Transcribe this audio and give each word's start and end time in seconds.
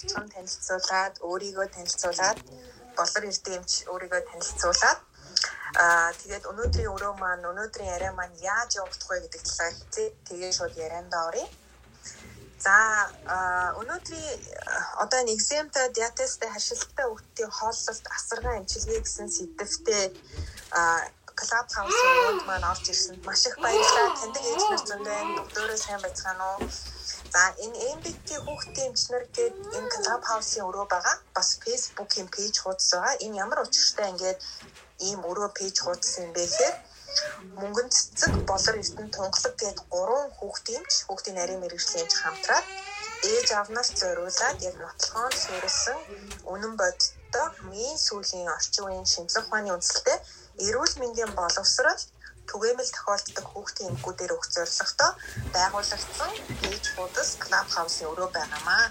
тавцхан 0.00 0.28
танилцуулаад 0.34 1.14
өөрийгөө 1.28 1.66
танилцуулаад 1.76 2.38
болор 2.98 3.22
эрдэмч 3.30 3.70
өөрийгөө 3.92 4.20
танилцуулаад 4.30 5.00
Аа 5.78 6.10
тэгээд 6.20 6.44
өнөөдрийн 6.50 6.90
өрөө 6.94 7.14
маань 7.22 7.46
өнөөдрийн 7.50 7.92
яриа 7.94 8.12
маань 8.18 8.34
яаж 8.42 8.70
явагдах 8.82 9.08
вэ 9.10 9.18
гэдэг 9.22 9.42
талаар 9.46 9.74
хэлээ. 9.78 10.08
Тэгээд 10.26 10.56
шууд 10.58 10.74
ярианда 10.84 11.18
оръё. 11.28 11.46
За 12.64 12.74
өнөөдрийн 13.80 14.34
одоо 15.02 15.20
нэг 15.22 15.38
экземта 15.38 15.80
диатестэй 15.98 16.50
харшилттай 16.50 17.06
хүүхдийн 17.06 17.50
хооллолт 17.58 18.06
асаргаа 18.18 18.58
эмчилгээ 18.58 19.00
гэсэн 19.02 19.28
сэдвтэ 19.36 19.98
клуб 21.38 21.66
хаусны 21.76 22.08
өрөөнд 22.18 22.42
маань 22.48 22.68
орж 22.72 22.84
ирсэнд 22.92 23.22
маш 23.24 23.42
их 23.48 23.56
баярлалаа. 23.62 24.18
Таньдаг 24.18 24.44
ээж 24.50 24.62
нар 24.70 24.82
зөндөө 24.90 25.18
өдөөрөө 25.46 25.78
сайн 25.80 26.00
байцгаана 26.02 26.44
уу? 26.50 26.60
За 27.34 27.42
энэ 27.64 27.78
MBT 27.96 28.28
хүүхдийн 28.44 28.88
эмчнэр 28.90 29.24
гээд 29.36 29.54
энэ 29.76 29.90
клуб 29.94 30.22
хаусын 30.26 30.66
өрөө 30.68 30.86
байгаа. 30.90 31.16
Бас 31.36 31.48
Facebook-ийн 31.62 32.28
пэйж 32.34 32.54
хуудас 32.60 32.90
байгаа. 32.92 33.14
Энэ 33.24 33.38
ямар 33.44 33.58
учиртай 33.66 34.06
ингээд 34.10 34.38
ийм 35.08 35.20
өрөө 35.30 35.48
пэйж 35.58 35.76
хуудсан 35.80 36.22
юм 36.26 36.32
бэ 36.34 36.42
гэхээр 36.46 36.76
мөнгөн 37.60 37.88
цэцэг 37.94 38.32
болор 38.50 38.76
эрдэн 38.82 39.08
тунгалаг 39.14 39.54
гээд 39.62 39.78
гурван 39.94 40.28
хүүхдийнч 40.38 40.92
хүүхдийн 41.06 41.36
нарийн 41.38 41.62
мэрэгжлийнч 41.62 42.12
хамтраад 42.18 42.66
ээж 43.32 43.48
авнаас 43.60 43.90
зориулаад 44.00 44.58
яг 44.68 44.76
нотлохоон 44.82 45.34
суурилсан 45.42 45.98
үнэн 46.52 46.74
бодиттой 46.80 47.46
хамгийн 47.56 47.98
сүүлийн 48.06 48.48
орчин 48.56 48.84
үеийн 48.86 49.06
шинжлэх 49.12 49.46
ухааны 49.46 49.70
үндэслэлтэй 49.74 50.18
эрүүл 50.66 50.94
мэндийн 51.00 51.32
боловсрол 51.40 52.00
түгээмэл 52.50 52.90
тохиолддог 52.96 53.46
хүүхдийн 53.48 53.90
эмгүүдээр 53.92 54.34
өгөх 54.34 54.48
зорилготой 54.54 55.12
байгуулагдсан 55.54 56.32
пэйж 56.60 56.84
хуудас 56.94 57.30
клуб 57.42 57.68
хаусын 57.74 58.10
өрөө 58.12 58.28
байгаамаа. 58.34 58.84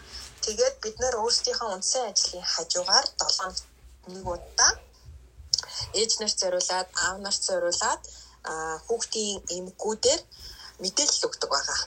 Тэгээд 0.45 0.75
бид 0.83 0.95
нэр 1.01 1.15
өөрсдийнхөө 1.23 1.69
үндсэн 1.75 2.03
ажлын 2.11 2.45
хажуугаар 2.53 3.05
7 3.19 4.15
нэг 4.15 4.25
удаа 4.35 4.71
ээж 5.99 6.11
нарт 6.19 6.37
зориулаад 6.41 6.87
аав 7.05 7.17
нарт 7.25 7.41
зориулаад 7.47 8.01
хүүхдийн 8.87 9.37
эмгүүдээр 9.57 10.21
мэдээлэл 10.81 11.27
өгдөг 11.27 11.49
байгаа. 11.51 11.81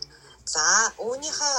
За 0.54 0.64
үүнийхээ 1.06 1.56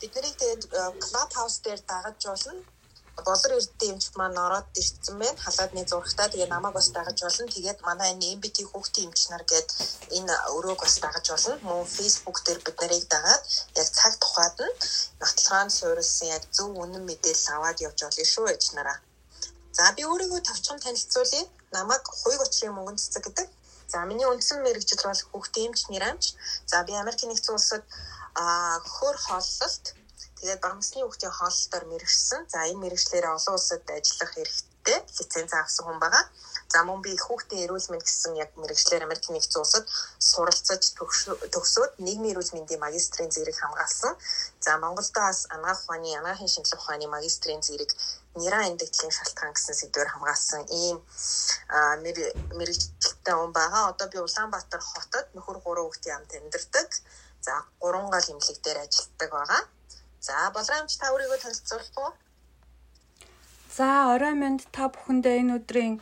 бид 0.00 0.12
нарыг 0.14 0.34
тэгээд 0.40 0.62
клуб 1.04 1.30
хаус 1.36 1.56
дээр 1.64 1.80
дагаж 1.90 2.18
болно 2.26 2.71
болор 3.20 3.52
эрдэмч 3.58 4.04
маань 4.18 4.38
ороод 4.46 4.68
ирсэн 4.80 5.16
байна. 5.20 5.42
Халаадны 5.44 5.82
зурагтаа 5.84 6.28
тэгээ 6.32 6.48
намайг 6.48 6.74
бас 6.74 6.88
дагаж 6.96 7.18
болно. 7.22 7.46
Тэгээд 7.54 7.78
манай 7.88 8.08
энэ 8.12 8.26
MBT 8.36 8.56
хүүхдийн 8.70 9.08
эмч 9.08 9.20
нар 9.30 9.44
гээд 9.50 9.68
энэ 10.16 10.34
өрөөг 10.56 10.80
бас 10.84 10.96
дагаж 11.04 11.26
болно. 11.30 11.54
Мөн 11.66 11.86
Facebook 11.96 12.38
дээр 12.46 12.60
бид 12.66 12.76
нарыг 12.80 13.04
дагаад 13.14 13.42
яг 13.80 13.88
цаг 13.98 14.12
тухайд 14.22 14.56
нь 14.66 14.76
нотлохоон 15.20 15.70
суурилсан 15.78 16.28
яг 16.36 16.44
зөв 16.56 16.68
үнэн 16.82 17.04
мэдээлэл 17.08 17.54
аваад 17.56 17.78
явж 17.86 17.98
болно 18.02 18.24
шүү 18.34 18.46
ээж 18.54 18.64
нараа. 18.76 18.98
За 19.76 19.84
би 19.96 20.02
өөрийгөө 20.10 20.40
товчхон 20.48 20.78
танилцуулъя. 20.84 21.44
Намайг 21.76 22.04
хуйг 22.20 22.40
учрын 22.44 22.72
мөнгөн 22.76 23.00
цэцэг 23.00 23.22
гэдэг. 23.24 23.48
За 23.92 24.04
миний 24.08 24.28
үндсэн 24.28 24.58
мэрэгжил 24.64 25.04
бол 25.04 25.22
хүүхдийн 25.30 25.68
эмч 25.68 25.80
нэрэмч. 25.92 26.24
За 26.70 26.76
би 26.86 26.92
Америкийн 26.96 27.30
нэгдсэн 27.32 27.56
улсад 27.56 27.84
а 28.34 28.80
хөр 28.94 29.16
хооллолт 29.24 29.84
Тэгээд 30.42 30.58
багцны 30.58 31.06
хүүхдийн 31.06 31.34
хооллолтоор 31.38 31.84
мэрэгсэн. 31.86 32.40
За 32.50 32.66
энэ 32.66 32.82
мэрэгчлэрээ 32.82 33.30
олон 33.30 33.54
улсад 33.54 33.86
ажиллах 33.86 34.30
хэрэгтэй 34.34 34.98
лиценз 35.18 35.52
авсан 35.54 35.84
хүн 35.86 35.98
байгаа. 36.02 36.24
За 36.72 36.82
мөн 36.82 36.98
би 37.06 37.14
хүүхдийн 37.14 37.62
эрүүл 37.64 37.86
мэнд 37.94 38.02
гэсэн 38.02 38.34
яг 38.42 38.50
мэрэгчлэр 38.58 39.06
Америкийн 39.06 39.38
нэгдсэн 39.38 39.62
улсад 39.62 39.86
суралцаж 40.18 40.82
төгсөөд 41.54 41.92
нийгмийн 42.06 42.34
эрүүл 42.34 42.54
мэндийн 42.58 42.82
магистрийн 42.82 43.30
зэрэг 43.30 43.54
хамгаалсан. 43.54 44.18
За 44.64 44.82
Монголдо 44.82 45.20
бас 45.22 45.46
анагаах 45.54 45.80
ухааны 45.86 46.10
анагаахын 46.18 46.50
шинжилгээ 46.50 46.80
ухааны 46.82 47.06
магистрийн 47.06 47.62
зэрэг 47.62 47.90
нэраа 48.34 48.66
эндэгдлийн 48.70 49.14
шалтгаан 49.14 49.54
гэсэн 49.54 49.78
сэдвээр 49.78 50.10
хамгаалсан 50.10 50.62
ийм 50.82 50.98
мэрэгчлэлтэй 52.58 53.34
хүн 53.38 53.52
байгаа. 53.54 53.94
Одоо 53.94 54.06
би 54.10 54.18
Улаанбаатар 54.18 54.82
хотод 54.90 55.26
нөхөр 55.38 55.58
гурван 55.62 55.86
хүүхдийн 55.86 56.14
хамт 56.18 56.34
амьдардаг. 56.34 56.88
За 57.46 57.54
гурван 57.78 58.10
гал 58.10 58.26
эмнэлэг 58.32 58.58
дээр 58.64 58.78
ажилладаг 58.82 59.30
байгаа. 59.38 59.62
За 60.22 60.52
болрамч 60.54 60.94
та 61.02 61.10
өөрийгөө 61.10 61.38
танилцуулах 61.42 61.98
уу? 61.98 62.10
За 63.74 64.14
орой 64.14 64.38
минь 64.38 64.62
та 64.70 64.86
бүхэндээ 64.86 65.42
энэ 65.42 65.54
өдрийн 65.58 65.98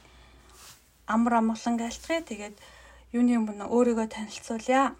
амар 1.08 1.40
амгалан 1.40 1.80
айлтгая. 1.80 2.20
Тэгээд 2.28 2.56
юуны 3.16 3.40
өмнө 3.40 3.64
өөрийгөө 3.72 4.12
танилцуулъя. 4.12 4.92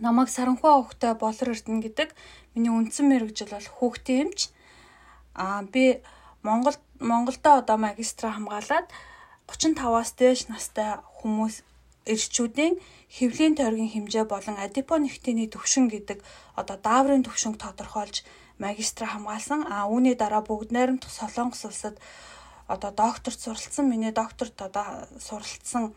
Намайг 0.00 0.32
Саранхуа 0.32 0.80
хөхтэй 0.80 1.12
болор 1.20 1.52
эрдэнэ 1.52 1.84
гэдэг. 1.84 2.08
Миний 2.56 2.72
үндсэн 2.72 3.04
мэрэгжил 3.12 3.52
бол 3.52 3.68
хүүхдийн 3.68 4.32
эмч. 4.32 4.48
Аа 5.36 5.60
би 5.68 6.00
Монгол 6.40 6.80
Монголдо 7.04 7.60
одоо 7.60 7.76
магистра 7.76 8.32
хамгаалаад 8.32 8.88
35-аас 9.44 10.10
дээш 10.16 10.48
настай 10.48 11.04
хүмүүс 11.20 11.60
эрчүүдийн 12.06 12.80
хэвлийн 13.12 13.54
тойргийн 13.58 13.92
хэмжээ 13.92 14.24
болон 14.24 14.56
адипонектины 14.58 15.46
төвшин 15.52 15.86
гэдэг 15.92 16.18
одоо 16.56 16.76
дааврын 16.76 17.22
төвшинг 17.24 17.56
тодорхойлж 17.60 18.24
магистра 18.58 19.06
хамгаалсан. 19.06 19.66
А 19.68 19.86
үүний 19.86 20.14
дараа 20.18 20.42
бүгд 20.42 20.70
найрамдах 20.72 21.10
Солонгос 21.10 21.64
улсад 21.68 21.96
одоо 22.66 22.90
докторт 22.90 23.38
суралцсан. 23.40 23.90
Миний 23.90 24.12
докторт 24.12 24.56
одоо 24.62 25.06
суралцсан 25.18 25.94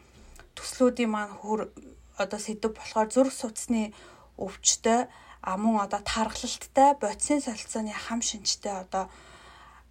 төслүүдийн 0.57 1.11
маань 1.11 1.35
хөр 1.41 1.71
одоо 2.17 2.39
сэдв 2.39 2.75
болохоор 2.75 3.09
зүрх 3.11 3.33
судасны 3.33 3.93
өвчтөй 4.37 5.07
а 5.45 5.51
мөн 5.61 5.85
одоо 5.85 6.01
тархалттай 6.01 6.97
бодисын 6.97 7.41
солилцооны 7.41 7.93
хам 7.93 8.22
шинжтэй 8.22 8.73
одоо 8.83 9.05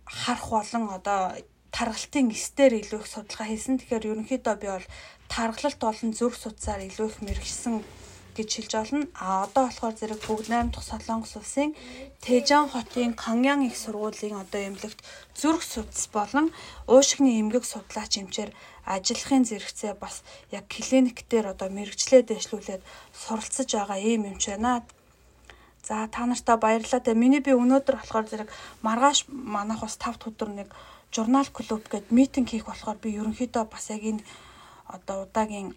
харах 0.05 0.51
болон 0.51 0.85
одоо 0.99 1.21
тархалтын 1.71 2.31
эстээр 2.31 2.73
илүү 2.83 3.01
их 3.03 3.09
судалгаа 3.11 3.47
хийсэн. 3.51 3.79
Тэгэхээр 3.79 4.09
ерөнхийдөө 4.11 4.55
би 4.63 4.69
бол 4.71 4.87
тархалт 5.33 5.79
болон 5.81 6.11
зүрх 6.13 6.37
судсаар 6.39 6.81
илүү 6.89 7.07
их 7.11 7.19
мэрэгсэн 7.23 7.75
гэж 8.37 8.49
хэлж 8.55 8.73
олно. 8.83 9.07
А 9.15 9.47
одоо 9.47 9.71
болохоор 9.71 9.95
зэрэг 9.95 10.21
бүгд 10.27 10.51
8 10.51 10.75
дахь 10.75 10.89
Солонгос 10.91 11.35
улсын 11.39 11.71
Тэжан 12.25 12.67
хотын 12.69 13.15
Каньян 13.15 13.63
их 13.63 13.77
сургуулийн 13.79 14.43
одоо 14.43 14.61
эмнэлэгт 14.69 15.01
зүрх 15.39 15.63
судас 15.63 16.07
болон 16.11 16.51
уушигны 16.91 17.39
эмгэг 17.41 17.65
судлаач 17.65 18.19
эмчээр 18.19 18.51
ажиллахын 18.85 19.45
зэрэгцээ 19.47 19.95
бас 19.95 20.27
яг 20.51 20.67
клиник 20.69 21.23
дээр 21.31 21.55
одоо 21.55 21.69
мэрэгчлээ 21.71 22.23
дэвшлүүлээд 22.27 22.83
суралцж 23.15 23.71
байгаа 23.71 23.99
ийм 24.03 24.27
эмч 24.27 24.45
байна. 24.51 24.83
За 25.87 26.09
та 26.09 26.27
нартаа 26.27 26.57
баярлалаа. 26.57 27.01
Тэгээ 27.01 27.23
миний 27.23 27.43
би 27.45 27.53
өнөөдөр 27.53 27.97
болохоор 28.01 28.27
зэрэг 28.29 28.49
маргааш 28.83 29.29
манайх 29.29 29.81
бас 29.85 29.97
5 30.01 30.29
өдөр 30.29 30.51
нэг 30.59 30.69
журнал 31.15 31.47
клуб 31.53 31.87
гээд 31.93 32.11
митинг 32.11 32.49
хийх 32.51 32.67
болохоор 32.67 32.99
би 32.99 33.15
ерөнхийдөө 33.21 33.65
бас 33.71 33.93
яг 33.95 34.03
энэ 34.03 34.25
одоо 34.87 35.23
удаагийн 35.25 35.75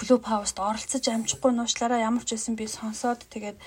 клуб 0.00 0.22
хауст 0.24 0.58
оролцож 0.58 1.04
амжихгүй 1.08 1.52
нуушлаараа 1.54 2.00
ямар 2.08 2.24
ч 2.24 2.30
байсан 2.34 2.54
би 2.56 2.66
сонсоод 2.68 3.20
тэгээд 3.32 3.58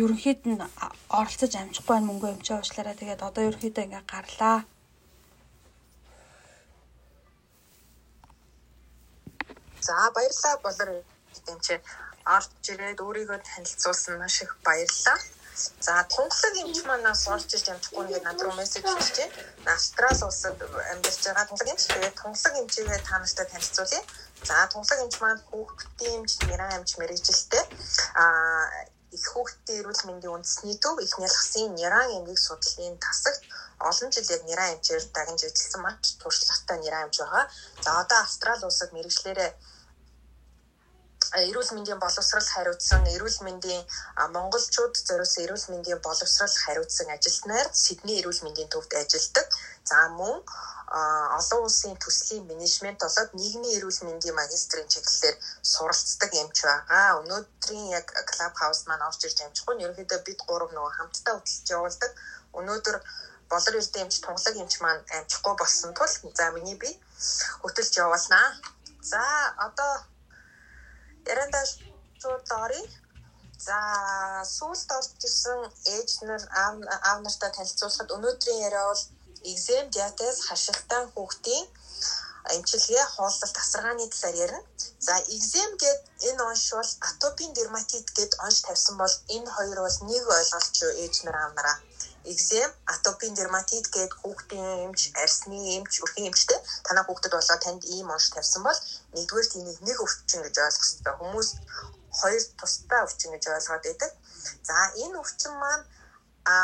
ерөнхийд 0.00 0.40
нь 0.50 0.60
оролцож 1.18 1.52
амжихгүй 1.56 1.94
байх 1.94 2.06
мөнгө 2.06 2.28
өмчөө 2.34 2.56
уушлаараа 2.58 2.96
тэгээд 3.00 3.26
одоо 3.28 3.42
ерөнхийдөө 3.48 3.84
ингээ 3.86 4.04
гарлаа. 4.12 4.58
За 9.86 9.94
баярлалаа 10.14 10.56
болор 10.66 10.88
эмчээ 11.52 11.80
орж 12.36 12.62
ирээд 12.72 13.00
өөрийгөө 13.00 13.38
танилцуулсан 13.48 14.14
маш 14.20 14.36
их 14.44 14.52
баярлалаа. 14.66 15.18
За 15.80 15.94
тунгалаг 16.12 16.54
эмч 16.62 16.78
манаас 16.88 17.22
орж 17.34 17.50
иж 17.56 17.66
амжихгүй 17.72 18.04
ингээд 18.04 18.26
над 18.26 18.38
руу 18.42 18.54
мессеж 18.58 18.84
хийжээ. 18.86 19.28
Австрал 19.74 20.20
улсад 20.28 20.56
амьдарч 20.92 21.20
байгаа 21.26 21.46
тунгалаг 21.48 21.72
эмч. 21.72 21.82
Тэгээд 21.88 22.16
тунгалаг 22.20 22.54
эмчигээ 22.60 23.00
та 23.08 23.14
нартай 23.18 23.46
танилцуулъя. 23.50 24.02
За 24.48 24.56
тунгалаг 24.72 24.98
эмч 25.04 25.14
маань 25.22 25.42
хүүхдийн 25.48 26.14
эмч, 26.18 26.32
нэрэн 26.48 26.76
эмч 26.78 26.90
мэрэгжилтэй. 27.00 27.64
Аа 28.22 28.66
их 29.16 29.24
хүүхдийн 29.32 29.80
эрүүл 29.80 30.02
мэндийн 30.06 30.34
үндэсний 30.36 30.76
төв 30.84 30.96
их 31.00 31.14
нялхсын 31.18 31.72
няран 31.80 32.08
эмгэг 32.18 32.38
судлалын 32.38 32.96
тасагт 33.00 33.42
олон 33.88 34.10
жил 34.12 34.32
яг 34.36 34.42
няран 34.44 34.72
эмчээр 34.74 35.04
дагнж 35.16 35.40
ажилласан 35.48 35.82
маш 35.82 36.06
туршлагатай 36.20 36.78
няран 36.80 37.04
эмч 37.06 37.16
байгаа. 37.20 37.44
За 37.84 37.90
одоо 38.02 38.18
Австрали 38.20 38.64
улсад 38.68 38.90
мэрэгчлэрээ 38.92 39.50
эрүүл 41.48 41.70
мэндийн 41.76 42.00
боловсрал 42.00 42.48
хариуцсан 42.54 43.04
эрүүл 43.14 43.38
мэндийн 43.46 43.82
монголчууд 44.36 44.94
зориулсан 45.08 45.44
эрүүл 45.44 45.66
мэндийн 45.72 46.00
боловсрал 46.06 46.54
хариуцсан 46.64 47.08
ажилтнаар 47.16 47.68
Сидней 47.84 48.18
эрүүл 48.20 48.40
мэндийн 48.44 48.68
төвд 48.72 48.92
ажилладаг. 49.00 49.46
За 49.90 50.08
мөн 50.18 50.36
олон 51.38 51.60
улсын 51.68 51.94
төслийн 52.04 52.44
менежмент 52.50 53.00
болоод 53.04 53.30
нийгмийн 53.40 53.76
эрүүл 53.78 54.00
мэндийн 54.08 54.38
магистрийн 54.40 54.88
чиглэлээр 54.92 55.36
суралцдаг 55.72 56.30
эмч 56.40 56.56
байгаа. 56.64 57.20
Өнөөдрийн 57.20 57.86
яг 57.98 58.06
клуб 58.30 58.54
хаус 58.60 58.80
маань 58.88 59.06
орж 59.08 59.20
ирж 59.26 59.38
амжихгүй 59.44 59.74
нь 59.76 59.84
ерөнхийдөө 59.84 60.20
бид 60.24 60.40
гурав 60.48 60.70
нөгөө 60.72 60.92
хамтдаа 60.96 61.34
хөтлөж 61.36 61.66
явуулдаг. 61.76 62.12
Өнөөдөр 62.58 62.96
болор 63.52 63.74
эрдэнэ 63.80 64.04
эмч 64.04 64.16
тунгалаг 64.24 64.56
эмч 64.56 64.74
маань 64.80 65.02
амжихгүй 65.16 65.54
болсон 65.60 65.90
тул 65.98 66.12
за 66.38 66.44
миний 66.56 66.76
би 66.82 66.90
хөтөлж 67.62 67.92
явуулнаа. 68.04 68.48
За 69.10 69.22
одоо 69.66 69.92
Ярандаа 71.32 71.64
шууд 72.20 72.46
оръё. 72.64 72.84
За 73.66 73.78
сүүлд 74.56 74.88
орж 74.96 75.10
ирсэн 75.26 75.60
ээж 75.94 76.10
нар 76.28 76.42
аав 77.08 77.18
нартай 77.24 77.50
танилцуулахад 77.56 78.14
өнөөдрийн 78.16 78.64
яриа 78.68 78.84
бол 78.90 79.04
экзем 79.50 79.84
диатез 79.96 80.36
хашилтаа 80.48 81.02
хүүхдийн 81.12 81.64
эмчилгээ 82.54 83.04
хооллолт 83.14 83.54
тасаргааны 83.58 84.06
талаар 84.12 84.36
ярина. 84.44 84.62
За 85.06 85.14
экзем 85.34 85.70
гэд 85.82 86.00
энэ 86.28 86.42
онш 86.50 86.64
бол 86.78 86.90
атопийн 87.08 87.52
дерматит 87.58 88.06
гэд 88.16 88.32
онш 88.44 88.58
тавьсан 88.66 88.96
бол 89.02 89.14
энэ 89.36 89.48
хоёр 89.56 89.78
бол 89.84 89.98
нэг 90.10 90.24
ойлголт 90.36 90.72
шүү 90.78 90.92
ээж 91.02 91.14
нар 91.24 91.36
аав 91.42 91.52
нараа. 91.54 91.76
Экзем, 92.24 92.70
атопийн 92.86 93.34
дерматит 93.34 93.86
гэд 93.94 94.12
хүүхдийн 94.20 94.90
эмч, 94.90 95.00
арсны 95.22 95.58
эмч, 95.76 95.92
өрхийн 96.02 96.28
эмчтэй 96.28 96.60
танаа 96.86 97.04
хүүхдэд 97.06 97.32
болоо 97.32 97.58
танд 97.62 97.82
ийм 97.84 98.10
онш 98.10 98.26
тавьсан 98.34 98.62
бол 98.66 98.78
нэгдүгээр 99.14 99.48
тийнийг 99.52 99.78
нэг 99.86 99.98
өвчин 100.04 100.42
гэж 100.42 100.56
ойлгох 100.58 100.84
хэрэгтэй. 100.84 101.14
Хүмүүс 101.18 101.48
хоёр 102.18 102.42
тусдаа 102.58 103.00
өвчин 103.06 103.30
гэж 103.32 103.44
ойлгоод 103.48 103.84
байдаг. 103.86 104.10
За 104.68 104.76
энэ 105.02 105.18
өвчин 105.22 105.54
маань 105.62 105.84
а 106.48 106.54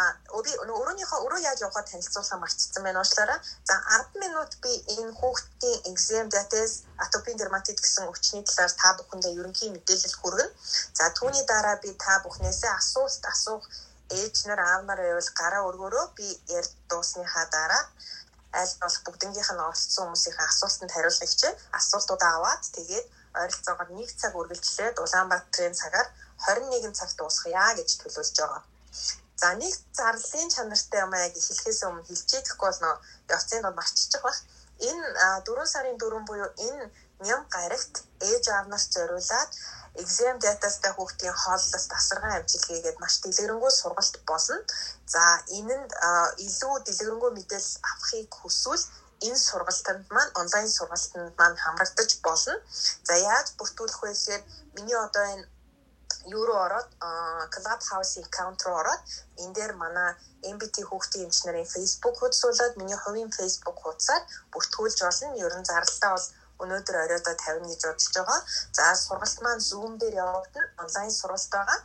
би 0.45 0.53
өөрөөнийхөө 0.65 1.19
өөрөө 1.25 1.41
яаж 1.49 1.59
явахаа 1.65 1.85
танилцуулахаа 1.91 2.43
марцсан 2.43 2.83
байна 2.85 3.01
уучлаарай. 3.01 3.41
За 3.69 3.75
10 3.97 4.23
минут 4.25 4.51
би 4.62 4.73
энэ 4.97 5.12
хүүхдийн 5.19 5.79
экзем 5.91 6.27
диатез 6.35 6.71
атопийн 7.05 7.37
дерматит 7.39 7.79
гэсэн 7.81 8.09
өвчний 8.11 8.43
талаар 8.45 8.73
та 8.81 8.89
бүхэндээ 8.97 9.37
ерөнхий 9.41 9.71
мэдээлэл 9.73 10.19
хүргэнэ. 10.21 10.55
За 10.99 11.05
түүний 11.17 11.45
дараа 11.53 11.77
би 11.85 11.91
та 12.05 12.15
бүхнээсээ 12.25 12.73
асуулт 12.81 13.23
асуух 13.33 13.65
ээж 14.11 14.35
нар 14.49 14.61
аав 14.61 14.83
нар 14.85 15.01
байвал 15.05 15.31
гараа 15.41 15.62
өргөөрөө 15.69 16.06
би 16.19 16.29
ярь 16.59 16.69
дуусныхаа 16.91 17.47
дараа 17.55 17.85
аль 18.61 18.75
болох 18.81 19.03
бүгднгийнх 19.05 19.51
нь 19.53 19.65
оролцсон 19.67 20.06
хүмүүсийн 20.06 20.39
асуултанд 20.49 20.95
хариулах 20.95 21.31
хичээ. 21.31 21.53
Асуултуудаа 21.79 22.33
аваад 22.39 22.62
тэгээд 22.77 23.06
ойролцоогоор 23.41 23.91
1 23.91 24.21
цаг 24.21 24.33
үргэлжлээд 24.41 24.97
Улаанбаатарын 25.05 25.75
цагаар 25.81 26.09
21 26.47 26.95
цаг 26.99 27.11
дуусгая 27.19 27.71
гэж 27.79 27.91
төлөвлөж 27.99 28.37
байгаа. 28.39 28.62
За 29.41 29.49
нэг 29.62 29.75
зарлалын 29.99 30.51
чанартай 30.55 31.01
юм 31.06 31.12
аа 31.15 31.29
гэж 31.35 31.45
хэлэхээс 31.47 31.81
өмнө 31.89 32.06
хэлчихээхгүй 32.06 32.69
бол 32.71 32.81
нөө 32.85 32.95
явцын 33.35 33.62
донд 33.62 33.79
марччих 33.79 34.23
бах. 34.23 34.39
Энэ 34.89 35.05
4 35.47 35.73
сарын 35.73 35.97
4 35.99 36.29
буюу 36.29 36.51
энэ 36.69 36.85
ням 37.27 37.41
гарагт 37.55 37.95
ээж 38.31 38.45
аав 38.49 38.67
нарт 38.71 38.91
зориулаад 38.95 39.51
exam 40.02 40.37
data-стай 40.44 40.93
хүүхдийн 40.94 41.37
хооллолт 41.43 41.87
тасаргаа 41.94 42.32
амжилгээгээд 42.38 43.00
маш 43.02 43.14
дэлгэрэнгүй 43.23 43.73
сургалт 43.81 44.17
болно. 44.31 44.56
За 45.14 45.25
энэ 45.58 45.76
нь 45.81 45.87
илүү 46.46 46.75
дэлгэрэнгүй 46.87 47.31
мэдээлэл 47.35 47.81
авахыг 47.91 48.31
хүсвэл 48.41 48.85
энэ 49.26 49.38
сургалтанд 49.49 50.05
маань 50.14 50.32
онлайн 50.41 50.69
сургалтанд 50.76 51.32
маань 51.38 51.62
хамрагдаж 51.64 52.11
болно. 52.26 52.55
За 53.08 53.14
яаж 53.32 53.46
бүртгүүлэх 53.58 54.00
вэ 54.02 54.11
гэхээр 54.12 54.43
миний 54.76 54.99
одоо 55.06 55.25
энэ 55.35 55.44
юу 56.35 56.44
руу 56.46 56.58
ороод 56.67 56.88
Clubhouse 57.55 58.17
аккаунт 58.25 58.61
руу 58.67 58.76
ороод 58.82 59.02
энэ 59.43 59.55
дээр 59.56 59.73
манай 59.82 60.11
MBT 60.52 60.76
хүүхдийн 60.88 61.25
эмч 61.26 61.38
нарын 61.44 61.73
Facebook 61.75 62.17
хуудсуулаад 62.19 62.75
миний 62.81 62.99
хувийн 63.00 63.31
Facebook 63.38 63.76
хуудасаар 63.81 64.23
бүртгүүлж 64.52 64.99
болно. 65.05 65.38
Ерөн 65.44 65.64
зарлалтаа 65.69 66.12
бол 66.17 66.26
өнөөдөр 66.62 66.97
оройдоо 67.05 67.35
50 67.35 67.71
гэж 67.71 67.83
бодож 67.87 68.09
байгаа. 68.17 68.41
За 68.77 68.85
сургалт 69.05 69.39
маань 69.43 69.67
Zoom 69.69 69.93
дээр 69.99 70.15
явагдана. 70.25 70.73
Онлайн 70.83 71.11
сургалт 71.11 71.51
байгаа. 71.56 71.79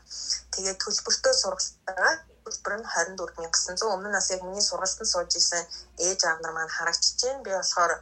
Тэгээд 0.53 0.81
төлбөртөө 0.83 1.33
сургалт 1.41 1.75
байгаа 1.87 2.13
төлбөр 2.49 2.75
нь 2.79 2.85
24900 2.93 3.93
өмнө 3.93 4.09
нас 4.09 4.29
яг 4.33 4.41
миний 4.43 4.65
сургалтанд 4.65 5.09
сууж 5.11 5.31
исэн 5.37 5.63
ээж 6.07 6.19
аав 6.25 6.39
нар 6.41 6.53
маань 6.53 6.75
харагчж 6.77 7.17
байна. 7.21 7.43
Би 7.45 7.51
болохоор 7.53 7.93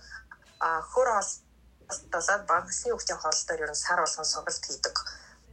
хөр 0.91 1.07
олдолоод 1.19 2.43
банкны 2.51 2.73
хүүхдийн 2.91 3.19
хоолтоор 3.21 3.63
ер 3.63 3.71
нь 3.71 3.83
сар 3.83 3.99
болгон 3.99 4.27
сургалт 4.31 4.63
хийдэг 4.67 4.95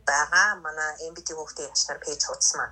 байгаа. 0.09 0.49
Манай 0.67 0.91
MBT 1.11 1.29
хүүхдийн 1.35 1.71
ячнаар 1.73 2.01
пэйж 2.05 2.23
хуудсан. 2.25 2.71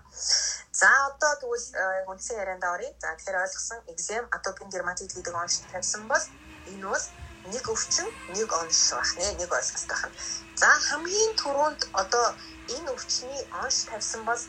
За 0.81 0.89
одоо 1.09 1.33
тэгвэл 1.41 1.67
үндсэн 2.11 2.41
ярианд 2.43 2.65
оръё. 2.75 2.91
За 3.03 3.17
тэгэхээр 3.17 3.43
ойлгосон 3.45 3.81
exam 3.93 4.25
atopin 4.37 4.69
dermatitis 4.71 5.17
гэдэг 5.17 5.35
онш 5.43 5.55
тавьсан 5.73 6.03
бол 6.13 6.25
энэ 6.71 6.87
бол 6.93 7.05
нэг 7.51 7.65
өвчин, 7.69 8.09
нэг 8.37 8.49
онш 8.53 8.81
байх 8.95 9.13
нэ, 9.19 9.27
нэг 9.41 9.51
ойлголт 9.51 9.89
байна. 9.91 10.15
За 10.55 10.71
хамгийн 10.89 11.33
түрүүнд 11.43 11.83
одоо 11.93 12.27
энэ 12.75 12.91
өвчний 12.95 13.43
онш 13.63 13.77
тавьсан 13.91 14.23
бол 14.25 14.43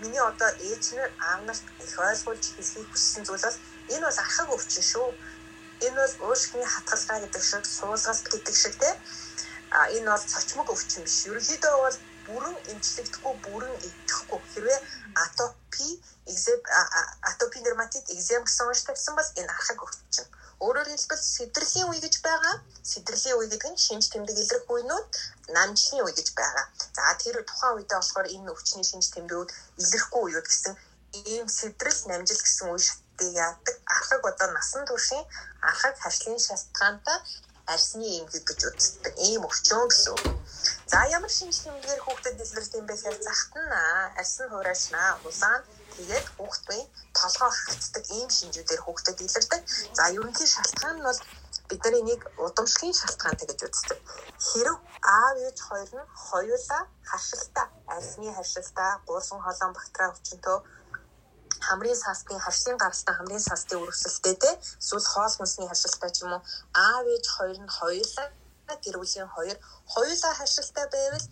миний 0.00 0.20
одоо 0.20 0.50
ээж 0.68 0.84
нар 0.96 1.10
аав 1.18 1.40
нарт 1.48 1.64
их 1.86 1.98
ойлгуулж 1.98 2.44
хэлхийг 2.56 2.88
хүссэн 2.92 3.24
зүйл 3.24 3.44
бол 3.46 3.58
энэ 3.94 4.04
бол 4.06 4.22
архаг 4.24 4.48
өвчин 4.52 4.84
шүү. 4.92 5.08
Энэ 5.86 5.96
бол 5.96 6.14
уушгины 6.28 6.66
хатгалгаа 6.66 7.18
гэдэг 7.24 7.42
шиг, 7.42 7.64
суулгалт 7.64 8.26
гэдэг 8.32 8.56
шиг 8.62 8.74
те. 8.82 8.90
А 9.70 9.88
энэ 9.96 10.10
бол 10.12 10.24
цочмог 10.32 10.68
өвчин 10.68 11.02
биш. 11.04 11.24
Ерөнхийдөө 11.28 11.74
бол 11.84 11.98
бүрэн 12.26 12.56
эмчлэгдэхгүй, 12.72 13.34
бүрэн 13.44 13.74
идэхгүй. 13.88 14.40
Хэрвээ 14.52 14.80
атопи, 15.24 15.88
экзем 16.32 16.60
атопи 17.30 17.58
дерматит, 17.66 18.04
экзем 18.14 18.42
гэсэн 18.44 18.66
унш 18.68 18.82
тавьсан 18.86 19.14
бол 19.16 19.28
энэ 19.40 19.52
архаг 19.56 19.78
өвчин. 19.84 20.26
Өөрөөр 20.60 20.88
хэлбэл 20.92 21.22
сэдрэлийн 21.34 21.88
үе 21.88 22.00
гэж 22.04 22.14
байгаа. 22.20 22.54
Сэдрэлийн 22.90 23.36
үе 23.38 23.48
гэдэг 23.48 23.70
нь 23.72 23.82
шинж 23.86 24.04
тэмдэг 24.12 24.36
илрэх 24.42 24.64
үенүүд 24.68 25.08
намжлын 25.56 26.04
үе 26.04 26.12
гэж 26.12 26.28
байгаа. 26.36 26.66
За 26.96 27.16
тэр 27.22 27.36
тухайн 27.48 27.74
үедээ 27.80 27.98
болохоор 28.00 28.28
энэ 28.28 28.52
өвчний 28.52 28.84
шинж 28.84 29.06
тэмдгүүд 29.14 29.50
илрэхгүй 29.82 30.22
үеуд 30.24 30.46
гэсэн 30.48 30.74
ийм 31.32 31.46
сэдрэл 31.48 32.00
намжил 32.12 32.40
гэсэн 32.44 32.66
үе 32.70 32.80
шатыг 32.86 33.30
яадаг. 33.46 33.76
Архаг 33.96 34.22
одоо 34.30 34.48
насан 34.52 34.84
туршийн 34.84 35.24
архаг 35.64 35.94
хашлын 35.96 36.38
шалтгаантай 36.46 37.18
арсны 37.72 38.08
эмгэг 38.20 38.44
гэж 38.48 38.60
үздэг. 38.68 39.14
Ийм 39.28 39.42
өвчин 39.48 39.88
гэсэн. 39.88 40.16
За 40.90 40.98
ямар 41.16 41.32
шинж 41.32 41.56
тэмдгээр 41.64 42.00
хүүхдэд 42.04 42.36
илэрдэг 42.44 42.78
юм 42.80 42.86
бэ 42.86 42.94
гэхээр 42.94 43.18
захтана, 43.22 43.80
арс 44.20 44.34
нь 44.42 44.50
хураашнаа, 44.50 45.10
улаан 45.28 45.62
тэгээд 46.00 46.26
хүүхдийн 46.36 46.86
толгоо 47.20 47.50
халтдаг 47.52 48.04
ийм 48.16 48.30
шинжүүдээр 48.36 48.80
хүүхдэд 48.82 49.18
илэрдэг. 49.26 49.62
За 49.96 50.04
ерөнхий 50.16 50.48
шалтгаан 50.48 50.96
нь 50.96 51.06
бол 51.06 51.20
бидний 51.68 52.04
нэг 52.10 52.20
удамшлын 52.44 52.94
шалтгаантай 53.00 53.46
гэж 53.48 53.60
үздэг. 53.68 53.98
Хэрв 54.48 54.76
аав 55.16 55.36
ээж 55.46 55.58
хоёр 55.68 55.90
нь 55.98 56.08
хоёулаа 56.26 56.82
харшилтаа, 57.10 57.66
арсны 57.96 58.28
харшилтаа, 58.32 58.90
гуурсан 59.06 59.40
холоон 59.44 59.72
бактериа 59.76 60.12
өвчнөд 60.12 60.46
хамрын 61.66 61.96
саастын 62.04 62.40
харшлын 62.44 62.80
гаралтай 62.80 63.14
хамрын 63.16 63.46
саастын 63.48 63.80
үргэлжлэлтэй 63.82 64.36
те 64.42 64.50
эсвэл 64.80 65.06
хоол 65.12 65.34
хүнсний 65.36 65.68
харшилтай 65.68 66.10
ч 66.14 66.24
юм 66.24 66.32
уу 66.34 66.42
аав 66.86 67.04
ээж 67.14 67.26
хоёр 67.36 67.58
нь 67.60 67.74
хоёулаа 67.78 68.28
гэр 68.84 68.96
бүлийн 69.00 69.28
хоёр 69.34 69.56
хоёулаа 69.92 70.32
харшилтай 70.40 70.86
байвал 70.94 71.26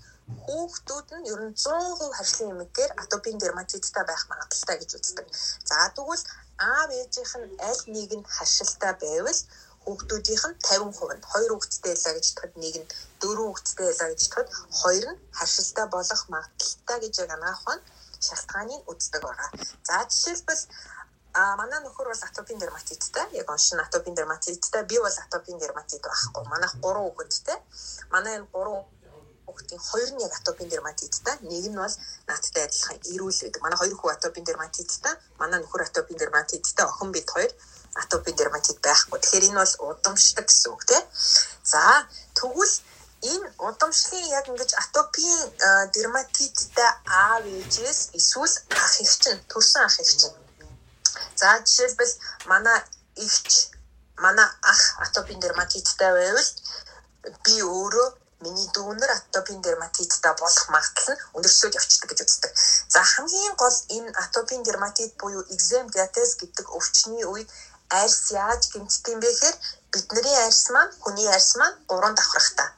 хүүхдүүд 0.45 1.09
нь 1.19 1.29
ер 1.33 1.41
нь 1.49 1.57
100% 1.65 2.17
харшлын 2.19 2.53
эмгээр 2.55 2.93
атопийн 3.03 3.39
дерматиттай 3.41 4.05
байх 4.07 4.23
магадaltaй 4.31 4.77
гэж 4.79 4.91
үздэг. 4.99 5.27
За 5.69 5.77
тэгвэл 5.97 6.25
аав 6.71 6.91
ээжийнх 7.01 7.35
нь 7.41 7.57
аль 7.69 7.83
нэг 7.95 8.11
нь 8.19 8.29
харшилтай 8.37 8.93
байвал 9.03 9.41
хүүхдүүдийнх 9.85 10.45
нь 10.51 10.57
50% 10.69 11.17
нь 11.17 11.29
хоёр 11.33 11.51
хүүхэдтэй 11.53 11.95
байлаа 11.95 12.15
гэж 12.17 12.27
бодоход 12.29 12.55
нэг 12.63 12.75
нь 12.81 12.91
дөрөв 13.21 13.47
хүүхэдтэй 13.49 13.87
байлаа 13.89 14.09
гэж 14.13 14.23
бодоход 14.25 14.49
хоёр 14.81 15.07
нь 15.13 15.21
харшилтай 15.39 15.87
болох 15.95 16.23
магадaltaй 16.35 16.99
гэж 17.03 17.15
яг 17.25 17.31
анаах 17.37 17.63
нь 17.77 17.87
шалтгааныг 18.27 18.83
үздэг 18.91 19.23
байгаа. 19.25 19.51
За 19.89 19.97
жишээлбэл 20.11 20.65
А 21.39 21.57
манай 21.57 21.79
нөхөр 21.85 22.09
бол 22.11 22.25
атопийн 22.27 22.59
дерматиттай. 22.59 23.27
Яг 23.41 23.51
оншин 23.55 23.79
атопийн 23.81 24.17
дерматиттай. 24.17 24.83
Би 24.91 24.97
бол 24.99 25.19
атопийн 25.25 25.59
дерматит 25.63 26.03
байхгүй. 26.03 26.45
Манайх 26.49 26.75
3 26.83 26.99
хүүхэдтэй. 27.05 27.59
Манай 28.11 28.33
энэ 28.39 28.49
3 28.53 28.83
хүүхдийн 29.59 29.83
хоёр 29.91 30.11
нь 30.13 30.23
яг 30.27 30.35
атопийн 30.39 30.71
дерматиттай. 30.71 31.35
Нэг 31.43 31.65
нь 31.71 31.81
бол 31.83 31.97
наадтай 32.29 32.63
адилхан 32.65 32.99
эрүүл 33.13 33.39
байдаг. 33.43 33.63
Манай 33.63 33.79
хоёр 33.79 33.97
хүү 33.99 34.11
атопийн 34.15 34.47
дерматиттай. 34.47 35.15
Манай 35.41 35.59
нөхөр 35.61 35.83
атопийн 35.83 36.19
дерматиттай. 36.19 36.87
Охин 36.87 37.11
бид 37.13 37.29
хоёр 37.35 37.53
атопийн 38.03 38.37
дерматит 38.39 38.79
байхгүй. 38.87 39.19
Тэгэхээр 39.19 39.49
энэ 39.49 39.61
бол 39.61 39.75
удамшдаг 39.91 40.47
гэсэн 40.47 40.71
үг 40.73 40.83
тийм. 40.87 41.05
За 41.73 42.07
тэгвэл 42.39 42.75
энэ 43.33 43.47
удамшлын 43.59 44.25
яг 44.39 44.47
ингэж 44.47 44.71
атопийн 44.83 45.43
дерматиттай 45.97 46.91
аав 47.07 47.43
ээжээс 47.43 48.01
эсвэл 48.19 48.55
ах 48.85 48.95
эгч 49.03 49.23
нь 49.35 49.43
төрсэн 49.51 49.83
ах 49.83 49.97
эгч 49.99 50.21
нь. 50.31 50.37
За 51.41 51.59
жишээлбэл 51.67 52.15
манай 52.47 52.79
эгч 53.27 53.75
манай 54.23 54.49
ах 54.63 54.83
атопийн 55.05 55.43
дерматиттай 55.43 56.11
байвал 56.15 56.51
би 57.45 57.55
өөрөө 57.63 58.09
миний 58.45 58.69
дүүнэр 58.75 59.11
атопийн 59.17 59.61
дерматиттай 59.67 60.35
болох 60.43 60.67
магадлал 60.75 61.15
нь 61.15 61.23
өндөрсөж 61.37 61.73
явцдаг 61.79 62.09
гэж 62.11 62.21
үздэг. 62.25 62.53
За 62.95 63.01
хамгийн 63.13 63.55
гол 63.63 63.77
энэ 63.97 64.15
атопийн 64.25 64.63
дерматит 64.63 65.13
буюу 65.21 65.43
экзем 65.55 65.87
диатез 65.95 66.31
гэдэг 66.41 66.67
өвчний 66.77 67.25
үед 67.33 67.49
арьс 68.01 68.31
яаж 68.31 68.63
гэмтдэг 68.73 69.13
юм 69.15 69.21
бэ 69.21 69.31
гэхээр 69.33 69.57
бидний 69.93 70.39
арьс 70.47 70.65
маань 70.75 70.93
хүний 71.03 71.29
арьс 71.37 71.51
маань 71.61 71.77
гурван 71.89 72.15
давхрахтай. 72.15 72.69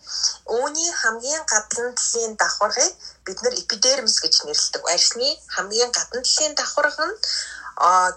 Үүний 0.56 0.90
хамгийн 1.02 1.42
гадна 1.52 1.92
талын 1.98 2.32
давхаргыг 2.40 2.92
бид 3.26 3.38
нар 3.42 3.54
эпидермис 3.62 4.16
гэж 4.24 4.34
нэрлэдэг. 4.46 4.82
Арьсны 4.94 5.28
хамгийн 5.54 5.90
гадна 5.98 6.20
талын 6.22 6.54
давхарх 6.54 6.98
нь 7.08 7.16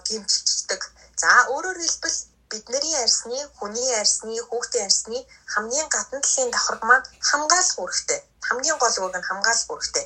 гэмтдэг. 0.06 0.80
За 1.20 1.30
өөрөөр 1.52 1.78
хэлбэл 1.82 2.16
бидний 2.54 2.96
арьсны, 3.02 3.38
хүний 3.58 3.90
арьсны, 4.00 4.34
хүүхдийн 4.48 4.86
арьсны 4.86 5.18
хамгийн 5.52 5.88
гадна 5.94 6.18
талын 6.22 6.50
давхарг 6.54 6.82
маань 6.86 7.06
хамгаалах 7.28 7.78
үүрэгтэй. 7.82 8.20
хамгийн 8.46 8.78
гол 8.78 8.96
үг 9.04 9.16
нь 9.18 9.28
хамгаалах 9.28 9.70
үүрэгтэй. 9.72 10.04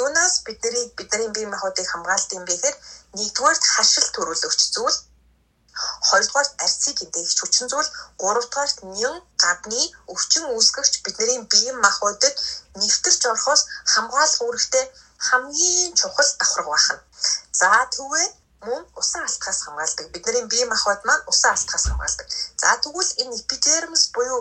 Юунаас 0.00 0.34
бидний 0.46 0.84
бидний 0.98 1.28
бие 1.34 1.46
махбодыг 1.48 1.86
хамгаалт 1.88 2.30
юм 2.36 2.44
бэ 2.44 2.54
гэхээр 2.56 2.76
нэгдүгээр 3.16 3.58
хашил 3.74 4.08
төрүүлэгч 4.14 4.60
зүйл 4.74 4.98
хоёрдугаар 6.08 6.48
арцыг 6.64 6.96
эдэгч 7.04 7.38
хүчин 7.40 7.66
зүйл 7.72 7.88
гуравдугаар 8.20 8.70
нэн 8.96 9.16
гадны 9.42 9.82
өвчин 10.12 10.44
үүсгэгч 10.54 10.94
бидний 11.04 11.40
бие 11.52 11.72
махбодод 11.84 12.34
нэвтэрч 12.80 13.20
орохоос 13.30 13.62
хамгаалах 13.92 14.40
үүрэгтэй 14.44 14.84
хамгийн 15.28 15.92
чухал 15.98 16.30
давхарга 16.40 16.70
байна. 16.74 16.96
За 17.58 17.68
тэгвэл 17.94 18.32
мөн 18.66 18.82
усан 19.00 19.22
алтхаас 19.28 19.58
хамгаалдаг. 19.62 20.06
Бидний 20.14 20.46
бие 20.52 20.66
махбод 20.66 21.00
маань 21.04 21.24
усан 21.32 21.52
алтхаас 21.54 21.84
хамгаалдаг. 21.88 22.26
За 22.62 22.70
тэгвэл 22.82 23.12
энэ 23.22 23.36
эпидермис 23.40 24.04
буюу 24.14 24.40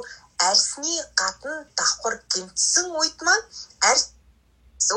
арсны 0.50 0.94
гадна 1.20 1.56
давхар 1.78 2.16
гимтсэн 2.34 2.88
үед 3.00 3.18
маань 3.28 3.46
арс 3.90 4.04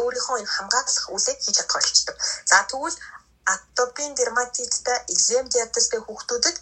өөрийнхөө 0.00 0.36
энэ 0.40 0.54
хамгаалах 0.56 1.06
үлийг 1.14 1.38
хийж 1.42 1.56
чадах 1.56 1.76
болчдөг. 1.76 2.16
За 2.50 2.58
тэгвэл 2.70 2.98
атопийн 3.54 4.12
дерматиттай 4.14 4.98
экзем 5.12 5.44
диабеттэй 5.48 6.00
хүүхдүүдэд 6.02 6.58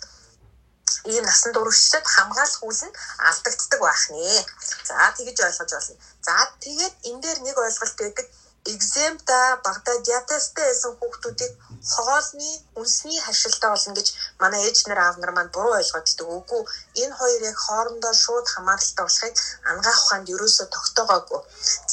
ийм 1.12 1.24
насан 1.26 1.52
туршид 1.52 2.06
хамгаалах 2.14 2.62
үйл 2.68 2.82
нь 2.88 2.96
алдагддаг 3.28 3.80
байх 3.86 4.02
нэ. 4.14 4.26
За 4.88 4.94
тэгэж 5.16 5.36
ойлгож 5.46 5.70
байна. 5.74 5.94
За 6.26 6.34
тэгээд 6.64 6.94
энэ 7.08 7.20
дээр 7.22 7.38
нэг 7.46 7.56
ойлголт 7.58 7.96
байдаг 8.02 8.26
экземта 8.74 9.60
багада 9.64 9.92
диатезтэй 10.08 10.66
байсан 10.68 10.92
хүүхдүүдийг 10.98 11.52
хоолны 11.94 12.50
үнсний 12.80 13.20
харшилтай 13.22 13.70
болно 13.70 13.94
гэж 13.98 14.08
манай 14.42 14.60
ээж 14.68 14.78
нар 14.88 15.00
аав 15.06 15.16
нар 15.18 15.32
маань 15.34 15.54
буруу 15.54 15.74
ойлгоддөг. 15.80 16.26
Үгүй 16.38 16.62
энэ 17.02 17.14
хоёр 17.18 17.42
яг 17.50 17.58
хоорондоо 17.66 18.14
шууд 18.22 18.46
хамааралтай 18.54 19.04
болохыг 19.06 19.34
ангаах 19.70 20.00
ухаанд 20.02 20.32
ерөөсөө 20.34 20.66
тогтоогоогүй. 20.74 21.40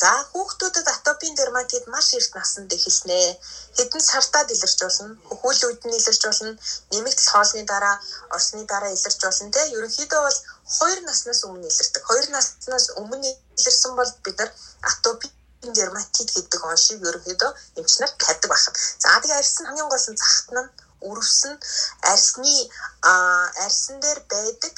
За 0.02 0.12
хүүхдүүдэд 0.32 0.88
атопийн 0.96 1.36
дерматит 1.36 1.86
маш 1.94 2.08
эрт 2.18 2.32
наснд 2.38 2.74
эхэлнэ. 2.78 3.38
Хэдэн 3.78 4.02
сартаа 4.02 4.44
илэрч 4.54 4.80
болно. 4.84 5.14
Хөхүүл 5.30 5.62
үед 5.68 5.82
нь 5.86 5.98
илэрч 6.00 6.22
болно. 6.26 6.52
Нэмэгдэл 6.92 7.32
хоолны 7.34 7.64
дараа, 7.74 7.96
орсны 8.36 8.66
дараа 8.66 8.92
илэрч 8.98 9.20
болно. 9.26 9.54
Тэ 9.54 9.62
ерөнхийдөө 9.78 10.22
бол 10.26 10.40
хоёр 10.78 11.00
наснаас 11.06 11.42
өмнө 11.46 11.70
илэрдэг. 11.70 12.04
Хоёр 12.10 12.26
наснаас 12.36 12.86
өмнө 13.02 13.30
илэрсэн 13.60 13.94
бол 14.00 14.12
бид 14.26 14.38
нар 14.40 14.52
атопийн 14.90 15.34
дерматит 15.72 16.30
гэдэг 16.36 16.62
оншийг 16.72 17.00
ерөнхийдөө 17.08 17.52
эмч 17.80 17.94
нар 18.00 18.12
тавьдаг 18.20 18.50
байна. 18.52 18.72
За 19.00 19.22
тэгээ 19.22 19.40
арьсан 19.40 19.66
хамгийн 19.66 19.90
гол 19.90 20.08
нь 20.12 20.22
захтан 20.24 20.58
нь 20.66 20.74
өрөвсөн 21.10 21.54
арьсны 22.12 22.56
арьсан 23.66 23.96
дээр 24.04 24.20
байдаг 24.34 24.74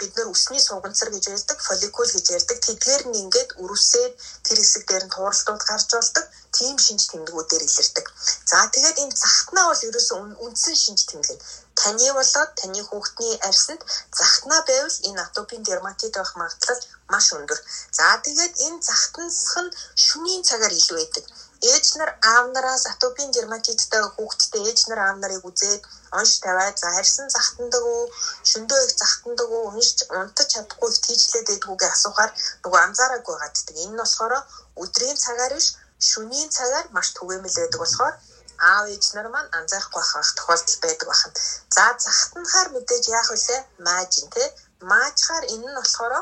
бид 0.00 0.16
нар 0.16 0.28
үсний 0.32 0.60
суганцар 0.60 1.10
гэж 1.12 1.24
ярьдаг, 1.28 1.58
фолликул 1.60 2.08
гэж 2.08 2.26
ярьдаг. 2.36 2.58
Тэдгээр 2.66 3.02
нь 3.08 3.20
ингээд 3.22 3.50
өрөвсөд 3.60 4.12
тэр 4.46 4.58
хэсэг 4.60 4.82
дээр 4.88 5.04
нь 5.04 5.12
тууралтууд 5.12 5.62
гарч 5.68 5.88
болдог. 5.92 6.24
Тийм 6.56 6.76
шинж 6.80 7.02
тэмдгүүдээр 7.12 7.62
илэрдэг. 7.68 8.06
За 8.48 8.64
тэгээд 8.72 8.96
энэ 9.04 9.12
захтнаа 9.12 9.68
бол 9.68 9.86
ерөөсөн 9.88 10.40
үндсэн 10.40 10.76
шинж 10.82 11.00
тэмдэг. 11.04 11.38
Таны 11.80 12.08
болоод 12.18 12.50
таны 12.60 12.80
хүүхдний 12.88 13.34
арьсанд 13.48 13.82
захтнаа 14.20 14.60
байвал 14.68 14.96
энэ 15.08 15.22
атопийн 15.26 15.62
дерматит 15.68 16.14
байх 16.16 16.32
магадлал 16.40 16.80
маш 17.12 17.26
өндөр. 17.38 17.60
За 17.98 18.06
тэгээд 18.24 18.54
энэ 18.66 18.80
захтансх 18.90 19.54
нь 19.64 19.74
шөнийн 20.04 20.42
цагаар 20.48 20.72
илүү 20.80 20.96
байдаг 21.00 21.24
ээж 21.72 21.86
нар 21.98 22.10
аав 22.32 22.46
нараас 22.54 22.84
атопийн 22.92 23.30
дерматиттай 23.36 24.02
хүүхдтэй 24.14 24.62
ээж 24.70 24.80
нар 24.88 25.00
аав 25.06 25.16
нарыг 25.20 25.42
үзээд 25.48 25.82
онш 26.18 26.32
тавиад 26.44 26.76
за 26.82 26.88
харьсан 26.96 27.28
захтандаг 27.36 27.84
уу 27.92 28.04
шөндөө 28.50 28.80
их 28.86 28.92
захтандаг 29.02 29.48
уу 29.52 29.64
уншиж 29.70 29.98
унтаж 30.18 30.48
чадахгүй 30.54 30.90
их 30.92 31.00
тийжлээд 31.04 31.46
байдгүйгээ 31.48 31.90
асуухаар 31.92 32.32
нөгөө 32.64 32.80
анзаараагүй 32.86 33.36
гаддаг. 33.40 33.76
Энэ 33.84 33.94
нь 33.94 34.00
болохоор 34.02 34.34
өдрийн 34.82 35.18
цагаар 35.24 35.52
биш 35.56 35.68
шөнийн 36.10 36.50
цагаар 36.56 36.86
маш 36.96 37.08
түгээмэл 37.16 37.56
байдаг 37.58 37.80
болохоор 37.82 38.14
аав 38.58 38.86
ээж 38.94 39.04
нар 39.14 39.28
маань 39.34 39.54
анзаарахгүй 39.58 40.02
байх 40.02 40.30
тохиолдол 40.36 40.78
байдаг 40.84 41.06
бахан. 41.10 41.32
За 41.76 41.84
захтанхаар 42.06 42.68
мэдээж 42.72 43.04
яах 43.18 43.28
вүлээ? 43.30 43.60
Маажин 43.86 44.28
тий. 44.34 44.48
Маажхаар 44.90 45.44
энэ 45.54 45.66
нь 45.68 45.78
болохоор 45.78 46.14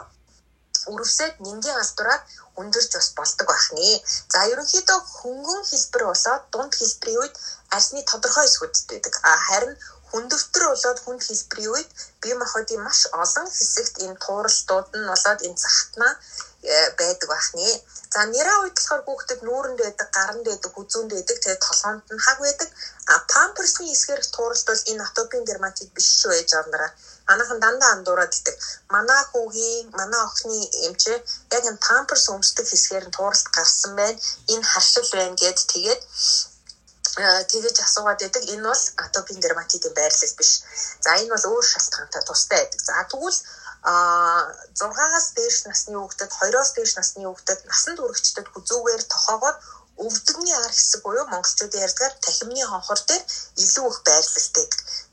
өрөвсөд 0.93 1.35
нингийн 1.47 1.81
алдураар 1.83 2.23
өндөрж 2.61 2.91
бас 2.97 3.09
болдог 3.19 3.47
байна. 3.51 3.95
За 4.33 4.39
ерөнхийдөө 4.53 4.99
хөнгөн 5.17 5.63
хэлбэр 5.71 6.03
болоод 6.11 6.43
дунд 6.53 6.73
хэлбэрийн 6.81 7.21
үед 7.23 7.35
арсны 7.77 8.01
тодорхой 8.11 8.47
хэсгүүд 8.47 8.75
байдаг. 8.91 9.15
А 9.31 9.33
харин 9.47 9.75
хүндөвтөр 10.11 10.65
болоод 10.69 10.99
хүнд 11.03 11.23
хэлбэрийн 11.25 11.73
үед 11.75 11.89
бие 12.21 12.35
махбодын 12.41 12.85
маш 12.87 13.01
олон 13.23 13.47
хэсэгт 13.57 13.95
энэ 14.05 14.21
тууралтууд 14.25 14.87
нь 14.99 15.09
болоод 15.13 15.41
энэ 15.47 15.59
захтнаа 15.65 16.13
байдаг 17.01 17.29
байна. 17.29 17.69
За 18.15 18.21
нэраа 18.35 18.59
үед 18.63 18.77
болохоор 18.77 19.03
хүүхдэд 19.07 19.41
нүүрэнд 19.47 19.79
байдаг, 19.83 20.09
гаранд 20.17 20.45
байдаг, 20.47 20.71
хүзүүнд 20.75 21.11
байдаг, 21.15 21.37
тэгээд 21.41 21.65
толгоонд 21.67 22.03
нь 22.15 22.25
хаг 22.27 22.39
байдаг. 22.45 22.69
А 23.13 23.15
памперсны 23.33 23.85
эсгэрх 23.95 24.27
тууралт 24.35 24.67
бол 24.69 24.83
энэ 24.91 25.05
атопийн 25.07 25.45
дерматит 25.47 25.91
биш 25.97 26.09
шүү 26.21 26.33
ээж 26.39 26.51
авнараа 26.55 26.93
манайхан 27.29 27.61
дандаа 27.65 27.91
андуураад 27.97 28.35
идэг. 28.39 28.57
Манай 28.95 29.23
хүүгийн, 29.31 29.87
манай 29.99 30.21
охины 30.29 30.59
эмчээ 30.87 31.19
яг 31.57 31.65
энэ 31.71 31.85
памперс 31.89 32.27
өмсдөг 32.35 32.67
хэсгээр 32.69 33.07
нь 33.07 33.17
тууралт 33.17 33.49
гарсан 33.57 33.93
байна. 34.01 34.19
Энэ 34.53 34.69
харшил 34.73 35.09
байна 35.17 35.37
гэд 35.43 35.59
тэгээд 35.73 36.03
тэгэж 37.53 37.77
асуугаад 37.87 38.21
байдаг. 38.23 38.43
Энэ 38.53 38.65
бол 38.69 38.85
атопийн 39.05 39.41
дерматитийн 39.41 39.95
байрлал 39.95 40.35
биш. 40.39 40.53
За 41.05 41.11
энэ 41.21 41.33
бол 41.33 41.47
өөр 41.53 41.67
шалтгаантай 41.73 42.23
тустай 42.25 42.59
байдаг. 42.61 42.81
За 42.89 42.95
тэгвэл 43.11 43.39
а 43.83 43.93
6-аас 44.79 45.27
дээш 45.37 45.57
насны 45.67 45.99
хүүхдэд 45.99 46.31
2-оос 46.31 46.71
дээш 46.77 46.93
насны 46.99 47.27
хүүхдэд 47.27 47.61
насанд 47.71 47.99
хүрэгчдэд 47.99 48.47
хүзүүгээр 48.51 49.03
тохоогоод 49.11 49.59
өвдөгний 50.07 50.55
ар 50.57 50.73
хэсэг 50.73 51.01
буюу 51.03 51.27
монголчуудын 51.29 51.85
ярьдгаар 51.87 52.15
тахимны 52.25 52.63
хонхор 52.67 53.01
дээр 53.09 53.23
илүү 53.65 53.87
их 53.91 53.99
байрлалтай. 54.07 54.67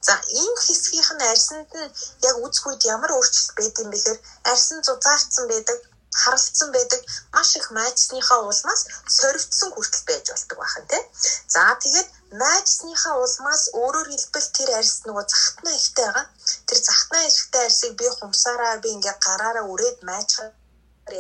За 0.06 0.14
энэ 0.42 0.62
хэсгийнх 0.66 1.12
нь 1.18 1.28
арьсанд 1.32 1.70
нь 1.82 1.94
яг 2.30 2.36
үзэхүйд 2.46 2.82
ямар 2.96 3.12
өөрчлөлт 3.18 3.54
байдаг 3.58 3.84
юм 3.84 3.92
бэхээр 3.94 4.20
арьсан 4.52 4.80
зузаардсан 4.86 5.46
байдаг, 5.52 5.78
харалцсан 6.22 6.70
байдаг, 6.72 7.02
маш 7.34 7.50
их 7.60 7.68
майцсныхаа 7.78 8.40
улмаас 8.50 8.82
соригдсон 9.18 9.70
хүртэл 9.74 10.08
байж 10.10 10.26
болдог 10.32 10.58
байна 10.62 10.88
тийм. 10.92 11.06
За 11.54 11.62
тэгээд 11.84 12.08
майцсныхаа 12.32 13.16
улмаас 13.26 13.64
өөрөөр 13.82 14.08
хэлбэл 14.12 14.48
тэр 14.58 14.70
арьс 14.80 14.98
нөгөө 15.06 15.26
захтнаа 15.34 15.76
ихтэй 15.80 16.06
байгаа. 16.06 16.26
Тэр 16.68 16.80
захтнаа 16.88 17.24
ихтэй 17.26 17.62
арьсыг 17.66 17.92
би 18.00 18.08
хумсаараа 18.18 18.78
би 18.84 18.90
ингээ 18.96 19.16
гараараа 19.26 19.66
үрээд 19.72 19.98
майчаар 20.10 20.54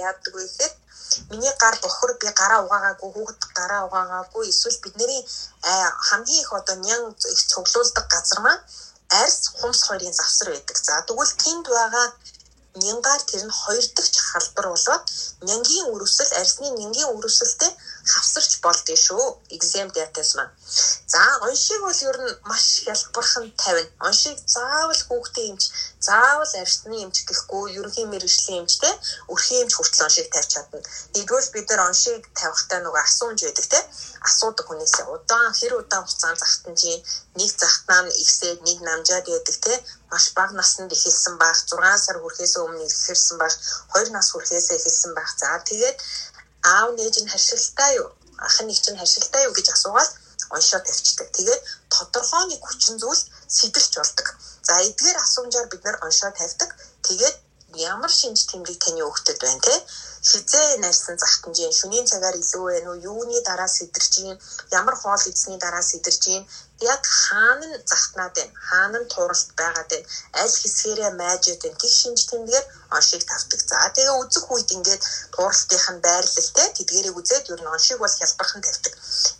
яадаг 0.07 0.33
вэ 0.35 0.45
гэхэд 0.45 0.73
миний 1.31 1.53
гар 1.61 1.75
бохор 1.81 2.11
би 2.21 2.27
гараа 2.41 2.61
угаагаагүй 2.65 3.09
хүүхэд 3.13 3.41
гараа 3.57 3.81
угаагаагүй 3.87 4.45
эсвэл 4.49 4.83
бидний 4.83 5.21
хамгийн 6.07 6.43
их 6.43 6.51
одоо 6.59 6.77
нян 6.85 7.01
их 7.33 7.41
цуглуулдаг 7.51 8.05
газар 8.13 8.39
маань 8.45 8.63
арьс 9.21 9.39
хумс 9.57 9.81
хоёрын 9.87 10.13
завсар 10.13 10.47
байдаг. 10.53 10.77
За 10.77 11.01
тэгвэл 11.07 11.33
тэнд 11.43 11.65
байгаа 11.73 12.07
нянгаар 12.75 13.21
тэр 13.29 13.43
нь 13.45 13.57
хоёр 13.61 13.85
дахь 13.95 14.17
халбар 14.31 14.67
болоод 14.69 15.03
нянгийн 15.47 15.89
өрөвсөл 15.93 16.31
арьсны 16.41 16.67
нянгийн 16.79 17.09
өрөвсөлтэй 17.17 17.71
хавсарч 18.13 18.51
болдгоо 18.65 18.97
шүү. 19.05 19.25
Exam 19.55 19.87
diabetes 19.93 20.35
маань. 20.35 20.53
За 21.13 21.21
уншиг 21.45 21.81
бол 21.81 22.01
ер 22.09 22.17
нь 22.21 22.37
маш 22.49 22.65
хялбархан 22.85 23.45
тавина. 23.61 23.89
Уншиг 24.07 24.37
заавал 24.45 25.01
хүүхдээ 25.07 25.45
эмч, 25.51 25.63
заавал 26.07 26.53
арьсны 26.61 26.97
эмч 27.03 27.17
гэхгүй 27.29 27.77
ерөнхий 27.79 28.05
мэрэгжлийн 28.09 28.61
эмчтэй 28.63 28.93
өрхийн 29.33 29.63
эмч 29.63 29.73
хүртэл 29.75 30.05
уншиг 30.05 30.27
тавьж 30.33 30.49
чадна. 30.53 30.79
Нэгдүгээр 31.13 31.47
бид 31.53 31.67
нар 31.69 31.81
уншиг 31.89 32.21
тавихтаа 32.39 32.79
нөгөө 32.81 33.01
асуунж 33.05 33.39
байдаг 33.43 33.67
те. 33.73 33.79
Асуудаг 34.27 34.65
хүнээсээ 34.67 35.05
удаан 35.15 35.53
хэр 35.59 35.73
удаан 35.81 36.05
хугацаанд 36.05 36.39
захтан 36.39 36.75
чи 36.81 36.91
нэг 37.39 37.51
захтнаа 37.61 38.01
нь 38.05 38.15
ихсээд 38.21 38.59
нэг 38.67 38.77
намжаад 38.87 39.25
байдаг 39.29 39.57
те. 39.65 39.73
Маш 40.11 40.25
бага 40.37 40.53
наснд 40.57 40.91
эхэлсэн 40.91 41.35
байх, 41.37 41.57
6 41.69 42.05
сар 42.05 42.17
хүрэхээс 42.19 42.55
өмнө 42.57 42.85
эхэлсэн 42.89 43.37
байх, 43.37 43.55
2 43.93 44.09
нас 44.15 44.27
хүрэхээс 44.33 44.67
эхэлсэн 44.77 45.13
байх. 45.13 45.29
За 45.37 45.61
тэгээд 45.69 45.97
аав 46.63 46.89
нээж 46.95 47.15
нь 47.21 47.31
харшилтай 47.31 47.95
юу? 48.01 48.09
Ах 48.37 48.61
их 48.61 48.81
чинь 48.81 48.97
харшилтай 48.97 49.43
юу 49.47 49.53
гэж 49.53 49.67
асуугаад 49.75 50.11
уншаад 50.55 50.83
тавьчихдаг. 50.85 51.27
Тэгээд 51.31 51.61
тодорхой 51.93 52.43
нэг 52.47 52.61
хүчин 52.63 52.95
зүйл 52.99 53.21
сэтэрч 53.47 53.93
болдог. 53.97 54.27
За 54.67 54.73
эдгээр 54.87 55.17
асуумжаар 55.21 55.67
бид 55.69 55.83
нар 55.83 55.97
уншаад 56.05 56.35
тавьдаг. 56.37 56.69
Тэгээд 57.05 57.35
ямар 57.77 58.11
шинж 58.19 58.39
тэмдэг 58.49 58.77
таны 58.81 59.01
өгөхөд 59.05 59.37
байна 59.41 59.61
те? 59.61 59.75
Хизээ 60.29 60.77
нарьсан 60.83 61.15
захтанжийн 61.17 61.71
шөнийн 61.79 62.05
цагаар 62.11 62.35
илүү 62.41 62.63
байна 62.69 62.89
уу 62.91 63.03
юуны 63.11 63.39
дараа 63.45 63.69
сэтэрч 63.77 64.13
юм 64.25 64.37
ямар 64.79 64.95
хоол 65.01 65.23
идсний 65.31 65.59
дараа 65.61 65.83
сэтэрч 65.91 66.21
юм 66.35 66.43
яг 66.81 67.01
хаана 67.05 67.65
нь 67.69 67.77
захтнаад 67.91 68.33
байна. 68.35 68.53
Хаана 68.67 68.97
нь 68.99 69.09
тууралт 69.13 69.49
байгаад 69.59 69.89
байна 69.91 70.07
аль 70.41 70.55
хэсгээрээ 70.61 71.11
майжээд 71.21 71.61
байна 71.63 71.79
гих 71.81 71.93
шинж 72.01 72.19
тэмдгээр 72.29 72.65
оншийг 72.95 73.23
тавьдаг 73.29 73.61
за 73.69 73.77
тэгээ 73.95 74.15
үзэх 74.21 74.45
үед 74.51 74.69
ингээд 74.75 75.03
тууралтынх 75.33 75.87
нь 75.93 76.03
байрлалтай 76.07 76.67
тэдгэрийг 76.77 77.15
үзээд 77.19 77.49
ер 77.53 77.61
нь 77.61 77.71
оншийг 77.75 77.99
бол 78.01 78.15
хялбархан 78.19 78.61
тавьдаг. 78.65 78.93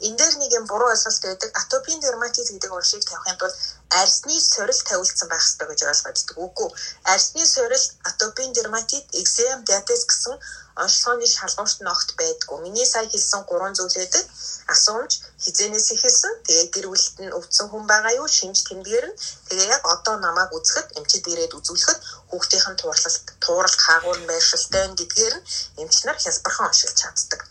Энэ 0.06 0.18
дээр 0.20 0.36
нэг 0.40 0.52
юм 0.60 0.66
буруу 0.72 0.90
ойлголт 0.94 1.24
байдаг. 1.26 1.50
Атопийн 1.60 2.00
дерматит 2.00 2.48
гэдэг 2.52 2.72
оншийг 2.72 3.04
тавихын 3.06 3.38
тулд 3.40 3.56
арсны 3.90 4.36
сорил 4.40 4.82
тавилдсан 4.90 5.28
байх 5.30 5.44
хэрэгтэй 5.44 5.68
гэж 5.70 5.82
ойлгоод 5.90 6.18
байдаг 6.18 6.38
үгүй 6.46 6.70
арсны 7.14 7.44
сорил 7.46 7.86
атопийн 8.10 8.54
дерматит 8.54 9.06
экзем 9.22 9.64
диабет 9.66 10.04
гэсэн 10.10 10.36
онцлогооны 10.84 11.28
шалгуурт 11.28 11.80
ногт 11.88 12.10
байдгүй. 12.20 12.58
Миний 12.64 12.86
сая 12.86 13.08
хэлсэн 13.10 13.44
гурван 13.50 13.74
зүйл 13.76 13.96
байдаг. 14.00 14.26
Асуумж 14.74 15.14
хизэнээс 15.44 15.88
ихэлсэн. 15.96 16.34
Тэгээ 16.48 16.68
гэр 16.74 16.88
бүлд 16.92 17.16
нь 17.24 17.36
өвдсөн 17.38 17.68
хүн 17.70 17.84
байгаа 17.92 18.14
юу? 18.20 18.28
Шинж 18.38 18.64
тэмдгээр 18.68 19.06
нь. 19.10 19.18
Тэгээ 19.50 19.68
яг 19.76 19.84
одоо 19.96 20.16
намайг 20.24 20.52
үзэхэд 20.58 20.88
эмчид 20.98 21.26
ирээд 21.32 21.58
үзүүлэхэд 21.58 22.00
хүүхдийн 22.30 22.76
тууралт 22.80 23.16
туурал 23.44 23.76
хаагур 23.84 24.20
байршилтай 24.30 24.86
гэдгээр 25.00 25.36
нь 25.38 25.46
эмч 25.82 25.96
нар 26.06 26.18
хялбархан 26.24 26.68
уншилж 26.70 26.96
чаддаг. 27.02 27.42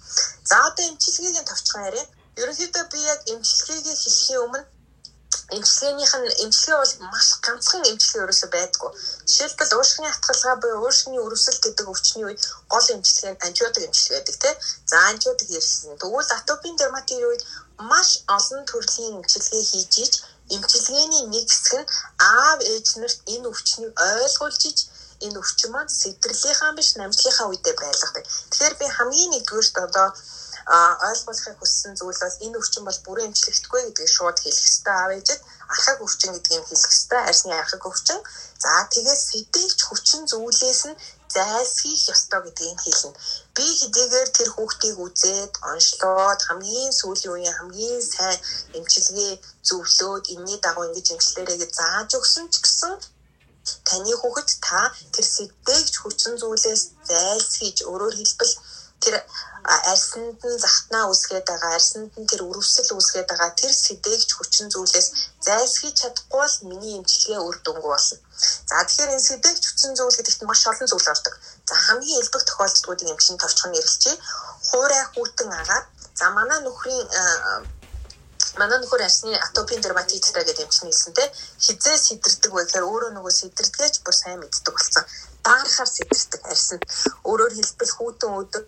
За 0.48 0.56
одоо 0.68 0.84
эмчилгээгийн 0.88 1.48
товчхон 1.48 1.84
яриа. 1.88 2.06
Ерөнхийдөө 2.40 2.84
би 2.92 2.98
яг 3.12 3.20
эмчилгээгээ 3.32 3.96
хэлхийн 4.02 4.42
өмнө 4.46 4.62
эмчилгээнийх 5.56 6.12
нь 6.20 6.34
эмчилгээ 6.44 6.78
бол 6.80 6.94
маш 7.12 7.28
ганцхан 7.44 7.82
эмчилгээ 7.90 8.24
ерөөсөй 8.24 8.50
байдгүй. 8.52 8.90
Жишээлбэл 9.28 9.76
уушгины 9.80 10.08
атгалгаа 10.10 10.56
буюу 10.60 10.80
уушгины 10.84 11.18
өрөвсөл 11.24 11.58
гэдэг 11.64 11.86
өвчний 11.92 12.24
үед 12.26 12.40
гол 12.72 12.86
эмчилгээ 12.94 13.32
нь 13.32 13.42
антибиотик 13.46 13.86
эмчилгээ 13.88 14.16
байдаг 14.18 14.36
тийм. 14.42 14.56
За 14.90 14.96
антибиотик 15.10 15.48
ярьсан. 15.58 15.96
Тэгвэл 16.00 16.36
атопийн 16.36 16.76
дерматитийн 16.76 17.28
үед 17.28 17.42
маш 17.90 18.08
олон 18.36 18.62
төрлийн 18.70 19.16
эмчилгээ 19.18 19.64
хийж 19.70 19.92
иж 20.04 20.12
эмчилгээний 20.54 21.24
нэг 21.32 21.46
хэсэг 21.48 21.80
нь 21.80 21.90
аав 22.32 22.58
ээж 22.72 22.86
нарт 23.00 23.18
энэ 23.34 23.48
өвчнийг 23.50 23.92
ойлгуулж 23.96 24.62
иж 24.70 24.78
энэ 25.24 25.38
өвчин 25.40 25.70
маань 25.72 25.90
сэтэрлийнхаа 26.00 26.72
биш 26.78 26.88
намжлынхаа 27.00 27.46
үедээ 27.48 27.74
байлгадаг. 27.80 28.24
Тэгэхээр 28.50 28.74
би 28.80 28.86
хамгийн 28.96 29.30
нэгдүгээрт 29.32 29.76
одоо 29.86 30.08
ойлгуулахыг 30.68 31.56
хүссэн 31.58 31.92
зүйл 31.96 32.20
бол 32.22 32.42
энэ 32.44 32.58
өвчин 32.60 32.84
бол 32.84 32.98
бүрэн 33.06 33.28
эмчлэгдэхгүй 33.28 33.80
гэдгийг 33.84 34.10
шууд 34.16 34.38
хэлэх 34.40 34.60
хэрэгтэй 34.64 34.96
аав 35.00 35.10
ээжэд 35.16 35.40
архаг 35.72 35.98
өвчин 36.04 36.30
гэдгийг 36.34 36.64
хэлэх 36.68 36.88
хэрэгтэй 36.92 37.20
арсны 37.30 37.54
архаг 37.56 37.82
өвчин. 37.88 38.20
За 38.62 38.72
тэгээд 38.92 39.20
сэтээгч 39.28 39.78
хүчин 39.84 40.22
зүйлээс 40.30 40.82
нь 40.90 41.00
зайлсхийх 41.34 42.02
ёстой 42.14 42.40
гэдгийг 42.44 42.80
хэлнэ. 42.84 43.16
Би 43.56 43.66
хэдийгээр 43.80 44.28
тэр 44.36 44.48
хүүхдийг 44.52 44.96
үзээд 45.04 45.52
онцлоод 45.70 46.40
хамгийн 46.48 46.92
сүүлийн 47.00 47.32
үеийн 47.32 47.56
хамгийн 47.56 48.00
сайн 48.12 48.38
эмчилгээ 48.76 49.32
зөвлөөд 49.68 50.24
энэний 50.34 50.58
дагуу 50.60 50.84
ингэж 50.88 51.06
эмчлээрээ 51.14 51.58
гэж 51.60 51.72
зааж 51.80 52.10
өгсөн 52.18 52.46
ч 52.52 52.54
гэсэн 52.64 52.92
таны 53.88 54.12
хүүхэд 54.20 54.48
та 54.66 54.80
тэр 55.14 55.26
сэтээгч 55.36 55.94
хүчин 56.00 56.34
зүйлээс 56.40 56.82
зайлсхийж 57.08 57.78
өөрөөр 57.90 58.14
хэлбэл 58.16 58.54
тэр 59.02 59.14
арьсанд 59.68 60.40
нь 60.48 60.60
захтнаа 60.64 61.04
үсгээд 61.12 61.46
байгаа 61.50 61.72
арьсанд 61.76 62.12
нь 62.20 62.28
тэр 62.30 62.40
өрөвсөл 62.48 62.96
үсгээд 62.96 63.28
байгаа 63.28 63.50
тэр 63.60 63.72
сэдээгч 63.84 64.30
хүчин 64.34 64.66
зүйлээс 64.72 65.08
зайлсхийж 65.46 65.96
чадахгүй 66.00 66.40
бол 66.40 66.56
миний 66.70 66.94
эмчилгээ 66.98 67.40
үр 67.46 67.56
дүнгүй 67.60 67.90
болно. 67.92 68.16
За 68.70 68.80
тэгэхээр 68.88 69.14
энэ 69.14 69.28
сэдээгч 69.28 69.62
хүчин 69.68 69.92
зүйл 69.98 70.16
гэдэгт 70.16 70.42
маш 70.48 70.62
олон 70.70 70.88
зүйл 70.88 71.12
ордог. 71.12 71.34
За 71.68 71.74
хамгийн 71.84 72.20
элбэг 72.22 72.42
тохиолдлуудын 72.48 73.12
эмчийн 73.12 73.38
товчхон 73.38 73.72
нэрлэлчээ 73.72 74.16
хуурай 74.68 75.04
хүүтэн 75.12 75.50
агаад 75.60 75.86
за 76.18 76.26
манай 76.36 76.58
нөхрийн 76.64 77.06
манай 78.56 78.78
нөхөр 78.80 79.02
арсны 79.04 79.36
атопийн 79.46 79.84
дерматиттай 79.84 80.44
гэдэг 80.44 80.64
эмчний 80.64 80.92
хэлсэн 80.92 81.12
те 81.12 81.24
хизээ 81.64 81.96
сэтэрдэг 82.06 82.52
вэ 82.52 82.62
гэхээр 82.64 82.88
өөрөө 82.88 83.10
нөгөө 83.14 83.32
сэтэрдгээч 83.40 83.94
бүр 84.00 84.16
сайн 84.16 84.40
мэддэг 84.40 84.74
болсон. 84.74 85.04
Баарахаар 85.44 85.90
сэтэрдэг 85.96 86.42
арсанд 86.52 86.82
өөрөөр 87.28 87.52
хэлбэл 87.54 87.92
хүүтэн 87.94 88.32
өдөр 88.40 88.64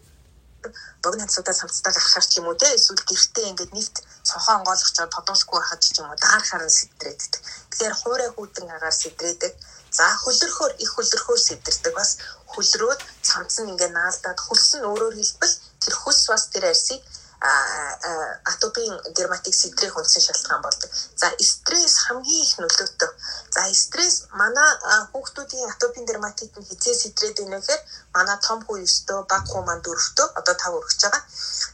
богино 1.02 1.24
хацуудаа 1.26 1.54
самцтай 1.56 1.92
гарахаар 1.94 2.26
ч 2.30 2.32
юм 2.40 2.46
уу 2.48 2.60
те 2.60 2.68
эсвэл 2.78 3.02
гэртээ 3.08 3.50
ингээд 3.50 3.72
нефт 3.76 3.96
цонхоо 4.28 4.54
онгойлгож 4.58 4.92
чад 4.96 5.10
тодуулахгүй 5.14 5.58
байхад 5.60 5.80
ч 5.84 5.86
юм 6.00 6.08
уу 6.10 6.18
даарахаар 6.22 6.64
нь 6.66 6.76
сэтрээддэг. 6.78 7.40
Тэгэхээр 7.70 7.94
хуурай 8.00 8.30
хүүтэн 8.32 8.66
агаар 8.76 8.96
сэтрээдэг. 9.02 9.52
За 9.98 10.06
хөлөрхөөр 10.22 10.72
их 10.84 10.90
хөлөрхөөр 10.94 11.40
сэдэрдэг 11.48 11.94
бас 11.98 12.10
хөлрөөд 12.52 13.00
цамц 13.26 13.54
нь 13.60 13.70
ингээд 13.72 13.96
наалдаад 13.98 14.38
хөлс 14.46 14.70
нь 14.78 14.86
өөрөөр 14.90 15.14
хэлбэл 15.18 15.54
тэр 15.82 15.94
хөлс 16.02 16.24
бас 16.30 16.42
тэр 16.52 16.64
арсыг 16.70 17.00
атопийн 17.40 19.00
дерматит 19.16 19.54
сэтрэх 19.54 19.97
үндсэн 19.97 20.23
шалтгаан 20.23 20.62
болдог. 20.62 20.90
За 21.16 21.32
стресс 21.40 21.97
хамгийн 22.04 22.44
их 22.44 22.59
нөлөөтэй. 22.61 23.11
За 23.54 23.62
стресс 23.75 24.28
манай 24.32 24.70
хүүхдүүдийн 25.12 25.70
атопийн 25.73 26.06
дерматит 26.06 26.52
нь 26.56 26.69
хизээ 26.69 26.95
сэтрээд 27.00 27.41
байна 27.41 27.60
гэхээр 27.60 27.82
манай 28.12 28.36
том 28.45 28.60
хүү 28.67 28.84
9-төө 28.84 29.21
баг 29.25 29.45
хүү 29.49 29.62
маань 29.64 29.80
4-төө 29.80 30.28
одоо 30.36 30.54
5 30.54 30.78
өргөж 30.78 31.00
байгаа. 31.00 31.23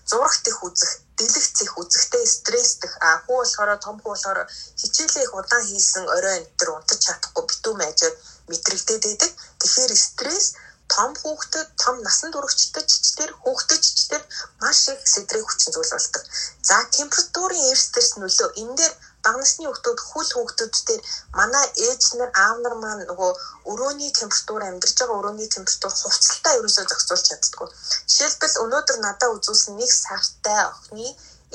Зурагт 0.06 0.46
их 0.46 0.58
үзэх, 0.62 0.92
дэлгэц 1.18 1.58
их 1.66 1.72
үзэхтэй 1.80 2.24
стресстэх. 2.26 2.92
А 3.02 3.26
хүү 3.26 3.36
болохоор 3.42 3.70
том 3.82 3.98
хүү 3.98 4.12
болохоор 4.14 4.46
хичээлээ 4.80 5.24
их 5.26 5.34
удаан 5.34 5.64
хийсэн 5.66 6.06
орой 6.14 6.34
энэ 6.38 6.50
төр 6.58 6.78
унтаж 6.78 7.00
чадахгүй 7.02 7.42
битүү 7.42 7.74
мэжээд 7.74 8.14
мэдрэгдээд 8.48 9.02
байдаг. 9.02 9.30
Тэгэхээр 9.58 9.92
стресс 9.98 10.46
том 10.94 11.10
хүүхдэд 11.20 11.68
том 11.82 11.96
насан 12.06 12.30
туршидч 12.32 13.04
тэр 13.18 13.30
хүүхдч 13.42 13.86
тэр 14.10 14.22
маш 14.62 14.80
их 14.92 15.00
сэтрэх 15.12 15.44
хүчин 15.46 15.72
зүйл 15.72 15.92
болдог. 15.94 16.24
За 16.68 16.76
температурын 16.96 17.68
эрсдэлс 17.72 18.12
нөлөө 18.20 18.48
энэ 18.62 18.76
дээр 18.78 18.94
бага 19.26 19.38
насны 19.42 19.66
хүүхдүүд 19.66 20.00
хүл 20.08 20.30
хүүхдүүд 20.34 20.74
дээр 20.88 21.02
манай 21.38 21.66
ээж 21.86 22.02
нар 22.18 22.30
аав 22.44 22.56
нар 22.62 22.74
маань 22.82 23.06
нөгөө 23.10 23.32
өрөөний 23.70 24.12
температур 24.20 24.62
амьдарч 24.66 24.96
байгаа 24.98 25.18
өрөөний 25.20 25.48
температур 25.54 25.92
хувцалтаа 26.02 26.58
ерөөсөө 26.58 26.84
зохицуулж 26.90 27.24
чаддгүй. 27.28 27.68
Жишээлбэл 28.10 28.60
өнөөдөр 28.64 28.98
надад 29.02 29.34
үзүүлсэн 29.36 29.74
нэг 29.80 29.90
сартай 30.02 30.60
охины 30.70 31.08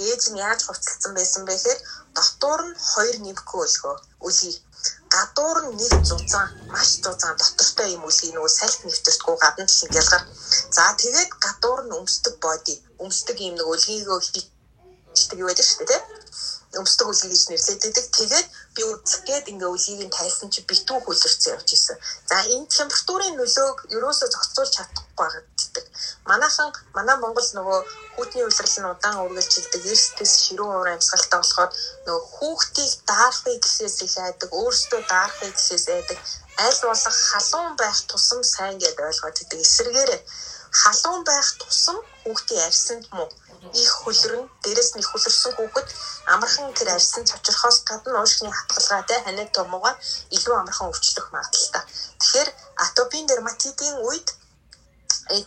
ээж 0.10 0.24
нь 0.32 0.42
яаж 0.48 0.60
хувцалсан 0.68 1.12
байсан 1.16 1.42
бэ 1.48 1.54
гэхээр 1.56 1.80
дотор 2.16 2.62
нь 2.68 2.76
хоёр 2.92 3.16
нэмэхгүй 3.24 3.60
өлгөө 3.66 3.96
үлгий 4.28 4.56
гадуур 5.14 5.58
нь 5.68 5.78
нэг 5.82 5.94
зузаан 6.10 6.50
маш 6.74 6.90
зузаан 7.04 7.36
дотортой 7.42 7.90
юм 7.96 8.04
үлгий 8.10 8.32
нөгөө 8.34 8.52
сальт 8.58 8.80
нэвтэрдэггүй 8.86 9.36
гадна 9.44 9.66
талын 9.70 9.94
гялгаар 9.96 10.24
за 10.76 10.84
тэгээд 11.02 11.32
гадуур 11.44 11.80
нь 11.86 11.96
өмсдөг 12.00 12.36
боди 12.46 12.76
өмсдөг 13.04 13.38
юм 13.48 13.56
нөгөө 13.58 13.76
үлгийгөө 13.76 14.20
хийдэг 14.26 15.38
юу 15.42 15.48
байдаг 15.50 15.68
шүү 15.68 15.86
дээ 15.90 16.02
өмсдөг 16.80 17.08
үлгий 17.12 17.30
гэж 17.32 17.44
нэрлэдэг. 17.52 18.06
Тэгээд 18.16 18.48
би 18.76 18.82
үзэх 18.88 19.22
гээд 19.28 19.52
ингээ 19.52 19.74
үлгийг 19.76 20.02
нь 20.08 20.16
тайлсан 20.16 20.50
чи 20.54 20.64
битүү 20.64 21.04
хөлөрцөн 21.04 21.52
явж 21.56 21.68
исэн. 21.76 21.98
За 22.30 22.38
энэ 22.48 22.72
температурын 22.72 23.36
нөлөөг 23.36 23.78
ерөөсөө 23.96 24.28
зохицуулж 24.32 24.72
чадахгүй 24.72 25.28
байдаг. 25.36 25.86
Манайхан 26.30 26.70
манай 26.98 27.18
Монгол 27.18 27.50
нөгөө 27.58 27.80
хүүтний 28.14 28.46
улирал 28.46 28.78
нь 28.80 28.92
удаан 28.94 29.18
үргэлжилдэг 29.26 29.84
эрсдэс 29.94 30.34
ширүүн 30.44 30.74
уур 30.76 30.90
амьсгалтай 30.94 31.40
болохоор 31.42 31.72
нөгөө 32.06 32.24
хүүхдийг 32.36 32.92
даахыг 33.10 33.58
гэхээс 33.64 33.98
их 34.06 34.16
айдаг, 34.26 34.50
өөрсдөө 34.62 35.02
даахыг 35.14 35.54
гэхээс 35.58 35.86
айдаг. 35.96 36.18
Аль 36.66 36.82
болох 36.86 37.18
халуун 37.30 37.74
байх 37.82 37.98
тусам 38.10 38.42
сайн 38.54 38.78
гэд 38.78 38.98
ойлгоод 39.08 39.42
идэг. 39.42 39.60
Эсвэргээр 39.66 40.12
халуун 40.82 41.24
байх 41.30 41.48
тусам 41.62 41.98
хүүхдийн 42.22 42.66
арьсанд 42.70 43.06
муу 43.16 43.30
их 43.84 43.92
хөлрөн 44.02 44.46
дээрэс 44.64 44.90
нь 44.94 45.02
их 45.02 45.10
хөлөрсөн 45.12 45.54
хүүхэд 45.58 45.88
амархан 46.34 46.70
тэр 46.78 46.90
арьсан 46.96 47.26
цочрохоос 47.30 47.78
гадна 47.90 48.22
уушгины 48.22 48.52
хатгалгаатай 48.54 49.20
ханиад 49.26 49.52
томгоор 49.58 49.96
илүү 50.38 50.56
амархан 50.58 50.90
өвчлөх 50.90 51.28
магадлалтай. 51.34 51.84
Тэгэхээр 52.22 52.50
атопийн 52.86 53.26
дерматитийн 53.28 53.98
үед 54.08 54.28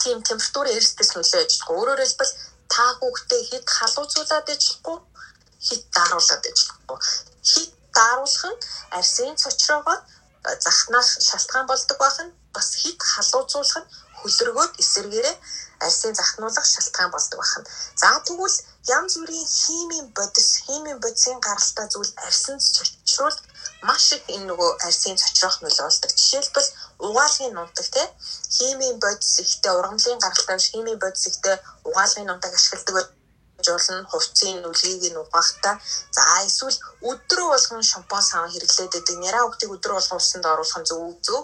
тийм 0.03 0.19
температурын 0.29 0.77
эрсдэс 0.79 1.11
нөлөө 1.15 1.41
ажиллахгүй. 1.43 1.77
Өөрөөр 1.79 2.01
хэлбэл 2.03 2.33
та 2.73 2.85
хүүхдээ 2.99 3.43
хэд 3.51 3.67
халууцуулаад 3.77 4.47
ажиллахгүй, 4.55 4.99
хэд 5.67 5.83
даруулаад 5.97 6.45
ажиллахгүй. 6.51 6.99
Хэд 7.51 7.71
даруулах 7.97 8.45
нь 8.53 8.61
арсын 8.99 9.35
цочроогоо 9.43 9.99
захнах 10.67 11.09
шалтгаан 11.29 11.67
болдог 11.71 11.99
байх 12.03 12.19
нь 12.25 12.35
бас 12.55 12.69
хэд 12.83 12.99
халууцуулах 13.13 13.79
нь 13.81 13.91
хөлөргөөд 14.21 14.73
эсэргээрээ 14.83 15.37
арсын 15.87 16.15
захнуулах 16.21 16.67
шалтгаан 16.75 17.11
болдог 17.13 17.39
байна. 17.41 17.69
За 18.01 18.09
тэгвэл 18.27 18.59
янз 18.97 19.13
бүрийн 19.21 19.49
химийн 19.61 20.07
бодис, 20.17 20.49
химийн 20.65 20.99
бодисын 21.05 21.39
гаралтай 21.47 21.87
зүйл 21.93 22.13
арсанд 22.27 22.61
цочруулт 22.75 23.41
маш 23.89 24.05
их 24.17 24.25
энэ 24.35 24.47
нөгөө 24.51 24.71
арсын 24.87 25.17
цочрох 25.23 25.57
нөлөө 25.63 25.87
болдог. 25.87 26.11
Жишээлбэл 26.21 26.69
угаалгын 27.07 27.55
нунтаг 27.55 27.87
те 27.95 28.03
химийн 28.57 28.97
бодис 29.05 29.35
ихтэй 29.45 29.73
ургамлын 29.79 30.23
гаралтай 30.25 30.59
химийн 30.69 30.99
бодис 31.03 31.25
ихтэй 31.31 31.57
угаалгын 31.89 32.27
нунтаг 32.29 32.53
ашигладаг 32.55 33.07
жуулна 33.67 34.05
хувцсын 34.11 34.57
нүлгийг 34.63 35.03
нь 35.13 35.21
угаахта 35.23 35.71
за 36.17 36.23
эсвэл 36.49 36.79
өдрөө 37.11 37.49
болгон 37.53 37.83
шампунь 37.93 38.29
савн 38.31 38.53
хэрэглээд 38.53 38.93
байдаг. 38.95 39.17
Няраа 39.25 39.43
хүүхдийг 39.45 39.75
өдрөө 39.77 39.97
болгон 39.97 40.21
усанд 40.23 40.45
оруулах 40.53 40.79
нь 40.81 40.89
зөв 40.91 41.03
зөв. 41.27 41.43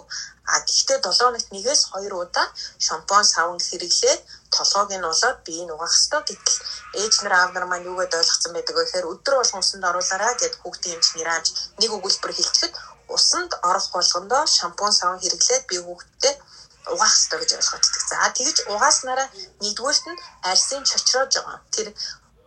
А 0.51 0.53
гэхдээ 0.67 0.99
7 1.01 1.25
хоногт 1.25 1.49
нэгээс 1.55 1.81
2 1.93 2.13
удаа 2.23 2.47
шампунь 2.87 3.31
савн 3.33 3.59
хэрэглээд 3.67 4.21
толгойг 4.55 4.91
нь 4.95 5.07
болоод 5.07 5.37
биеийг 5.45 5.67
нь 5.67 5.75
угаах 5.75 5.93
хэрэгтэй 5.95 6.21
гэтэл 6.27 6.57
ээж 7.01 7.13
нар 7.23 7.33
аав 7.39 7.51
нар 7.53 7.65
маань 7.67 7.87
юугээд 7.91 8.17
ойлгоцсон 8.19 8.51
байдаг 8.53 8.75
вэ 8.75 8.83
гэхээр 8.83 9.11
өдрөө 9.13 9.39
болгон 9.39 9.63
усанд 9.63 9.83
оруулаарай 9.89 10.33
гэд 10.41 10.53
хүүхдийн 10.61 10.95
эмч 10.95 11.07
нэраач 11.17 11.47
нэг 11.79 11.89
өгүүлбэр 11.97 12.33
хэлчихэд 12.35 12.73
усанд 13.15 13.51
орох 13.69 13.87
болгондоо 13.95 14.43
шампунь 14.57 14.97
савн 14.99 15.21
хэрэглээд 15.21 15.63
би 15.69 15.77
хүүхдтэй 15.85 16.35
угаах 16.93 17.13
хэрэгтэй 17.13 17.39
гэж 17.39 17.51
ойлгогддог. 17.59 18.03
За 18.09 18.17
тэгж 18.37 18.57
угааснараа 18.73 19.27
нэгдүгээрт 19.61 20.05
нь 20.11 20.21
арсын 20.51 20.83
чочроож 20.89 21.33
байгаа. 21.37 21.59
Тэр 21.75 21.87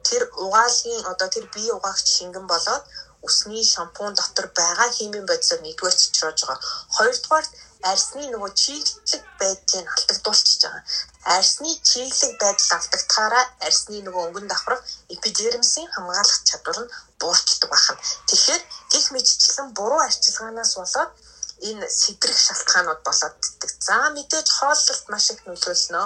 тэр 0.08 0.22
угаалгын 0.44 1.06
одоо 1.12 1.28
тэр 1.34 1.44
бие 1.54 1.72
угаагч 1.78 2.06
шингэн 2.16 2.46
болоод 2.52 2.84
усны 3.26 3.60
шампунь 3.74 4.16
дотор 4.18 4.46
байгаа 4.60 4.88
химийн 4.96 5.26
бодисоор 5.26 5.60
нэгдүгээр 5.62 6.00
цочроож 6.00 6.38
байгаа. 6.44 6.58
Хоёрдугаар 6.96 7.46
арсны 7.90 8.24
нөгөө 8.32 8.50
чиглэг 8.62 9.22
байдлыг 9.40 9.86
алдагдуулчихж 9.96 10.60
байгаа. 10.64 10.82
Арсны 11.36 11.70
чиглэг 11.88 12.32
байдал 12.42 12.70
алдагдахаараа 12.76 13.44
арсны 13.66 13.98
нөгөө 14.02 14.22
өнгөн 14.26 14.46
давхрах 14.48 14.82
эпидермисийн 15.14 15.88
хамгаалах 15.92 16.38
чадвар 16.48 16.78
нь 16.82 16.92
буурчдаг 17.20 17.70
байна. 17.72 18.00
Тэгэхээр 18.28 18.62
гих 18.92 19.06
мэдчлэн 19.12 19.68
буруу 19.76 20.00
арчилгаанаас 20.08 20.72
болоод 20.80 21.12
энэ 21.68 21.86
сэдрэх 22.00 22.38
шалтгаанууд 22.46 23.00
болоод 23.06 23.36
иддэг. 23.48 23.70
За 23.88 23.96
мэдээж 24.16 24.48
хооллолт 24.58 25.04
маш 25.12 25.26
их 25.32 25.40
нөлөөлнө. 25.46 26.02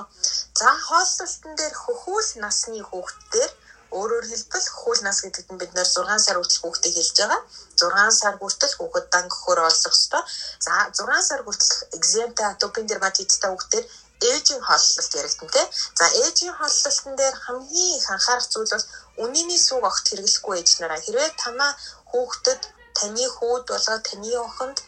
За 0.61 0.71
хооллолтын 0.87 1.53
дээр 1.59 1.75
хөхүүл 1.83 2.31
насны 2.45 2.79
хүүхдээр 2.89 3.51
Өөрөөр 3.89 4.27
хэлбэл 4.29 4.69
хөл 4.81 5.01
нас 5.07 5.19
гэдэгт 5.25 5.51
нь 5.53 5.61
бид 5.61 5.73
нэр 5.73 5.89
6 5.89 6.25
сар 6.25 6.37
хүртэл 6.37 6.61
хүүхдийг 6.61 6.95
хэлж 6.97 7.17
байгаа. 7.21 7.41
6 7.81 8.21
сар 8.21 8.35
хүртэл 8.37 8.75
хүүхэд 8.77 9.07
дан 9.15 9.27
гөхөр 9.33 9.59
олох 9.69 9.95
ёстой. 9.97 10.23
За 10.65 10.73
6 10.93 11.29
сар 11.29 11.41
хүртэл 11.43 11.73
экземтэй 11.97 12.47
атопин 12.49 12.87
дерматиттай 12.87 13.51
хүүхдээр 13.51 13.87
ээжийн 14.31 14.63
хооллолт 14.67 15.13
яригдана 15.21 15.53
те. 15.57 15.63
За 15.99 16.07
ээжийн 16.23 16.55
хооллолтын 16.59 17.15
дээр 17.17 17.37
хамгийн 17.45 17.97
их 17.99 18.07
анхаарах 18.11 18.49
зүйл 18.51 18.73
бол 18.75 18.87
үнийний 19.25 19.61
сүг 19.67 19.83
огт 19.91 20.05
хэрэглэхгүй 20.09 20.55
ээж 20.59 20.71
нараа. 20.81 21.01
Хэрвээ 21.05 21.31
танаа 21.43 21.73
хүүхдэд 22.11 22.61
таны 22.99 23.25
хүүд 23.37 23.65
болоод 23.73 24.03
таны 24.11 24.31
охинд 24.47 24.79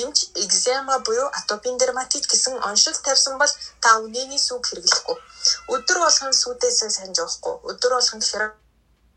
эмч 0.00 0.18
экзема 0.44 0.98
буюу 1.06 1.28
атопин 1.38 1.76
дерматит 1.78 2.24
гэсэн 2.30 2.54
оншил 2.68 2.96
тавьсан 3.06 3.34
бол 3.38 3.52
та 3.82 3.90
үнэний 4.04 4.40
сүг 4.48 4.62
хэрэглэхгүй. 4.66 5.16
Өдөр 5.74 5.98
болгон 6.04 6.32
сүдээсээ 6.42 6.90
санаж 6.96 7.18
уухгүй. 7.24 7.54
Өдөр 7.70 7.92
болгон 7.96 8.22
хэрэг 8.28 8.52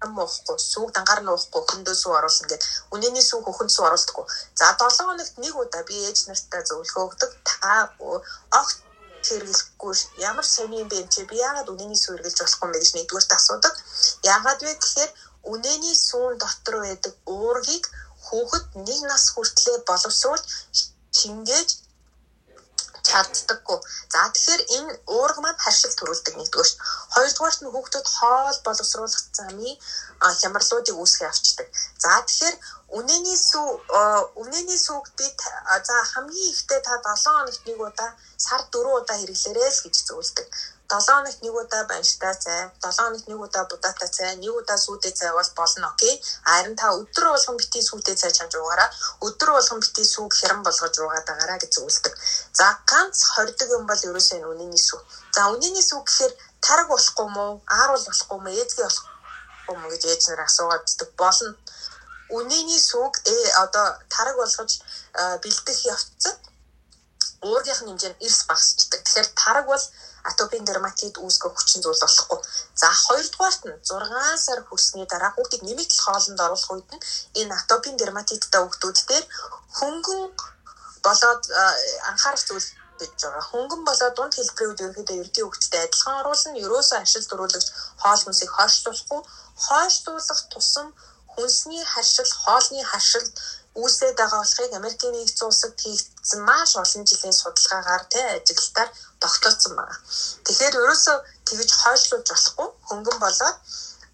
ам 0.04 0.18
уухгүй, 0.24 0.58
сүг 0.72 0.90
дангаар 0.96 1.22
нь 1.24 1.32
уухгүй, 1.34 1.62
хөндөө 1.70 1.96
сүү 2.02 2.14
оруулна 2.18 2.48
гэд 2.52 2.64
үнэний 2.96 3.26
сүг 3.30 3.44
хөхөнд 3.46 3.72
сүү 3.76 3.86
оруулдаггүй. 3.88 4.26
За 4.60 4.66
7 4.80 5.06
хоногт 5.08 5.36
нэг 5.44 5.54
удаа 5.62 5.84
би 5.90 5.96
ээж 6.08 6.20
нартай 6.28 6.62
зөвлөгөө 6.66 7.04
өгдөг. 7.08 7.32
Та 7.48 7.92
огт 8.60 8.78
хэрэглэхгүй 9.28 9.94
ямар 10.30 10.46
сони 10.48 10.80
юм 10.84 10.88
бэ 10.92 11.00
чи 11.14 11.28
би 11.30 11.36
яагаад 11.48 11.72
үнэний 11.74 12.00
сүү 12.00 12.16
хэрэглэж 12.16 12.38
болохгүй 12.40 12.66
юм 12.68 12.74
бэ 12.74 12.80
гэж 12.82 12.92
нэгдүгээрт 12.96 13.32
асуудаг. 13.38 13.74
Яагаад 14.34 14.60
вэ 14.64 14.74
гэхээр 14.80 15.12
үнэний 15.52 15.96
сүүн 15.96 16.38
дотор 16.42 16.76
байдаг 16.84 17.14
уургийг 17.26 17.86
хүүхэд 18.30 18.66
нэг 18.88 19.02
нас 19.12 19.24
хүртлээр 19.34 19.82
боловсруулж 19.90 20.44
шингээж 21.20 21.70
чаддаггүй. 23.10 23.80
За 24.14 24.22
тэгэхээр 24.34 24.62
энэ 24.78 24.92
уурга 25.16 25.42
маань 25.42 25.64
харшил 25.64 25.94
төрүүлдэг 25.98 26.36
нэгдүгээр. 26.38 26.72
Хоёрдугаарт 27.14 27.60
нь 27.62 27.72
хүүхдүүд 27.74 28.08
хоол 28.16 28.58
боловсруулах 28.68 29.24
замын 29.38 29.76
хямралуудыг 30.42 30.96
үүсгэж 31.02 31.26
авчдаг. 31.30 31.68
За 32.04 32.12
тэгэхээр 32.28 32.56
үнэний 32.98 33.38
сүү 33.50 33.68
үнэний 34.42 34.80
сүг 34.86 35.06
би 35.18 35.28
за 35.88 35.96
хамгийн 36.12 36.52
ихдээ 36.54 36.82
та 36.86 36.94
7 37.02 37.24
хоногт 37.24 37.64
нэг 37.66 37.78
удаа 37.88 38.12
сар 38.46 38.62
4 38.74 38.98
удаа 39.00 39.18
хэрэглээрэй 39.18 39.70
л 39.74 39.84
гэж 39.86 39.96
зөвлөдөг. 40.08 40.48
7 40.90 41.06
хоногт 41.06 41.42
нэг 41.46 41.54
удаа 41.54 41.84
банштай 41.86 42.34
цай, 42.34 42.62
7 42.82 42.98
хоногт 42.98 43.28
нэг 43.30 43.40
удаа 43.40 43.64
будаатай 43.70 44.10
цай, 44.10 44.36
нэг 44.42 44.50
удаа 44.50 44.78
сүйдээ 44.78 45.14
цай 45.14 45.32
бол 45.38 45.50
болно 45.56 45.88
окей. 45.94 46.18
Харин 46.42 46.76
та 46.76 46.90
өдөр 46.98 47.26
болгон 47.30 47.58
битгий 47.62 47.84
сүйдээ 47.86 48.16
цай 48.18 48.32
чамж 48.34 48.58
уугаараа, 48.58 48.90
өдөр 49.22 49.50
болгон 49.54 49.80
битгий 49.86 50.08
сүүг 50.10 50.34
хэрэн 50.34 50.66
болгож 50.66 50.96
уугаад 50.98 51.30
байгаараа 51.30 51.62
гэж 51.62 51.72
зөвлөдөг. 51.78 52.14
За 52.58 52.68
ганц 52.90 53.22
хордог 53.22 53.70
юм 53.78 53.86
бол 53.86 54.02
ерөөсөө 54.10 54.38
энэ 54.42 54.50
үнэний 54.50 54.82
сүү. 54.82 55.00
За 55.38 55.42
үнэний 55.54 55.86
сүү 55.86 56.02
гэхээр 56.10 56.34
тараг 56.66 56.88
болохгүй 56.90 57.28
мó, 57.38 57.62
ааруул 57.70 58.06
болохгүй 58.10 58.40
мó, 58.42 58.50
ээзгээ 58.50 58.86
болохгүй 58.90 59.78
мó 59.78 59.86
гэж 59.94 60.04
ээж 60.10 60.22
нар 60.34 60.42
асуугааддаг 60.50 61.10
болно. 61.22 61.54
Үнэний 62.34 62.82
сүүг 62.82 63.14
э 63.30 63.38
одоо 63.62 63.86
тараг 64.10 64.36
болгож 64.42 64.82
бэлдэх 65.44 65.80
явцад 65.86 66.38
уургийнх 67.46 67.82
нь 67.82 67.90
хэмжээ 67.90 68.12
нь 68.12 68.22
эрс 68.26 68.42
багасчдаг. 68.50 69.00
Тэгэхээр 69.06 69.30
тараг 69.38 69.66
бол 69.70 69.86
атопийн 70.30 70.66
дерматит 70.66 71.16
үүсгэх 71.18 71.54
хүчин 71.56 71.82
зүйл 71.84 72.02
болохгүй. 72.04 72.40
За 72.82 72.88
хоёрдугаарт 73.06 73.62
нь 73.66 73.78
6 73.84 74.46
сар 74.46 74.60
хүрсний 74.68 75.06
дараа 75.08 75.32
хүүхдийг 75.34 75.64
нэмэгдэл 75.66 76.04
хоолнд 76.06 76.40
оруулах 76.46 76.72
үед 76.74 76.90
нь 76.96 77.04
энэ 77.42 77.56
атопийн 77.60 77.98
дерматиттай 77.98 78.62
хүүхдүүд 78.62 78.98
дээр 79.10 79.26
хөнгөн 79.78 80.24
болоод 81.06 81.44
анхаарах 82.10 82.44
зүйл 82.48 82.70
гэж 83.00 83.12
байгаа. 83.24 83.44
Хөнгөн 83.52 83.84
болоод 83.88 84.16
дунд 84.16 84.34
хэлбэрийн 84.36 84.70
үед 84.70 84.84
ерөнхийдөө 84.84 85.18
ердийн 85.24 85.48
хүүхдэд 85.48 85.76
адилхан 85.86 86.20
оруулна. 86.22 86.64
Ерөөсөө 86.66 86.98
ашил 87.00 87.26
дөрүүлэгч 87.28 87.68
хоол 88.02 88.22
хүнсийг 88.24 88.52
хойшлуулахгүй. 88.54 89.22
Хойшлуулах 89.66 90.42
тусам 90.52 90.88
хүнсний 91.34 91.84
харшил, 91.94 92.32
хоолны 92.44 92.84
харшил 92.92 93.28
үүсээд 93.82 94.16
байгаа 94.20 94.40
болохыг 94.42 94.72
Америкийн 94.80 95.16
нэгдсэн 95.16 95.48
улсад 95.50 95.74
хийгдсэн 95.84 96.42
маш 96.50 96.72
олон 96.82 97.04
жилийн 97.10 97.36
судалгаагаар 97.42 98.04
тэ 98.14 98.22
ажиглалтаар 98.38 98.90
тогтооцсон 99.24 99.74
байна. 99.80 99.96
Тэгэхээр 100.46 100.76
ерөөсөө 100.82 101.18
тэгж 101.48 101.70
хойшлуулж 101.82 102.28
болохгүй 102.30 102.70
хөнгөн 102.88 103.18
болоод 103.24 103.58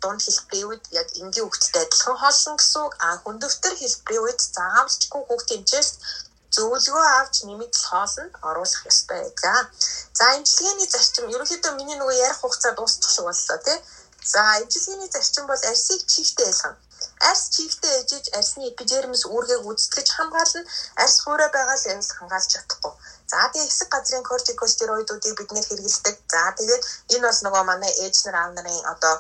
дунд 0.01 0.21
хэлбэрийн 0.25 0.69
үед 0.69 0.84
яг 1.01 1.08
энгийн 1.21 1.45
хөвгттэй 1.45 1.82
адилхан 1.84 2.17
хоолсон 2.21 2.56
гэсэн 2.58 2.82
үг. 2.86 2.93
А 3.06 3.08
хүндөвтөр 3.23 3.73
хэлбэрийн 3.82 4.25
үед 4.25 4.39
заавалчгүй 4.56 5.21
хөвгт 5.25 5.49
хэмжээс 5.51 5.89
зөвлөгөө 6.56 7.06
авч 7.19 7.36
нэмэгдэл 7.47 7.86
хоолнд 7.89 8.34
оруулах 8.49 8.84
ёстой 8.91 9.19
байгаа. 9.23 9.62
За 10.19 10.25
имчилгээний 10.38 10.89
зарчим 10.93 11.25
ерөнхийдөө 11.34 11.71
миний 11.75 11.97
нөгөө 11.99 12.21
ярих 12.25 12.39
хугацаа 12.41 12.73
дуусчих 12.75 13.12
шиг 13.12 13.25
боллоо 13.28 13.60
тий. 13.65 13.78
За 14.34 14.41
имчилгээний 14.62 15.10
зарчим 15.12 15.45
бол 15.47 15.62
арсыг 15.71 16.01
чихтэй 16.12 16.47
ялгана 16.51 16.78
арс 17.29 17.43
чигтэй 17.53 17.93
ээжиж 17.99 18.25
арсны 18.37 18.63
эпидермис 18.71 19.23
үүргээг 19.25 19.63
үзтгэж 19.69 20.07
хамгаална 20.17 20.61
арс 21.03 21.15
хуурай 21.23 21.49
байгаа 21.53 21.77
л 21.77 21.89
явж 21.93 22.07
хамгаалж 22.17 22.49
чадахгүй. 22.53 22.93
За 23.31 23.49
тэгээ 23.51 23.67
хэсэг 23.67 23.89
газрын 23.93 24.23
кортикостероидуудыг 24.29 25.33
бид 25.37 25.49
нэр 25.51 25.65
хэрэгэлдэг. 25.67 26.15
За 26.33 26.53
тэгээд 26.57 26.83
энэ 27.13 27.25
бол 27.27 27.39
нөгөө 27.45 27.63
манай 27.69 27.91
ээж 28.03 28.15
нар 28.25 28.37
аав 28.41 28.51
нарын 28.53 28.81
одоо 28.93 29.15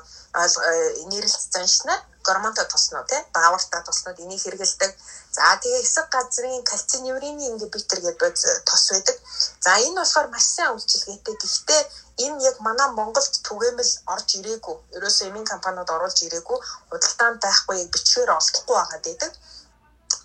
нэрэлт 1.09 1.43
заншнаар 1.53 2.01
гормонтой 2.27 2.65
тосноо 2.73 3.03
тий 3.09 3.21
даавартай 3.35 3.81
тоснууд 3.83 4.19
энийг 4.23 4.41
хэрэгэлдэг. 4.41 4.91
За 5.35 5.45
тэгээ 5.61 5.81
хэсэг 5.83 6.07
газрын 6.15 6.63
кальциневрины 6.69 7.43
ингибитор 7.51 7.99
гэдэг 8.01 8.33
тос 8.67 8.83
байдаг. 8.91 9.17
За 9.65 9.71
энэ 9.85 9.99
болохоор 10.01 10.27
маш 10.33 10.45
сайн 10.55 10.73
үйлчилгээтэй. 10.73 11.35
Гэхдээ 11.41 11.81
энэ 12.25 12.43
яг 12.49 12.57
манай 12.67 12.89
Монголд 12.97 13.33
түгээмэл 13.47 13.91
орж 14.13 14.27
ирээгүй. 14.39 14.75
Ерөөсөө 14.97 15.25
эмийн 15.29 15.47
компаниуд 15.51 15.89
оруулж 15.95 16.19
ирээгүй. 16.27 16.57
Худалдаанд 16.89 17.39
байхгүй 17.45 17.75
яг 17.83 17.89
бичгээр 17.93 18.31
олдохгүй 18.37 18.75
байгаа 18.77 19.01
гэдэг 19.07 19.31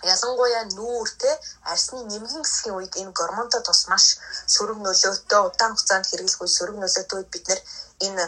ялангуяа 0.02 0.64
нүүр 0.76 1.08
те 1.20 1.30
арсны 1.72 2.00
нэмгэн 2.08 2.42
гэсхийн 2.42 2.76
үед 2.76 2.94
энэ 2.96 3.12
гормонтой 3.12 3.60
тус 3.64 3.84
маш 3.92 4.16
сөрөг 4.54 4.78
нөлөөтэй 4.80 5.40
удаан 5.44 5.72
хугацаанд 5.76 6.08
хэрэглэх 6.08 6.40
үе 6.40 6.50
сөрөг 6.56 6.76
нөлөөтэй 6.80 7.16
үед 7.18 7.30
бид 7.34 7.44
нэр 7.48 7.60
энэ 8.06 8.24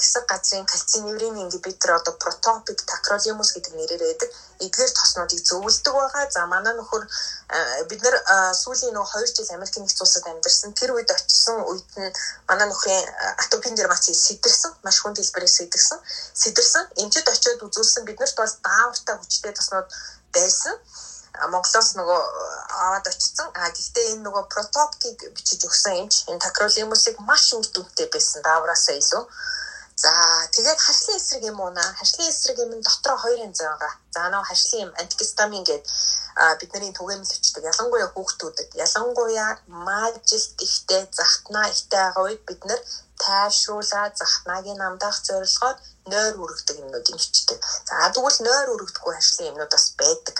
хэсэг 0.00 0.24
газрын 0.24 0.64
кальциневрин 0.64 1.36
ингибитор 1.44 1.90
одоо 2.00 2.14
протопик 2.16 2.80
такролимус 2.88 3.52
гэдэг 3.52 3.72
нэрээр 3.76 4.02
байдаг 4.04 4.30
эдгээр 4.64 4.90
тоснуудыг 4.96 5.40
зөвлөдөг 5.44 5.94
байгаа. 5.94 6.24
За 6.30 6.46
манай 6.46 6.74
нөхөр 6.76 7.04
бид 7.88 8.00
нэр 8.04 8.16
сүүлийн 8.60 8.94
нөгөө 8.96 9.28
2 9.28 9.36
жил 9.36 9.54
Америк 9.56 9.76
нэгдсэн 9.76 10.04
улсад 10.04 10.26
амьдарсан. 10.30 10.72
Тэр 10.72 10.90
үед 10.96 11.10
очисон 11.10 11.58
үед 11.68 11.88
нь 12.00 12.12
манай 12.48 12.66
нөхрийн 12.68 13.04
атопин 13.42 13.74
дерматит 13.74 14.16
сэтэрсэн, 14.16 14.72
маш 14.84 15.00
хүнд 15.00 15.18
хэлбэрээр 15.18 15.52
сэтэрсэн. 15.58 15.98
Сэтэрсэн. 16.32 16.84
Эмчэд 17.02 17.28
очиод 17.28 17.60
үзүүлсэн 17.66 18.04
биднэрт 18.08 18.36
бол 18.36 18.52
даавартай 18.64 19.16
хүчтэй 19.18 19.52
тоснууд 19.52 19.88
байсан. 20.32 20.74
Монголоос 21.52 21.88
нөгөө 21.98 22.20
аваад 22.84 23.06
очсон. 23.10 23.48
А 23.58 23.70
гэхдээ 23.74 24.06
энэ 24.12 24.24
нөгөө 24.26 24.44
протопкийг 24.54 25.18
бичиж 25.34 25.60
өгсөн 25.68 25.98
юмч 26.02 26.14
энэ 26.30 26.44
такролимусыг 26.46 27.16
маш 27.28 27.44
үр 27.58 27.66
дүнтэй 27.74 28.06
байсан 28.14 28.42
даавраасаа 28.46 28.94
илүү. 29.02 29.22
За 30.04 30.12
тэгээд 30.54 30.80
харшлын 30.84 31.16
эсрэг 31.16 31.42
юм 31.50 31.58
уу 31.60 31.70
наа? 31.72 31.90
Харшлын 31.98 32.28
эсрэг 32.28 32.58
юм 32.64 32.70
дотроо 32.86 33.16
хоёр 33.24 33.40
янз 33.46 33.60
байгаа. 33.64 33.92
За 34.14 34.20
нөгөө 34.32 34.48
харшлын 34.50 34.82
юм 34.84 34.92
антигистамин 35.00 35.64
гэдэг 35.64 35.88
бидний 36.60 36.92
түгээмэл 36.98 37.34
өчтөг. 37.36 37.62
Ялангуяа 37.72 38.10
хүүхдүүдэд, 38.12 38.70
ялангуяа 38.84 39.50
маажилт 39.86 40.58
ихтэй, 40.66 41.02
захтнаа 41.18 41.66
ихтэй 41.72 42.00
байгаа 42.04 42.24
үед 42.26 42.42
бид 42.48 42.60
нэр 42.68 42.80
тайвшруулаад 43.24 44.12
захтнаагийн 44.20 44.78
намдаах 44.82 45.18
зорилгоор 45.28 45.76
нойр 46.12 46.34
үргдэг 46.42 46.76
юмнууд 46.82 47.06
имчдэг. 47.12 47.58
За 47.88 48.10
тэгвэл 48.12 48.38
нойр 48.46 48.68
үргдэггүй 48.74 49.14
харшлын 49.14 49.50
юмнууд 49.52 49.72
бас 49.72 49.86
байдаг. 50.00 50.36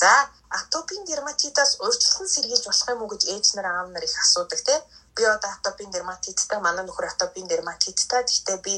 За 0.00 0.12
атопин 0.58 1.02
дерматитаас 1.04 1.72
урьдчилан 1.84 2.28
сэргийлж 2.30 2.64
болох 2.66 2.88
юм 2.94 3.02
уу 3.02 3.10
гэж 3.12 3.22
ээж 3.34 3.46
нар 3.54 3.66
аав 3.68 3.88
нар 3.90 4.04
их 4.06 4.16
асуудаг 4.22 4.60
тийм 4.62 4.80
би 5.16 5.22
одоо 5.34 5.50
атопин 5.56 5.90
дерматиттай 5.90 6.58
манай 6.60 6.84
нөхөр 6.86 7.06
атопин 7.08 7.46
дерматиттай 7.48 8.22
гэхдээ 8.24 8.58
би 8.66 8.74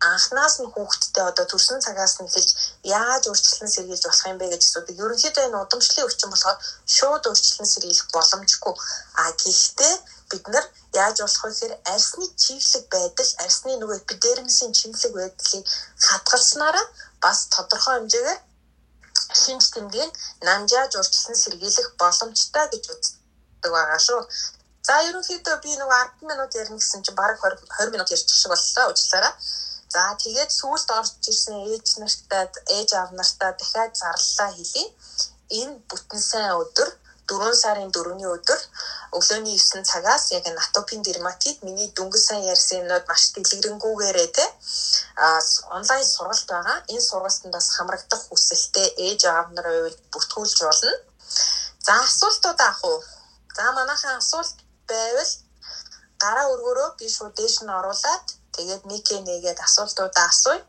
анхнаас 0.00 0.54
нь 0.62 0.70
хүүхдтэй 0.72 1.24
одоо 1.30 1.46
төрсөн 1.48 1.80
цагаас 1.84 2.14
нь 2.20 2.28
эхэлж 2.28 2.50
яаж 2.98 3.22
урьдчилан 3.30 3.70
сэргийлж 3.74 4.04
болох 4.06 4.26
юм 4.30 4.38
бэ 4.38 4.46
гэж 4.52 4.62
асуудаг. 4.64 4.96
Ерөнхийдөө 5.04 5.44
энэ 5.46 5.60
удамшлын 5.64 6.06
өвчин 6.06 6.30
болохоор 6.30 6.58
шууд 6.96 7.24
урьдчилан 7.30 7.68
сэргийлэх 7.72 8.08
боломжгүй. 8.14 8.74
А 9.22 9.24
гэхдээ 9.42 9.94
бид 10.30 10.44
нар 10.54 10.66
яаж 11.02 11.16
болох 11.20 11.42
вэ 11.44 11.50
гэхээр 11.50 11.74
арсны 11.94 12.24
чиглэг 12.42 12.84
байдал, 12.94 13.30
арсны 13.44 13.72
нөгөө 13.76 13.96
эпидермисийн 14.02 14.72
чиглэг 14.78 15.12
байдлыг 15.18 15.64
хадгалснараа 16.06 16.86
бас 17.24 17.38
тодорхой 17.54 17.94
хэмжээгээр 17.98 18.40
шинж 19.42 19.64
тэмдгийг 19.74 20.10
намжааж 20.46 20.92
урьдчилан 21.00 21.36
сэргийлэх 21.42 21.88
боломжтой 22.00 22.66
гэж 22.72 22.84
үздэг 22.92 23.72
байгаа 23.74 24.00
шүү. 24.06 24.20
За 24.86 24.94
ерөнхийдөө 25.08 25.56
би 25.64 25.72
нэг 25.80 25.90
10 25.92 26.28
минут 26.30 26.54
ярина 26.54 26.78
гэсэн 26.78 27.02
чинь 27.04 27.18
бараг 27.18 27.38
20 27.42 27.66
20 27.66 27.94
минут 27.94 28.12
ярьчих 28.14 28.36
шиг 28.36 28.50
боллоо 28.52 28.86
уучлаарай. 28.88 29.34
За 29.94 30.02
тэгээд 30.22 30.50
сүүлд 30.52 30.88
орж 30.98 31.12
ирсэн 31.32 31.56
ээж 31.72 31.86
нартай 32.00 32.44
ээж 32.76 32.90
аав 32.94 33.10
нартай 33.18 33.52
дахиад 33.56 33.92
зарлалаа 34.00 34.50
хэлье. 34.54 34.84
Энэ 35.60 35.74
бүтэн 35.88 36.20
сайн 36.30 36.52
өдөр 36.62 36.88
4 37.28 37.54
сарын 37.62 37.90
4-ний 37.92 38.28
өдөр 38.36 38.60
өглөөний 39.16 39.56
9 39.60 39.84
цагаас 39.90 40.24
яг 40.36 40.44
натопин 40.58 41.02
дерматит 41.02 41.62
миний 41.62 41.88
дөнгөж 41.96 42.22
сайн 42.24 42.44
ярьсан 42.52 42.80
юмнууд 42.80 43.04
маш 43.08 43.22
дэлгэрэнгүйгээрээ 43.34 44.28
те 44.36 44.46
а 45.16 45.40
онлайн 45.76 46.04
сургалт 46.04 46.48
байгаа. 46.52 46.78
Энэ 46.92 47.04
сургалтанд 47.08 47.54
бас 47.56 47.68
хамрагдах 47.76 48.22
хүсэлтэй 48.28 48.88
ээж 49.06 49.20
аав 49.24 49.48
нарын 49.56 49.76
хувьд 49.84 50.00
бүртгүүлж 50.12 50.58
болно. 50.68 50.94
За 51.86 51.92
асуултууд 52.06 52.60
авах 52.60 52.84
уу? 52.84 53.00
За 53.56 53.72
манайхан 53.72 54.16
асуулт 54.20 54.56
байвал 54.90 55.32
гараа 56.22 56.46
өргөрөө 56.52 56.88
би 56.98 57.06
шууд 57.16 57.34
дээш 57.38 57.56
нь 57.62 57.74
оруулаад 57.78 58.24
тэгээд 58.56 58.82
микэ 58.90 59.16
нэгээд 59.28 59.58
асуултуудаа 59.66 60.26
асууя. 60.32 60.62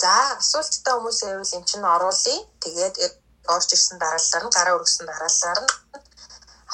За 0.00 0.12
асуулттай 0.40 0.94
хүмүүс 0.94 1.18
байвал 1.24 1.54
эн 1.56 1.64
чинь 1.68 1.90
оруулъя. 1.94 2.38
Тэгээд 2.62 2.94
орж 3.54 3.68
ирсэн 3.74 3.98
дараалалаар 3.98 4.44
нь 4.46 4.54
гараа 4.56 4.76
өргөсөн 4.76 5.06
дараалалаар 5.10 5.60
нь 5.64 5.70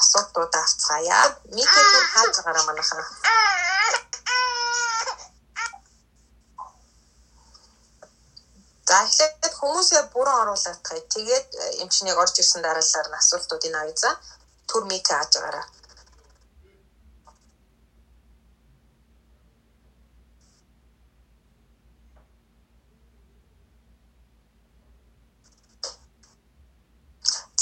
асуултуудаа 0.01 0.61
авцгаая. 0.65 1.23
Микэ 1.55 1.81
түр 1.91 2.05
хааж 2.13 2.33
байгаараа 2.37 2.65
За 8.87 8.95
эхлээд 9.07 9.53
хүмүүсээ 9.59 10.03
бүрэн 10.13 10.39
оруулаад 10.43 10.79
тахыг. 10.83 11.05
Тэгээд 11.15 11.47
эмчнийг 11.83 12.17
орж 12.23 12.35
ирсэн 12.41 12.61
дараалалаар 12.63 13.07
нь 13.09 13.19
асуултуудыг 13.21 13.73
авъя 13.79 13.95
за. 14.03 14.11
Түр 14.69 14.83
мик 14.91 15.07
хааж 15.07 15.31
байгаараа. 15.35 15.67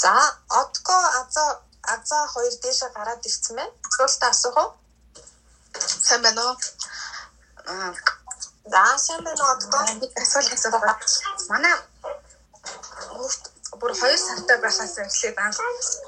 За, 0.02 0.14
одко 0.62 0.94
аза 1.20 1.44
аза 1.94 2.18
хоёр 2.34 2.54
дээшээ 2.62 2.90
гараад 2.96 3.22
ирсэн 3.28 3.54
байна. 3.56 3.74
Асуултаа 3.88 4.30
асуух 4.34 4.56
уу? 4.62 4.70
Сайн 6.06 6.22
байна 6.22 6.42
уу? 6.48 6.56
За, 8.64 8.98
сайн 8.98 9.24
байна 9.24 9.42
уу 9.44 9.52
одко? 9.56 9.78
Асуулт 10.22 10.52
асуух. 10.54 10.84
Манай 11.50 11.74
хүүхд 13.10 13.42
бүр 13.80 13.92
2 14.00 14.18
сартай 14.26 14.58
байхаас 14.62 14.94
эхлээд 15.02 15.38
анх 15.38 15.58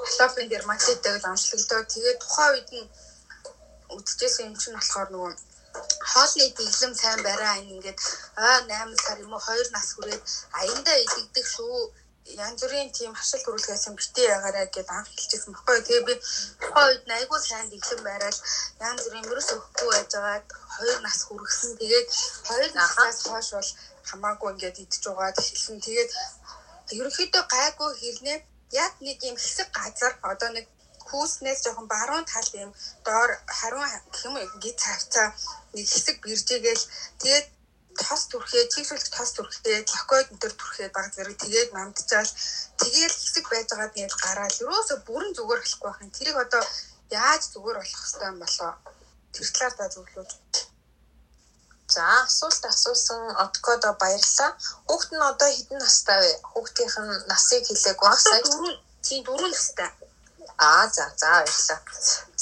атопийн 0.06 0.48
дерматиттэй 0.50 1.16
л 1.18 1.28
онцлогдоо. 1.32 1.82
Тэгээд 1.92 2.18
тухайн 2.22 2.52
үед 2.54 2.70
нь 2.78 2.86
үдчихсэн 3.96 4.46
юм 4.48 4.54
чинь 4.60 4.76
болохоор 4.78 5.08
нөгөө 5.10 5.32
хоолны 6.10 6.46
дэглэм 6.58 6.94
сайн 6.94 7.20
барай 7.26 7.58
ингээд 7.74 7.98
аа 8.38 8.58
8 8.62 9.02
сар 9.04 9.18
юм 9.24 9.32
уу 9.34 9.42
2 9.42 9.74
нас 9.74 9.88
хүрээд 9.92 10.22
аяндаа 10.60 10.96
идэгдэх 11.04 11.46
шүү 11.54 11.78
янз 12.24 12.60
бүрийн 12.62 12.90
тийм 12.98 13.12
хашил 13.14 13.44
төрүүлгээс 13.44 13.86
юм 13.88 13.96
битээ 14.00 14.32
ягаараа 14.36 14.66
гэдээ 14.72 14.96
анх 14.96 15.10
хэлчихсэн 15.12 15.52
баггүй. 15.52 15.78
Тэгээ 15.84 16.08
би 16.08 16.14
тухайн 16.62 16.88
үед 16.88 17.04
айгүй 17.18 17.40
сайн 17.40 17.68
дэглэм 17.68 18.02
байрал 18.04 18.38
янз 18.88 19.02
бүрийн 19.04 19.28
мөрөс 19.28 19.48
өгөхгүй 19.54 19.88
байжгаад 19.92 20.46
хоёр 20.76 20.98
нас 21.04 21.18
хүргэсэн. 21.28 21.72
Тэгээд 21.80 22.08
хоёр 22.48 22.70
наснаас 22.80 23.18
хойш 23.28 23.48
бол 23.56 23.70
хамаагүй 24.08 24.48
ингээд 24.52 24.82
идэж 24.84 25.02
байгаад 25.04 25.36
хэлсэн. 25.36 25.76
Тэгээд 25.84 26.10
ерөнхийдөө 26.96 27.44
гайгүй 27.54 27.90
хэрнээ 28.00 28.38
яг 28.84 28.92
нэг 29.06 29.18
юм 29.30 29.36
хэсэг 29.36 29.68
газар 29.78 30.12
одоо 30.30 30.50
нэг 30.56 30.66
хүүснээс 31.08 31.60
жоохон 31.64 31.86
баруун 31.94 32.24
тал 32.32 32.48
юм 32.64 32.70
доор 33.06 33.30
хариун 33.58 33.88
гэх 34.12 34.24
юм 34.28 34.34
гид 34.62 34.76
цавцаа 34.84 35.28
нэг 35.74 35.86
хэсэг 35.92 36.16
биржээгээл 36.24 36.84
тэгээд 37.22 37.46
тос 38.00 38.22
түрхээ, 38.32 38.64
чигшүүлэх 38.72 39.10
тос 39.16 39.30
түрхээ, 39.36 39.78
локойд 39.94 40.28
энэ 40.32 40.42
төр 40.42 40.54
түрхээ 40.60 40.88
баг 40.94 41.06
зэрэг 41.14 41.38
тэгээд 41.38 41.70
намдчаал 41.76 42.30
тэгээл 42.80 43.16
хэсэг 43.20 43.44
байж 43.50 43.68
байгаа 43.70 43.90
нь 44.06 44.18
гараал 44.22 44.62
ерөөсө 44.62 44.94
бүрэн 45.06 45.32
зүгээр 45.36 45.60
болохгүй 45.62 45.88
байх 45.88 46.02
юм. 46.02 46.10
Тэрийг 46.16 46.36
одоо 46.44 46.62
яаж 47.10 47.42
зүгээр 47.52 47.78
болох 47.78 47.94
хэвтэй 48.02 48.28
юм 48.32 48.38
болоо. 48.42 48.72
Тэр 49.34 49.46
талаар 49.54 49.74
та 49.78 49.86
зөвлөж. 49.94 50.30
За 51.94 52.04
асуулт 52.24 52.64
асуусан 52.72 53.22
Откодо 53.44 53.90
баярлалаа. 54.02 54.50
Хүүхэд 54.88 55.10
нь 55.14 55.28
одоо 55.30 55.50
хэдэн 55.52 55.78
настай 55.84 56.18
вэ? 56.22 56.32
Хүүхдийнх 56.50 56.96
нь 57.04 57.12
насыг 57.30 57.62
хэлээгүй 57.66 58.08
баг 58.08 58.20
сая. 58.24 58.42
Дөрөв 58.42 58.76
тийм 59.06 59.20
дөрөв 59.26 59.50
настай. 59.52 59.90
Аа 60.68 60.86
за 60.96 61.04
за 61.20 61.28
баярлалаа. 61.34 61.80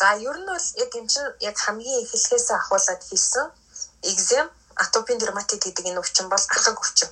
За 0.01 0.09
ер 0.29 0.37
нь 0.41 0.49
бол 0.53 0.67
яг 0.85 0.91
юм 1.01 1.07
чинь 1.13 1.31
яг 1.49 1.57
хамгийн 1.65 2.03
эхлэхээс 2.05 2.49
ахуулаад 2.57 3.03
хийсэн 3.09 3.47
экзем 4.11 4.47
атопийн 4.77 5.19
дерматит 5.21 5.63
гэдэг 5.63 5.85
энэ 5.87 6.01
өвчин 6.03 6.27
бол 6.29 6.45
ахаг 6.57 6.77
өвчин. 6.81 7.11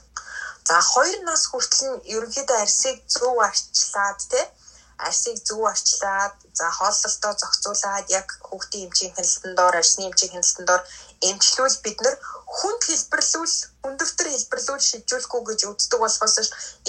За 0.68 0.80
2 0.80 1.24
нас 1.28 1.42
хүртэл 1.50 1.86
нь 1.88 2.02
ерөнхийдөө 2.14 2.58
арсыг 2.64 2.96
зөв 3.14 3.36
арчлаад 3.48 4.18
тий 4.30 4.44
арсыг 5.06 5.36
зөв 5.46 5.64
арчлаад 5.72 6.34
за 6.58 6.66
хооллолтоо 6.76 7.32
зохицуулаад 7.40 8.06
яг 8.20 8.28
хүүхдийн 8.46 8.84
эмчийн 8.86 9.12
хяналтан 9.14 9.52
доор 9.58 9.74
арсны 9.80 10.02
эмчийн 10.06 10.32
хяналтан 10.32 10.64
доор 10.68 10.82
эмчлүүл 11.28 11.76
бид 11.84 11.98
нар 12.04 12.16
хүнд 12.56 12.82
хэлбэрлүүл 12.88 13.56
хүндөвтөр 13.84 14.28
хэлбэрлүүл 14.32 14.88
шийдвэрлэхгүй 14.88 15.42
гэж 15.48 15.60
үздэг 15.70 16.00
болохоос 16.00 16.36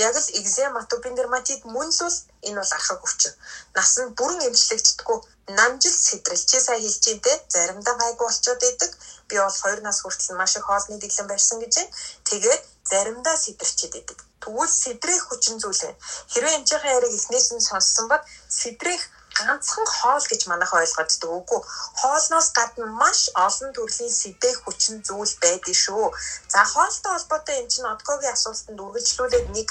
яг 0.07 0.15
л 0.15 0.33
экзем 0.39 0.73
атопийн 0.79 1.15
дерматит 1.19 1.61
мөн 1.67 1.89
л 1.91 1.99
бол 2.05 2.17
энэ 2.47 2.59
бол 2.59 2.75
архаг 2.77 2.99
өвчин. 3.03 3.33
Нас 3.75 3.91
нь 3.99 4.15
бүрэн 4.17 4.47
эмчлэгддэггүй 4.47 5.19
намжил 5.59 5.97
сэтрэл 6.07 6.43
чи 6.49 6.57
сая 6.63 6.79
хэлж 6.79 7.03
дээ 7.25 7.37
заримдаа 7.55 7.95
гайгүй 7.99 8.27
болчоод 8.27 8.61
идэг 8.71 8.91
би 9.27 9.35
бол 9.35 9.51
2 9.51 9.83
нас 9.87 9.97
хүртэл 10.01 10.39
маш 10.39 10.55
их 10.55 10.65
хоолны 10.65 10.95
дэглэм 10.99 11.27
барьсан 11.27 11.59
гэж 11.59 11.73
байна. 11.75 11.95
Тэгээд 12.29 12.61
заримдаа 12.91 13.35
сэтрчээд 13.35 13.93
идэг. 13.99 14.19
Тэгвэл 14.41 14.73
сэтрэх 14.83 15.21
хүчин 15.27 15.59
зүйл 15.59 15.81
байна. 15.83 15.99
Хэрвээ 16.31 16.57
эмчийнхээ 16.57 16.95
яриг 16.97 17.13
эхнээс 17.19 17.47
нь 17.55 17.67
сонссон 17.67 18.05
бол 18.11 18.23
сэтрэх 18.47 19.01
ганцхан 19.41 19.87
хоол 19.97 20.25
гэж 20.31 20.41
манайх 20.47 20.71
ойлгоддог 20.79 21.31
үгүй. 21.39 21.59
Хоолноос 21.99 22.47
гадна 22.57 22.85
маш 23.01 23.19
олон 23.45 23.71
төрлийн 23.73 24.13
сэдэх 24.21 24.57
хүчин 24.61 24.95
зүйл 25.07 25.33
байдаг 25.43 25.75
шүү. 25.83 26.05
За 26.53 26.61
хоолтой 26.73 27.11
холбоотой 27.13 27.55
энэ 27.59 27.71
чинь 27.73 27.91
одкогийн 27.93 28.35
асуултанд 28.35 28.83
үргэлжлүүлээд 28.85 29.47
нэг 29.57 29.69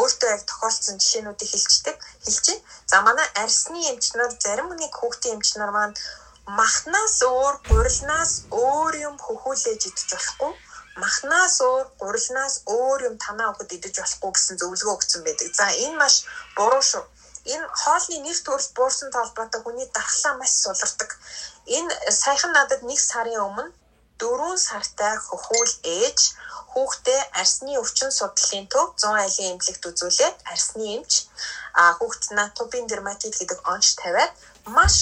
өөртөө 0.00 0.28
яг 0.34 0.42
тохиолдсон 0.50 0.96
жишээнүүдийг 1.02 1.50
хэлцдэг 1.52 1.96
хэлчихэ. 2.24 2.64
За 2.90 2.96
манай 3.06 3.28
арсны 3.42 3.80
эмч 3.90 4.04
нар 4.16 4.32
зарим 4.44 4.68
нэг 4.82 4.92
хүүхдийн 4.96 5.34
эмч 5.36 5.48
нар 5.60 5.70
маань 5.76 5.96
махнаас 6.58 7.16
өөр 7.32 7.54
гурилнаас 7.68 8.32
өөр 8.64 8.92
юм 9.08 9.16
хөхүүлээж 9.26 9.82
идэж 9.88 10.08
болохгүй 10.12 10.52
махнаас 11.02 11.56
өөр 11.68 11.86
гурилнаас 12.02 12.54
өөр 12.76 13.00
юм 13.08 13.16
танаа 13.24 13.52
өгöd 13.52 13.70
идэж 13.76 13.94
болохгүй 14.00 14.30
гэсэн 14.34 14.58
зөвлөгөө 14.60 14.96
өгсөн 14.98 15.22
байдаг. 15.24 15.48
За 15.54 15.66
энэ 15.84 15.96
маш 16.02 16.14
буруу 16.56 16.82
шүү 16.90 17.04
энэ 17.44 17.66
хоолны 17.82 18.16
нэр 18.24 18.38
төрөл 18.46 18.70
буурсан 18.76 19.10
толботой 19.16 19.60
хүний 19.62 19.88
дархлаа 19.94 20.34
маш 20.36 20.52
сулардаг. 20.62 21.10
Энэ 21.76 21.92
саяхан 22.22 22.52
надад 22.54 22.82
нэг 22.82 23.00
сарын 23.00 23.40
өмнө 23.48 23.72
дөрвөн 24.20 24.58
сартай 24.68 25.14
хөхүүл 25.28 25.72
ээж 25.98 26.18
хүүхдээ 26.72 27.20
арсны 27.40 27.72
өвчин 27.82 28.10
судлалын 28.18 28.66
төв 28.72 28.86
100 29.00 29.22
айлын 29.24 29.50
эмнэлэгт 29.52 29.88
үзүүлээд 29.90 30.36
арсны 30.52 30.84
эмч 30.96 31.12
а 31.80 31.82
хүүхд 31.98 32.22
натопин 32.38 32.86
дерматит 32.86 33.34
гэдэг 33.36 33.60
онц 33.72 33.86
тавиад 34.00 34.32
маш 34.76 34.94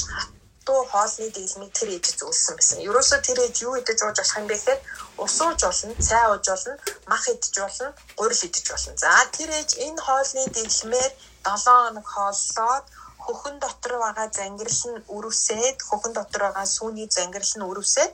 хатуу 0.68 0.84
хоолны 0.92 1.28
дэглэмийг 1.32 1.72
тэр 1.72 1.88
ээж 1.96 2.06
зүйлсэн 2.20 2.54
байсан. 2.56 2.78
Ерөөсөө 2.88 3.20
тэр 3.24 3.38
ээж 3.44 3.56
юу 3.66 3.74
идэж 3.80 3.98
ууж 4.04 4.16
болох 4.20 4.36
юм 4.36 4.46
бэ 4.48 4.56
гэхээр 4.56 4.80
ус 5.24 5.36
ууж 5.40 5.60
болно, 5.64 5.94
цай 6.08 6.24
ууж 6.28 6.46
болно, 6.48 6.74
мах 7.10 7.24
идэж 7.28 7.54
болно, 7.64 7.88
гурил 8.18 8.46
идэж 8.48 8.66
болно. 8.70 8.92
За 9.02 9.12
тэр 9.36 9.50
ээж 9.58 9.70
энэ 9.86 10.00
хоолны 10.06 10.44
дэглэмээр 10.56 11.12
7 11.56 11.64
хоног 11.84 12.06
хооллоод 12.14 12.84
хөхөн 13.24 13.56
дотор 13.64 13.94
байгаа 14.04 14.28
зангирал 14.38 14.82
нь 14.92 15.04
өрөвсөд 15.16 15.76
хөхөн 15.88 16.12
дотор 16.18 16.42
байгаа 16.46 16.66
сүүний 16.76 17.08
зангирал 17.16 17.54
нь 17.56 17.68
өрөвсөд 17.70 18.12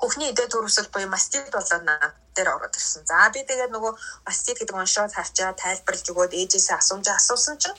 хөхний 0.00 0.30
идэ 0.32 0.44
төрөсөл 0.52 0.88
буюу 0.92 1.10
мастит 1.14 1.50
болоод 1.54 1.84
наад 1.88 2.14
дээр 2.34 2.48
ороод 2.54 2.78
ирсэн. 2.78 3.02
За 3.10 3.30
би 3.34 3.40
тэгээд 3.42 3.74
нөгөө 3.74 3.92
мастит 4.26 4.56
гэдэг 4.58 4.76
оншоод 4.82 5.12
харчаа 5.14 5.50
тайлбарлаж 5.62 6.06
өгөөд 6.12 6.32
ээжээсээ 6.40 6.76
асуумжаа 6.78 7.16
асуусан 7.18 7.56
чинь 7.62 7.78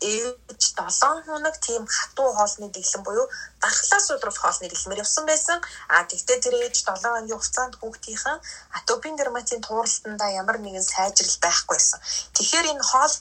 ээж 0.00 0.62
7 0.76 1.24
хоног 1.26 1.56
тийм 1.66 1.82
хатуу 1.96 2.28
хоолны 2.36 2.68
дэглэм 2.72 3.02
буюу 3.04 3.26
дархлаас 3.62 4.06
удруулах 4.12 4.42
хоолны 4.42 4.68
дэглэмээр 4.68 5.02
явсан 5.04 5.24
байсан. 5.28 5.58
А 5.88 6.04
тэгтээ 6.10 6.38
тэр 6.44 6.54
ээж 6.64 6.76
7 6.84 7.00
хоногийн 7.04 7.36
хугацаанд 7.36 7.74
хүүхдийнхэн 7.80 8.38
атопин 8.78 9.16
дерматин 9.16 9.60
тууралтандаа 9.64 10.30
ямар 10.42 10.58
нэгэн 10.60 10.84
сайжрал 10.92 11.36
байхгүй 11.44 11.76
байсан. 11.76 12.00
Тэгэхээр 12.36 12.70
энэ 12.72 12.84
хоол 12.90 13.14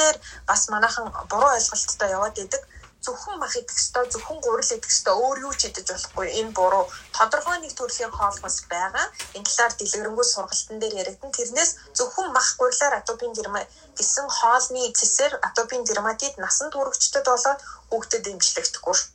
дээр 0.00 0.16
бас 0.48 0.62
манайхан 0.72 1.06
буруу 1.30 1.52
ойлголттой 1.56 2.10
яваад 2.16 2.36
идэг 2.44 2.62
зөвхөн 3.04 3.36
мах 3.38 3.54
идэх 3.60 3.76
ёстой, 3.76 4.04
зөвхөн 4.08 4.38
гурил 4.40 4.70
идэх 4.76 4.92
ёстой, 4.94 5.14
өөр 5.24 5.38
юу 5.46 5.54
ч 5.58 5.68
идэж 5.68 5.86
болохгүй. 5.92 6.26
Энэ 6.40 6.56
буруу. 6.56 6.84
Тодорхой 7.16 7.58
нэг 7.60 7.72
төрлийн 7.76 8.12
хоолмос 8.14 8.56
байгаа. 8.72 9.06
Энэ 9.36 9.48
талаар 9.48 9.72
дэлгэрэнгүй 9.76 10.26
сургалтын 10.28 10.80
дээр 10.80 10.94
яригдсан. 11.02 11.30
Тэрнээс 11.36 11.70
зөвхөн 11.98 12.28
мах 12.32 12.48
гурилаар 12.60 12.94
атопин 12.96 13.32
дермат 13.36 13.68
гэсэн 13.98 14.26
хоолны 14.38 14.82
цэсээр 14.98 15.32
атопин 15.48 15.82
дерматит 15.84 16.34
насан 16.42 16.68
туршидтад 16.72 17.26
болоод 17.28 17.60
хүүхдэд 17.90 18.24
эмчлэгдэхгүй 18.32 18.94
шүү. 18.96 19.13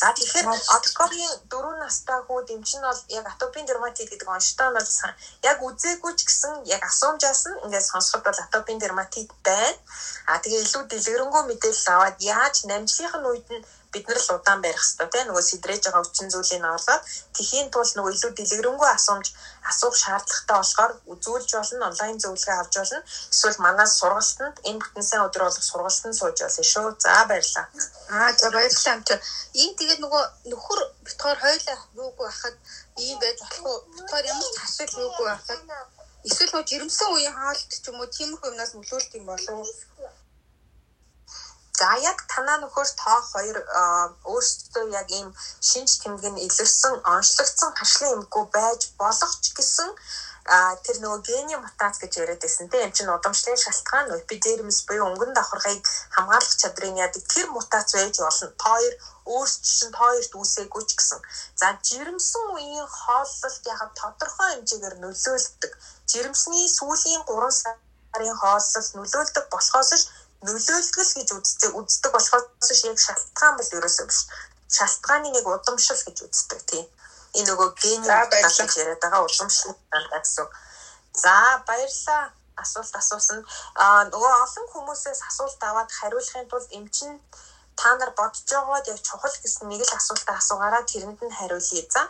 За 0.00 0.10
тэгэхээр 0.16 0.46
одкогийн 0.76 1.32
4 1.46 1.82
настай 1.82 2.18
хүүд 2.26 2.48
эм 2.54 2.62
чинь 2.68 2.82
бол 2.82 3.00
яг 3.18 3.24
атопин 3.32 3.66
дерматит 3.66 4.10
гэдэг 4.10 4.28
онцтой 4.28 4.68
нь 4.70 4.76
бол 4.78 4.90
яг 5.50 5.58
үзээгүй 5.62 6.12
ч 6.18 6.20
гэсэн 6.26 6.52
яг 6.66 6.82
асуумжаас 6.90 7.42
нь 7.50 7.60
ингээд 7.64 7.86
сонсоход 7.90 8.24
бол 8.26 8.44
атопин 8.44 8.78
дерматит 8.82 9.30
байна. 9.46 9.78
А 10.26 10.42
тэгээ 10.42 10.64
илүү 10.66 10.82
дэлгэрэнгүй 10.90 11.42
мэдээлэл 11.46 11.92
аваад 11.94 12.16
яаж 12.18 12.56
намжлынх 12.70 13.14
нь 13.18 13.28
үед 13.30 13.46
нь 13.54 13.62
бид 13.92 14.04
нар 14.08 14.20
л 14.20 14.34
удаан 14.36 14.60
барих 14.62 14.84
хэрэгтэй 14.84 15.08
тийм 15.12 15.26
нөгөө 15.28 15.44
сэдрэж 15.48 15.82
байгаа 15.84 16.02
хүчин 16.04 16.28
зүйлийг 16.32 16.64
орлоод 16.64 17.02
тэхийн 17.36 17.68
тулд 17.72 17.92
нөгөө 17.96 18.12
илүү 18.16 18.32
дэлгэрэнгүй 18.36 18.88
асуумж 18.92 19.26
асуух 19.70 19.96
шаардлагатай 20.02 20.56
болохоор 20.58 20.92
үзүүлж 21.12 21.48
болно 21.56 21.88
онлайн 21.90 22.16
зөвлөгөө 22.22 22.56
авч 22.60 22.74
болно. 22.78 23.00
Эсвэл 23.32 23.58
манаас 23.64 23.92
сургалтанд 24.00 24.56
энэ 24.68 24.80
бүтэн 24.82 25.04
сайн 25.08 25.24
өдөр 25.26 25.42
болох 25.44 25.64
сургалтанд 25.70 26.18
сууж 26.20 26.36
болно. 26.40 26.64
Шүү 26.72 26.86
за 27.04 27.16
баярлалаа. 27.30 27.66
Аа 28.12 28.30
за 28.40 28.48
баярлалаа 28.54 28.94
амт. 28.94 29.10
Ийм 29.62 29.72
тэгээд 29.78 30.00
нөгөө 30.04 30.22
нөхөр 30.52 30.80
битгаар 31.06 31.38
хоёлаа 31.44 31.78
юугүй 32.02 32.26
байхад 32.28 32.56
ийм 33.04 33.16
байж 33.22 33.36
болох 33.40 33.64
уу? 33.70 33.78
Битгаар 33.96 34.24
ямар 34.32 34.50
ч 34.52 34.56
асуудал 34.66 35.04
юугүй 35.06 35.26
байхад 35.28 35.60
эсвэл 36.28 36.52
нөгөө 36.52 36.68
жирэмсэн 36.70 37.08
үеийн 37.14 37.36
хаалт 37.40 37.70
ч 37.72 37.84
юм 37.88 37.96
уу 38.00 38.08
тиймэрхүү 38.16 38.50
юмнаас 38.50 38.72
нөлөөлт 38.74 39.12
юм 39.18 39.24
болов 39.30 39.68
За 41.78 41.90
яг 42.10 42.18
танаа 42.32 42.58
нөхөр 42.60 42.88
тоо 43.02 43.20
хоёр 43.32 43.56
өөрсдөө 44.32 44.84
яг 45.00 45.08
ийм 45.18 45.28
шинж 45.68 45.90
тэмдэг 46.02 46.32
нь 46.32 46.42
илэрсэн, 46.46 46.94
онцлогдсон 47.14 47.70
хашлын 47.78 48.14
эмггүй 48.16 48.44
байж 48.56 48.80
болох 49.00 49.32
ч 49.42 49.44
гэсэн 49.58 49.90
тэр 50.84 50.96
нөгөө 51.04 51.20
гений 51.28 51.58
мутац 51.60 52.00
гэж 52.00 52.12
яриад 52.22 52.40
байсан 52.42 52.66
тийм 52.72 52.90
чинь 52.96 53.12
удамшлын 53.16 53.58
шалтгаан 53.62 54.08
эпидермис 54.16 54.80
буюу 54.88 55.06
өнгөн 55.12 55.32
давхаргыг 55.36 55.84
хамгаалах 56.14 56.54
чадрын 56.60 56.96
яадаг 57.04 57.24
тэр 57.34 57.46
мутац 57.52 57.88
байж 57.94 58.16
болно. 58.24 58.48
Тоор 58.64 58.92
өөрчлөн 59.34 59.92
тоорт 59.98 60.32
үүсээгүй 60.40 60.82
ч 60.88 60.90
гэсэн. 60.96 61.20
За 61.60 61.66
жирэмсэн 61.88 62.44
үеийн 62.56 62.88
хооллолт 62.88 63.62
яг 63.72 63.80
тодорхой 64.00 64.48
хэмжээгээр 64.56 64.96
нөлөөлдөг. 65.04 65.72
Жирэмсний 66.10 66.66
сүүлийн 66.78 67.22
3 67.28 67.52
сарын 67.60 68.36
хооллолт 68.40 68.90
нөлөөлдөг 68.96 69.44
болохоос 69.52 69.90
ш 70.00 70.02
нөлөөлтгөл 70.46 71.12
гэж 71.18 71.28
үздэг 71.38 71.72
үздэг 71.80 72.12
болохоос 72.14 72.70
ш 72.78 72.80
яг 72.86 72.98
шалтгаан 73.06 73.54
бол 73.58 73.74
ерөөсөө 73.78 74.06
биш. 74.06 74.20
Шалтгааны 74.76 75.28
нэг 75.34 75.46
удамшил 75.46 76.00
гэж 76.06 76.18
үздэг 76.26 76.60
тийм. 76.70 76.86
Энэ 77.38 77.48
нөгөө 77.50 77.68
гений 77.82 78.08
гэж 78.08 78.72
яриад 78.78 79.02
байгаа 79.02 79.26
удамшил 79.26 79.74
гэсэн. 79.74 80.46
За 81.22 81.34
баярлалаа 81.66 82.22
асуулт 82.62 82.94
асуусан. 83.00 83.38
Аа 83.74 84.02
нөгөө 84.12 84.32
олон 84.44 84.66
хүмүүсээс 84.72 85.20
асуулт 85.30 85.60
аваад 85.68 85.90
хариулахын 85.98 86.48
тулд 86.50 86.70
эмчин 86.78 87.12
та 87.78 87.94
нар 87.98 88.10
бодож 88.18 88.46
байгаад 88.46 88.90
яг 88.92 88.98
чухал 89.02 89.36
гэсэн 89.42 89.66
нэг 89.68 89.82
л 89.86 89.96
асуултаа 89.98 90.36
асуугаараа 90.38 90.82
тэрэнд 90.90 91.20
нь 91.22 91.36
хариулъя 91.38 91.84
за. 91.94 92.02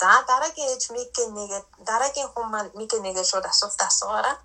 За 0.00 0.10
дараагийн 0.30 0.70
ээж 0.74 0.84
микэ 0.94 1.24
нэгээд 1.38 1.66
дараагийн 1.88 2.30
хүн 2.32 2.46
маань 2.50 2.70
микэ 2.78 2.98
нэгээд 2.98 3.30
шууд 3.30 3.46
асуултаа 3.52 3.88
асуугаараа. 3.92 4.36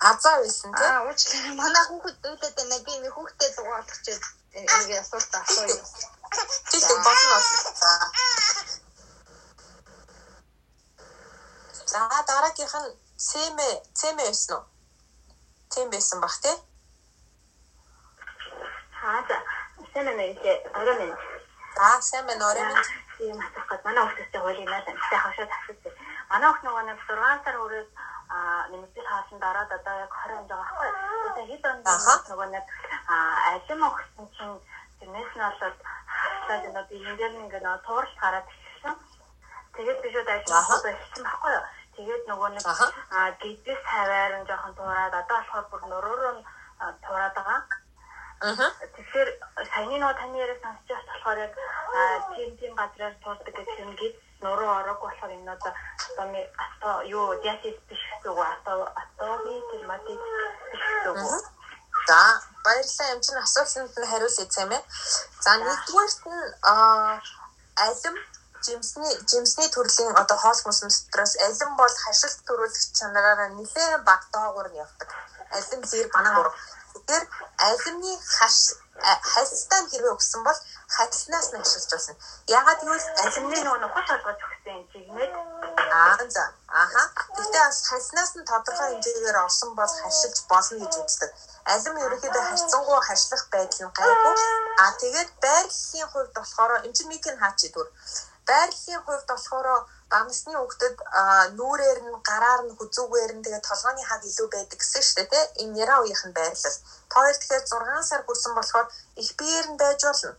Азаа 0.00 0.36
байсан 0.40 0.72
тийм. 0.72 0.90
Аа 0.90 1.04
уучлаарай. 1.04 1.54
Манай 1.60 1.84
хүүхэд 1.86 2.16
үүдээд 2.24 2.56
байна. 2.56 2.76
Би 2.86 2.92
нэг 3.04 3.12
хүүхдэд 3.14 3.52
дугаалах 3.56 3.98
чинь 4.04 4.22
нэг 4.56 4.96
асуулт 4.96 5.34
асууя. 5.40 5.76
Тийм 6.70 7.00
болно. 7.04 7.38
За 11.92 12.00
дараагийнх 12.28 12.76
нь 12.80 12.90
цэмэ 13.28 13.68
цэмэ 13.98 14.24
байсан 14.24 14.56
уу? 14.56 14.64
Цэм 15.72 15.86
байсан 15.92 16.18
бах 16.24 16.36
тий? 16.44 16.56
Аа 19.04 19.20
за. 19.28 19.36
Цэмэ 19.92 20.12
нэрээ 20.16 20.56
орой 20.78 20.96
минь. 21.00 21.16
За 21.76 22.00
орой 22.48 22.64
минь. 22.72 22.88
Тийм 23.18 23.36
асуух 23.36 23.66
гээд 23.68 23.84
манай 23.84 24.04
хүүхдтэй 24.06 24.40
хуулийнаа 24.40 24.80
таньтай 24.86 25.18
хашаад 25.20 25.50
асуусан. 25.56 26.09
Манай 26.30 26.48
хүүхд 26.48 26.64
нөгөө 26.64 26.84
нэг 26.86 26.98
6 27.10 27.44
сар 27.44 27.56
а 28.30 28.38
нэмэгдэл 28.70 29.10
хаалсан 29.10 29.38
дараад 29.42 29.70
одоо 29.78 29.94
яг 30.06 30.12
20 30.14 30.38
онд 30.38 30.50
байгаа 30.50 30.62
байхгүй. 30.62 30.90
Тэгээд 31.34 31.50
хэд 31.50 31.64
онд 31.70 31.86
нөгөө 32.30 32.48
нэг 32.54 32.66
алим 33.50 33.80
өгсөн 33.90 34.26
чинь 34.38 34.56
тэрнээс 34.98 35.32
нь 35.34 35.42
болоод 35.42 35.78
хаслаад 36.14 36.66
энэ 36.68 36.82
би 36.88 36.96
энэ 37.02 37.18
дээр 37.18 37.34
ингээд 37.42 37.64
нөгөө 37.66 37.82
туурал 37.86 38.14
гараад 38.22 38.46
ирсэн. 38.46 38.94
Тэгээд 39.74 39.98
би 40.02 40.08
шууд 40.14 40.30
ажиллах 40.30 40.82
байсан 40.86 41.22
байхгүй 41.26 41.52
юу. 41.58 41.66
Тэгээд 41.96 42.22
нөгөө 42.30 42.48
нэг 42.54 42.66
гидээс 43.42 43.82
хаваар 43.90 44.32
нь 44.38 44.46
жоохон 44.48 44.74
туураад 44.78 45.14
одоо 45.20 45.38
болохоор 45.42 45.66
бүр 45.70 45.82
нуруур 45.90 46.22
нь 46.38 46.42
туураад 47.02 47.34
байгаа. 47.34 47.60
Аа. 48.46 48.70
Тэгэхээр 48.94 49.28
саяны 49.74 49.96
нөгөө 49.98 50.16
таны 50.22 50.36
яриаг 50.38 50.60
сонсч 50.62 50.86
байгаа 50.86 51.10
болохоор 51.10 51.38
яг 51.44 51.54
тийм 52.38 52.50
тийм 52.60 52.72
газраас 52.78 53.16
туурдаг 53.18 53.54
гэх 53.58 53.80
юм 53.82 53.92
гээд 53.98 54.16
нуруу 54.40 54.70
ороагүй 54.78 55.08
болохоор 55.10 55.32
энэ 55.36 55.52
одоо 55.52 55.72
атоми 56.10 56.42
ато 56.64 57.02
юу 57.06 57.34
диатез 57.42 57.76
биш 57.88 58.02
үү 58.26 58.42
ато 58.54 58.72
атоми 59.02 59.54
терматит 59.70 60.20
биш 60.72 60.86
үү 61.06 61.40
За 62.08 62.42
баярлалаа 62.64 63.12
юм 63.14 63.20
чинь 63.20 63.42
асуултанд 63.44 63.94
нь 63.98 64.10
хариулъя 64.10 64.46
юм 64.64 64.70
ээ. 64.76 64.82
За 65.44 65.50
нэгдүгээрт 65.56 66.22
нь 66.26 66.44
алим 67.86 68.16
жимсний 68.66 69.14
жимсний 69.30 69.68
төрлийн 69.74 70.16
одоо 70.22 70.36
хоол 70.42 70.60
хүнсэн 70.62 70.88
дотроос 70.90 71.34
алим 71.46 71.70
бол 71.80 71.94
хашилт 72.04 72.38
төрүүлэх 72.48 72.84
чанараараа 72.98 73.48
нэлээд 73.54 74.02
баг 74.08 74.22
доогуур 74.32 74.68
нь 74.70 74.80
явдаг. 74.84 75.08
Алим 75.56 75.80
зэр 75.90 76.08
банаа 76.14 76.52
Тэгэхээр 76.94 77.24
алимны 77.68 78.12
хаш 78.36 78.56
хальстаа 79.32 79.80
хэрвээ 79.90 80.14
өгсөн 80.16 80.42
бол 80.44 80.58
хальснаас 80.96 81.48
нь 81.52 81.62
ашиглаж 81.62 81.90
болно. 81.94 82.14
Ягаад 82.58 82.80
гэвэл 82.82 83.06
алимны 83.24 83.58
нөгөө 83.62 83.80
нухад 83.82 84.06
толгой 84.10 84.34
зөхсөн 84.40 84.74
юм 84.78 84.84
чигнээд 84.92 85.32
аа 85.90 86.28
за 86.34 86.44
ааха. 86.80 87.02
Гэхдээ 87.36 87.62
бас 87.66 87.78
хальснаас 87.90 88.32
нь 88.38 88.48
тодорхой 88.50 88.88
хэмжээгээр 88.90 89.38
орсон 89.44 89.70
бол 89.78 89.92
хашилж 90.02 90.38
болно 90.50 90.76
гэж 90.82 90.94
үздэг. 91.02 91.30
Алим 91.72 91.96
ерөнхийдөө 92.04 92.42
харьцангуй 92.46 93.00
харьцлах 93.04 93.44
байдал 93.54 93.82
нь 93.86 93.96
гайгүй. 93.98 94.34
Аа 94.82 94.92
тэгээд 95.02 95.30
байрлалын 95.44 96.08
хувьд 96.12 96.32
болохоор 96.38 96.72
энэ 96.86 96.94
чинь 96.96 97.10
микэн 97.12 97.36
хаач 97.42 97.60
идэв. 97.68 97.88
Байрлалын 98.48 99.02
хувьд 99.06 99.26
болохоор 99.30 99.66
бага 100.10 100.26
насны 100.26 100.54
хүүхдэд 100.58 100.96
нүүрээр 101.58 101.98
нь 102.06 102.14
гараар 102.28 102.62
нь 102.66 102.76
хүзүүгээр 102.78 103.32
нь 103.34 103.44
тэгээд 103.44 103.68
толгойн 103.68 104.08
хаг 104.10 104.22
илүү 104.30 104.48
байдаг 104.54 104.78
гэсэн 104.80 105.02
шүү 105.06 105.26
дээ 105.32 105.44
энэ 105.62 105.78
яра 105.82 105.96
нь 106.02 106.36
байрлал. 106.38 106.78
Хоёр 107.14 107.36
тэгэхээр 107.38 107.64
6 107.66 108.10
сар 108.10 108.22
хүрсэн 108.24 108.52
болохоор 108.54 108.86
их 109.22 109.30
биеэр 109.38 109.66
нь 109.70 109.80
байж 109.82 110.00
болно. 110.06 110.34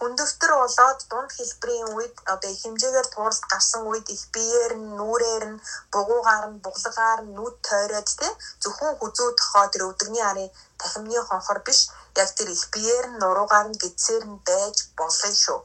Хүндөвтөр 0.00 0.52
болоод 0.56 1.00
дунд 1.10 1.30
хэлбэрийн 1.36 1.88
үед 1.96 2.14
одоо 2.32 2.48
их 2.50 2.60
хэмжээгээр 2.64 3.08
тууралт 3.14 3.44
гарсан 3.52 3.82
үед 3.90 4.06
их 4.16 4.22
биеэр 4.34 4.72
нь 4.80 4.94
нүүрээр 4.98 5.44
нь 5.52 5.62
бугуугаар 5.92 6.46
нь 6.52 6.62
буглагаар 6.64 7.20
нь 7.24 7.34
нүд 7.36 7.54
тойроод 7.68 8.08
тий 8.20 8.32
зөвхөн 8.62 8.92
хүзүү 8.96 9.28
тохоо 9.40 9.66
тэр 9.72 9.82
өвдөгний 9.88 10.24
арын 10.30 10.54
тахимны 10.80 11.20
хонхор 11.28 11.58
биш 11.66 11.80
яг 12.22 12.28
тэр 12.36 12.48
их 12.56 12.64
биеэр 12.72 13.06
нь 13.10 13.20
нуруугаар 13.22 13.66
нь 13.68 13.80
гидсээр 13.82 14.24
нь 14.32 14.40
байж 14.48 14.76
болно 14.98 15.30
шүү. 15.44 15.60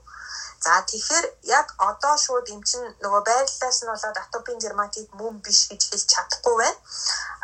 За 0.65 0.73
тэгэхээр 0.89 1.25
яг 1.59 1.67
одоо 1.89 2.15
шууд 2.23 2.45
эм 2.53 2.61
чин 2.69 2.83
нөгөө 3.03 3.21
байрлалаас 3.29 3.79
нь 3.81 3.91
болоод 3.93 4.17
атопин 4.23 4.59
дерматит 4.59 5.07
мөн 5.19 5.35
биш 5.45 5.59
гэж 5.69 5.81
хэлж 5.89 6.07
чадахгүй 6.13 6.55
байна. 6.61 6.79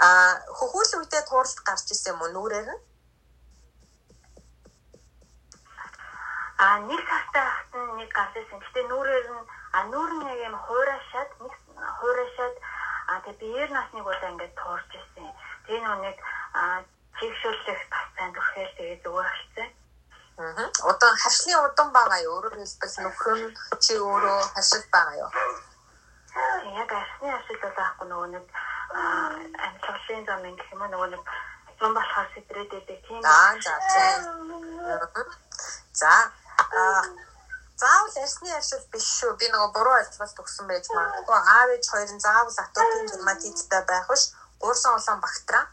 А 0.06 0.08
хөхүүл 0.58 0.92
үедээ 0.98 1.24
тууралт 1.30 1.60
гарч 1.68 1.86
исэн 1.94 2.12
юм 2.12 2.22
уу 2.24 2.32
нүрээр 2.36 2.68
нь? 2.74 2.82
А 6.62 6.78
нэг 6.86 7.02
сартай 7.10 7.42
хатан 7.42 7.98
нэг 7.98 8.10
гарч 8.14 8.34
исэн. 8.38 8.62
Гэтэ 8.62 8.82
нүрээр 8.86 9.28
нь 9.34 9.44
а 9.74 9.80
нүр 9.90 10.12
нь 10.14 10.30
яг 10.30 10.40
юм 10.46 10.56
хуурашаад 10.62 11.30
нэг 11.42 11.54
хуурашаад 11.98 12.56
а 13.10 13.14
тэгээ 13.26 13.40
биеэр 13.42 13.70
насныг 13.74 14.06
удаа 14.06 14.30
ингээд 14.30 14.54
туурж 14.62 14.90
исэн. 14.94 15.26
Тэгээ 15.66 15.82
нөгөө 15.82 16.06
нэг 16.06 16.18
чигшүүлэх 17.18 17.82
бас 17.90 18.08
танд 18.14 18.38
өрхөөл 18.38 18.74
тэгээ 18.78 18.98
зүгээр 19.02 19.30
хэлсэн. 19.34 19.70
Аа. 20.42 20.70
Удаан 20.90 21.16
харшлын 21.22 21.66
удаан 21.66 21.90
байгаа 21.98 22.20
юу? 22.30 22.34
Өөрөөр 22.38 22.56
хэлбэл 22.62 22.98
нөхөр 23.10 23.38
нь 23.42 23.56
чи 23.84 23.94
өөрөө 23.98 24.38
харшил 24.54 24.86
байгаа 24.94 25.16
юу? 25.26 25.32
Яг 26.78 26.92
арсны 26.94 27.28
харшил 27.30 27.60
бол 27.62 27.78
аахгүй 27.82 28.08
нөгөө 28.10 28.30
нэг 28.38 28.46
амьсгалын 29.66 30.26
зам 30.30 30.46
гэх 30.46 30.70
юм 30.74 30.84
нөгөө 30.94 31.10
нэг 31.10 31.24
зам 31.82 31.92
болохоор 31.98 32.28
сэтрээд 32.38 32.70
байдаг 32.70 33.00
тийм. 33.06 33.22
Аа 33.26 33.54
за 33.66 33.74
тийм. 33.90 34.22
За 36.02 36.14
аа 36.72 37.04
заавал 37.82 38.18
арсны 38.24 38.50
харшил 38.54 38.84
биш 38.94 39.06
шүү. 39.20 39.36
Би 39.40 39.48
нөгөө 39.52 39.74
буруу 39.76 39.96
ойлголт 40.00 40.42
өгсөн 40.44 40.66
байж 40.70 40.86
магадгүй. 40.96 41.38
Аав 41.38 41.70
ээж 41.76 41.86
хоёрын 41.94 42.20
заавал 42.26 42.58
атопин 42.64 43.08
дерматиттай 43.12 43.82
байх 43.90 44.08
биш. 44.12 44.24
Гуурсан 44.62 44.96
улаан 44.98 45.20
бактериа 45.22 45.64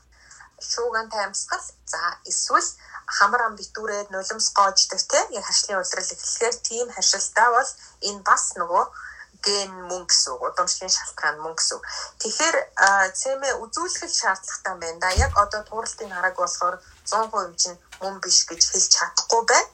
шуугантай 0.60 1.24
амьсгал 1.24 1.64
за 1.86 2.00
эсвэл 2.30 2.68
хамар 3.06 3.42
ам 3.46 3.54
битүүрээд 3.60 4.10
нулимс 4.10 4.48
гоождаг 4.58 5.00
те 5.12 5.20
яг 5.38 5.44
харшлын 5.46 5.80
улирал 5.80 6.12
эхлэхээр 6.14 6.56
тийм 6.68 6.86
харшилтай 6.96 7.48
бол 7.56 7.70
энэ 8.08 8.22
бас 8.28 8.44
нөгөө 8.60 8.84
ген 9.46 9.70
мөн 9.88 10.02
гэсэн 10.10 10.32
үг 10.34 10.42
удамшлын 10.48 10.92
шалтгаан 10.96 11.38
мөн 11.40 11.54
гэсэн 11.56 11.76
үг. 11.78 11.84
Тэгэхээр 12.20 12.56
цэмэ 13.20 13.50
үзүүлэх 13.62 14.10
шаардлагатай 14.20 14.74
байна 14.82 14.98
да. 15.02 15.08
Яг 15.24 15.32
одоо 15.38 15.62
тууралтын 15.62 16.10
харааг 16.10 16.36
болохоор 16.36 16.76
100% 17.06 17.46
юм 17.46 17.54
чинь 17.62 17.78
мөн 18.02 18.14
биш 18.24 18.38
гэж 18.50 18.62
хэлж 18.70 18.88
чадахгүй 18.96 19.42
байна. 19.52 19.70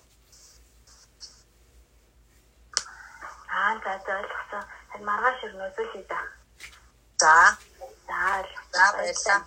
Аа 3.64 3.74
за 3.84 3.92
за 4.06 4.12
ойлгосон. 4.20 4.64
Харин 4.90 5.06
маргааш 5.08 5.38
ирнэ 5.44 5.64
үзүүлээ 5.68 6.04
да. 6.12 6.20
За. 7.22 7.36
За. 8.08 8.22
За 8.74 8.84
баярлалаа. 8.96 9.40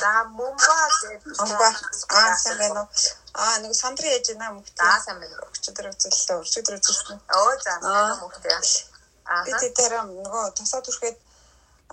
За 0.00 0.10
мумба 0.38 0.78
гэдэг. 1.00 1.38
Мумба. 1.40 1.68
Аа 2.18 2.36
сайн 2.42 2.58
байна 2.58 2.82
уу? 2.82 2.88
Аа 3.40 3.56
нэг 3.62 3.72
сандрын 3.82 4.12
ээж 4.16 4.26
наа 4.36 4.52
мөхтэй. 4.56 4.84
За 4.84 5.00
сайн 5.04 5.18
байна. 5.20 5.36
Өчигдөр 5.56 5.86
үзэлээ. 5.92 6.42
Өчигдөр 6.44 6.74
үзэлсэн. 6.78 7.18
Оо 7.38 7.52
за 7.64 7.72
мөхтэй. 8.20 8.52
Аа. 9.32 9.44
Би 9.44 9.68
тэр 9.78 9.92
нөгөө 10.04 10.44
тасаа 10.58 10.84
түрхэд 10.84 11.16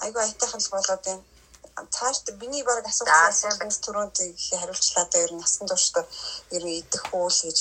айгүй 0.03 0.21
айтайхан 0.23 0.59
л 0.59 0.73
болоод 0.75 1.01
байна. 1.07 1.23
Цааш 1.95 2.17
миний 2.41 2.63
баг 2.67 2.83
асуусан 2.91 3.71
түрүүнд 3.85 4.17
хариулчлаа 4.51 5.05
да 5.11 5.17
ер 5.23 5.31
нь 5.33 5.39
насан 5.41 5.65
туршдаа 5.71 6.05
ер 6.55 6.63
нь 6.65 6.75
идэх 6.81 7.03
үйл 7.15 7.39
гэж 7.47 7.59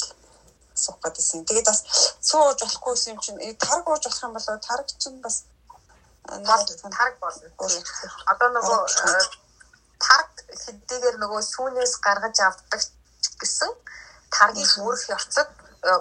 суух 0.84 0.98
гэдсэн. 1.02 1.46
Тэгээд 1.48 1.68
бас 1.70 1.80
сууж 2.28 2.58
болохгүй 2.62 2.94
юм 3.12 3.18
чинь 3.24 3.38
тарг 3.66 3.86
ууж 3.88 4.02
болох 4.04 4.22
юм 4.26 4.34
болоо 4.36 4.56
тарг 4.68 4.86
чинь 5.02 5.20
бас 5.24 5.36
тарг 6.98 7.16
болно. 7.22 7.48
Одоо 8.32 8.48
нөгөө 8.56 8.80
тарг 10.02 10.34
хэдийгээр 10.62 11.16
нөгөө 11.22 11.40
сүүнээс 11.52 11.94
гаргаж 12.06 12.36
авдаг 12.42 12.80
гэсэн 13.40 13.72
таргийг 14.30 14.72
үүрэх 14.82 15.04
явцад 15.16 15.48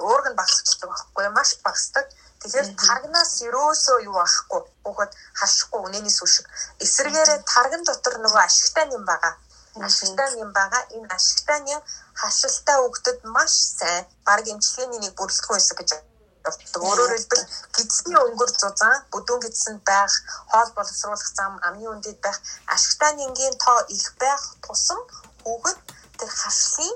уург 0.07 0.25
нь 0.29 0.39
багасчихдаг 0.39 0.89
байхгүй 0.89 1.29
маш 1.29 1.49
багасдаг. 1.65 2.05
Тэгэхээр 2.41 2.67
таргнаас 2.85 3.33
ерөөсөө 3.47 3.97
юу 4.09 4.17
авахгүй 4.17 4.61
бүхэд 4.85 5.11
хашихгүй 5.39 5.79
үнэний 5.85 6.13
сүшиг. 6.13 6.45
Эсвэргээрээ 6.81 7.39
тарган 7.53 7.83
дотор 7.85 8.15
нөгөө 8.17 8.41
ашигтай 8.45 8.85
юм 8.97 9.05
байгаа. 9.05 9.33
Ашигтай 9.79 10.29
юм 10.43 10.51
байгаа. 10.51 10.83
Энэ 10.95 11.07
ашигтай 11.15 11.59
юм 11.75 11.81
хашилтай 12.13 12.77
өгдөд 12.87 13.19
маш 13.23 13.53
сайн 13.79 14.03
баг 14.27 14.43
эмчилгээний 14.47 14.99
нэг 14.99 15.13
бүрэлдэхүүн 15.15 15.59
хэсэг 15.59 15.77
гэж 15.79 15.89
явдаг. 15.95 16.81
Өөрөөр 16.87 17.11
хэлбэл 17.15 17.45
гидсний 17.75 18.19
өнгөр 18.19 18.51
зузаан, 18.51 18.99
бүдүүн 19.13 19.41
гидсэнд 19.45 19.81
байх, 19.87 20.13
хоол 20.51 20.69
боловсруулах 20.75 21.23
зам, 21.37 21.53
амны 21.67 21.87
үндэд 21.87 22.19
байх, 22.19 22.37
ашигтай 22.67 23.11
нингийн 23.15 23.55
тоо 23.63 23.79
их 23.87 24.05
байх 24.19 24.43
тусам 24.65 24.99
хүүхэд 25.43 25.79
тэр 26.19 26.31
хашлын 26.41 26.95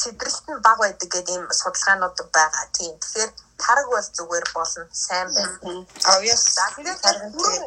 сэдрэлт 0.00 0.46
нь 0.50 0.62
бага 0.66 0.82
байдаг 0.82 1.08
гэдэг 1.14 1.34
ийм 1.34 1.44
судалгаанууд 1.60 2.18
байгаа. 2.34 2.64
Тийм. 2.74 2.94
Тэгэхээр 2.98 3.30
тараг 3.62 3.86
бол 3.90 4.08
зүгээр 4.16 4.46
болно. 4.54 4.82
Сайн 4.92 5.28
байна. 5.34 5.86
Obvious. 6.10 6.42
Тэгээд 6.74 7.00
бүрэн. 7.34 7.64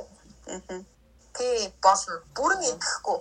Тийм 1.37 1.71
болно. 1.85 2.15
Бүрэн 2.35 2.61
идэхгүй 2.71 3.19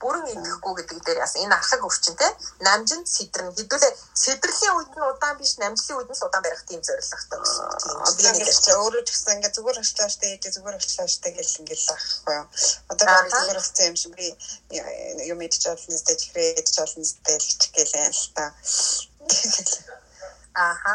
бүрэн 0.00 0.26
идэхгүй 0.32 0.72
гэдэг 0.78 0.98
дээр 1.04 1.22
яасан? 1.24 1.44
Энэ 1.44 1.54
архаг 1.54 1.82
өвчин 1.86 2.14
те 2.18 2.28
намжинд 2.66 3.06
сэтрэн 3.08 3.54
хэдүүлээ 3.54 3.92
сэдрэлийн 4.14 4.76
үед 4.76 4.90
нь 4.94 5.08
удаан 5.10 5.36
биш 5.38 5.52
намжлын 5.62 5.98
үед 5.98 6.10
нь 6.10 6.18
л 6.18 6.26
удаан 6.26 6.44
барих 6.44 6.62
тийм 6.68 6.80
зорилготой 6.82 7.38
гэсэн 7.40 7.66
тийм 7.82 7.98
одоо 8.02 8.30
ингэж 8.34 8.66
өөрөө 8.74 9.02
ч 9.06 9.08
гэсэн 9.12 9.34
ингээ 9.38 9.54
зүгээр 9.56 9.80
очлоо 9.80 10.08
штэ 10.10 10.26
ээж 10.34 10.44
зүгээр 10.54 10.78
очлоо 10.78 11.06
штэ 11.08 11.28
гэл 11.34 11.58
ингээл 11.60 11.94
ахгүй 11.94 12.34
юу? 12.38 12.46
Одоо 12.92 13.06
баг 13.06 13.26
зүгээр 13.30 13.58
болсон 13.58 13.86
юм 13.90 13.96
шиг 13.96 14.12
би 14.18 14.26
юм 15.32 15.38
идэж 15.46 15.62
олно 15.72 15.96
сте 15.98 16.14
чихрээ 16.20 16.58
идэж 16.60 16.76
олно 16.84 17.04
сте 17.04 17.32
л 17.38 17.48
чихлээ 17.60 18.08
л 18.10 18.22
та. 18.36 18.44
Ааха 20.54 20.94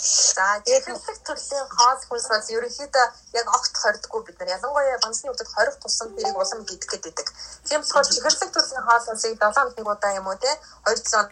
За 0.00 0.56
тэгэхлэг 0.64 1.18
төрлийн 1.28 1.68
хоол 1.76 2.00
хүнс 2.08 2.26
бол 2.32 2.52
ерөнхийдөө 2.56 3.06
яг 3.36 3.46
огт 3.52 3.74
хордгоо 3.76 4.20
бид 4.24 4.36
нар 4.40 4.56
ялангуяа 4.56 4.96
бансны 5.04 5.28
үдэд 5.28 5.52
хорих 5.52 5.76
тусам 5.76 6.08
тэрийг 6.16 6.40
улам 6.40 6.64
гидэх 6.64 6.88
гэдэг. 7.04 7.28
Тийм 7.68 7.84
болохоор 7.84 8.08
чихэрлэг 8.08 8.50
төрлийн 8.52 8.84
хоол 8.88 9.04
хүнсийг 9.04 9.36
7 9.36 9.52
хоног 9.52 9.76
нэг 9.76 9.88
удаа 9.92 10.12
юм 10.16 10.26
уу 10.32 10.40
те 10.40 10.52
2 10.88 11.04
цон 11.04 11.26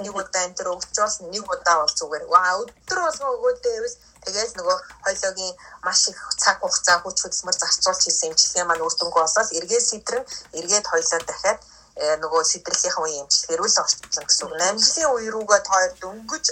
нэг 0.00 0.14
удаа 0.16 0.42
энэ 0.48 0.56
төр 0.56 0.68
өгчөөл 0.80 1.16
нэг 1.28 1.44
удаа 1.44 1.76
бол 1.84 1.92
зүгээр. 2.00 2.24
Ваа 2.32 2.52
өдөр 2.64 2.98
болгон 3.04 3.34
өгөөдөө 3.36 3.72
байвал 3.76 3.96
тэгээд 4.24 4.52
нөгөө 4.56 4.76
хойлоогийн 5.04 5.54
маш 5.84 6.00
их 6.08 6.20
цаг 6.40 6.56
хугацаа 6.64 6.96
хүч 7.04 7.16
хөдөлмөр 7.20 7.56
зарцуулж 7.60 8.00
хийсэн 8.00 8.32
эмчилгээ 8.32 8.64
маань 8.64 8.84
үр 8.86 8.94
дүнгүй 8.96 9.22
болоод 9.22 9.50
эргээ 9.58 9.82
сэтрэн 9.84 10.24
эргээд 10.56 10.86
хойлоо 10.88 11.20
дахиад 11.28 11.60
э, 12.00 12.16
нөгөө 12.22 12.42
сэтрлийн 12.48 12.96
үеийн 12.96 13.22
эмчилгээ 13.28 13.56
рүү 13.60 13.68
л 13.68 13.82
орчихсон 13.84 14.24
гэсэн 14.24 14.44
үг. 14.48 14.56
Намжлын 14.56 15.12
үе 15.12 15.28
рүүгээ 15.36 15.60
тоор 15.68 15.90
дөнгөж 16.00 16.46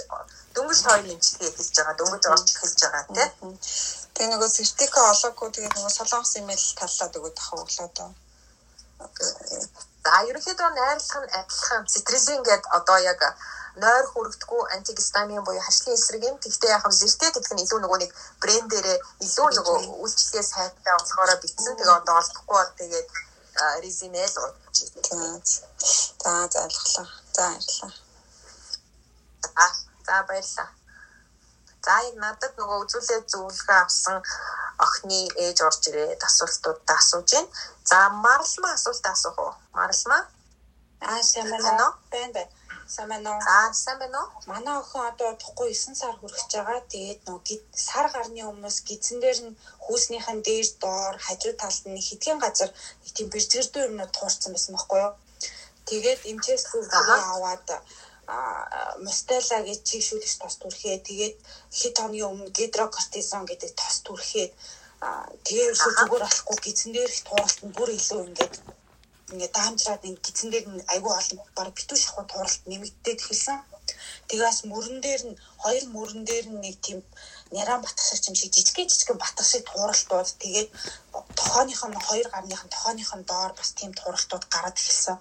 дөнгөж 0.59 0.79
тоойн 0.83 1.11
имчилгээ 1.15 1.49
эхэлж 1.51 1.75
байгаа, 1.79 1.95
дөнгөж 1.99 2.23
орж 2.33 2.47
эхэлж 2.53 2.79
байгаа 2.83 3.03
тийм. 3.15 3.53
Тэгээ 4.13 4.31
нөгөө 4.35 4.49
сертика 4.51 4.99
олоогүй 5.11 5.49
тэгээ 5.55 5.71
нөгөө 5.75 5.93
солонгос 5.97 6.33
имэйл 6.39 6.65
таллаад 6.79 7.17
өгöd 7.19 7.37
ах 7.39 7.51
өглөө 7.63 7.89
дөө. 7.95 8.11
За 10.03 10.19
ерөнхийдөө 10.29 10.69
найрлах 10.75 11.19
нь 11.23 11.33
адилхан 11.39 11.83
цитризин 11.91 12.41
гэдэг 12.43 12.67
одоо 12.77 12.97
яг 13.11 13.21
нойр 13.83 14.05
хүрэгдэхгүй 14.11 14.61
антигистамин 14.75 15.43
буюу 15.45 15.63
хашлын 15.63 15.95
эсрэг 15.95 16.23
юм. 16.29 16.35
Гэхдээ 16.43 16.75
яг 16.75 16.83
зэртэй 16.99 17.31
гэдэг 17.31 17.53
нь 17.53 17.63
илүү 17.63 17.79
нөгөө 17.81 17.99
нэг 18.03 18.11
брэндээрээ 18.41 18.97
илүү 19.25 19.47
нөгөө 19.57 19.77
үйлчлэгээ 20.03 20.45
сайтай 20.53 20.93
болохоор 20.95 21.31
битсэн. 21.39 21.77
Тэгээ 21.77 21.97
одоо 21.99 22.15
олдохгүй 22.19 22.57
бол 22.59 22.71
тэгээд 22.81 23.07
резинэл 23.83 24.35
уучих. 24.43 24.89
За 26.23 26.31
за 26.51 26.59
ойлголоо. 26.65 27.07
За 27.35 27.43
баярлалаа. 27.47 28.08
За 30.09 30.23
баярлалаа. 30.29 30.69
За 31.85 31.95
яг 32.07 32.15
надад 32.23 32.53
нөгөө 32.57 32.77
үзүүлээ 32.83 33.21
зөвлөгөө 33.31 33.77
авсан 33.85 34.17
охины 34.85 35.19
ээж 35.43 35.57
орж 35.67 35.81
ирээд 35.89 36.21
асуултуудаа 36.29 36.97
асууж 37.01 37.29
байна. 37.33 37.49
За 37.89 37.97
маралмаа 38.25 38.73
асуулт 38.75 39.05
асуух 39.13 39.37
уу? 39.45 39.53
Маралмаа? 39.77 40.21
Аа 41.09 41.21
байна. 42.37 42.51
Сайн 42.95 43.07
байна 43.13 43.29
уу? 43.35 43.41
Аа 43.55 43.69
уу? 44.21 44.29
Манай 44.51 44.75
охин 44.81 45.01
одоо 45.11 45.29
тухгүй 45.43 45.69
9 45.77 46.01
сар 46.01 46.15
хүрэх 46.17 46.41
гэж 46.41 46.51
байгаа. 46.57 46.81
Тэгээд 46.93 47.21
нөгөө 47.29 47.59
сар 47.87 48.07
гарны 48.15 48.41
өмнөөс 48.51 48.77
гидсэн 48.87 49.17
дээр 49.21 49.39
нь 49.45 49.57
хүүснийхэн 49.85 50.39
дээр 50.47 50.67
доор 50.83 51.15
хажуу 51.25 51.53
талд 51.61 51.83
нь 51.91 52.05
хэдхэн 52.07 52.41
газар 52.43 52.71
нэг 53.01 53.11
тийм 53.15 53.27
бэрзгэрдүү 53.33 53.81
юмнууд 53.87 54.11
туурсан 54.17 54.51
байсан 54.53 54.73
байхгүй 54.73 54.99
юу? 55.05 55.13
Тэгээд 55.89 56.21
эмчээс 56.31 56.63
зөвлөгөө 56.69 57.19
аваад 57.33 57.67
мостела 59.05 59.57
гэж 59.67 59.79
чигшүүлэгч 59.89 60.33
тос 60.41 60.55
түрхээ. 60.61 60.97
Тэгээд 61.07 61.35
хэд 61.79 61.95
хоногийн 61.97 62.29
өмнө 62.31 62.55
гидрокортизон 62.57 63.43
гэдэг 63.49 63.71
тос 63.81 63.95
түрхээ. 64.05 64.47
Тэгээд 65.45 65.75
зүгээр 65.79 66.23
болохгүй 66.25 66.57
гизэн 66.65 66.91
дээр 66.93 67.11
их 67.15 67.23
тууралт 67.27 67.59
нь 67.65 67.75
бүр 67.77 67.89
илүү 67.97 68.21
ингээд 68.27 68.53
ингээд 69.31 69.55
даамжраад 69.57 70.03
ингээд 70.09 70.25
гизэн 70.25 70.49
дээр 70.51 70.67
нь 70.73 70.85
айгүй 70.93 71.13
олон 71.19 71.37
баг 71.57 71.69
битүү 71.77 71.97
шахуу 71.99 72.25
тууралт 72.29 72.61
нэмэгдээд 72.69 73.19
эхэлсэн. 73.23 73.57
Тэгээс 74.29 74.59
мөрөн 74.71 74.97
дээр 75.05 75.21
нь 75.29 75.39
хоёр 75.63 75.85
мөрөн 75.95 76.21
дээр 76.29 76.45
нь 76.53 76.61
нэг 76.65 76.75
тийм 76.85 76.99
няран 77.51 77.81
батгах 77.81 78.27
юм 78.29 78.35
шиг 78.35 78.51
жижиг 78.53 78.77
жижиг 78.89 79.09
батгах 79.17 79.47
шиг 79.51 79.63
тууралтууд 79.69 80.29
тэгээд 80.43 80.69
тохооных 81.39 81.81
нь 81.89 82.05
хоёр 82.07 82.27
гарных 82.33 82.61
нь 82.65 82.73
тохооных 82.75 83.11
нь 83.17 83.27
доор 83.31 83.51
бас 83.57 83.69
тийм 83.77 83.91
тууралтууд 83.93 84.43
гараад 84.53 84.77
эхэлсэн. 84.81 85.17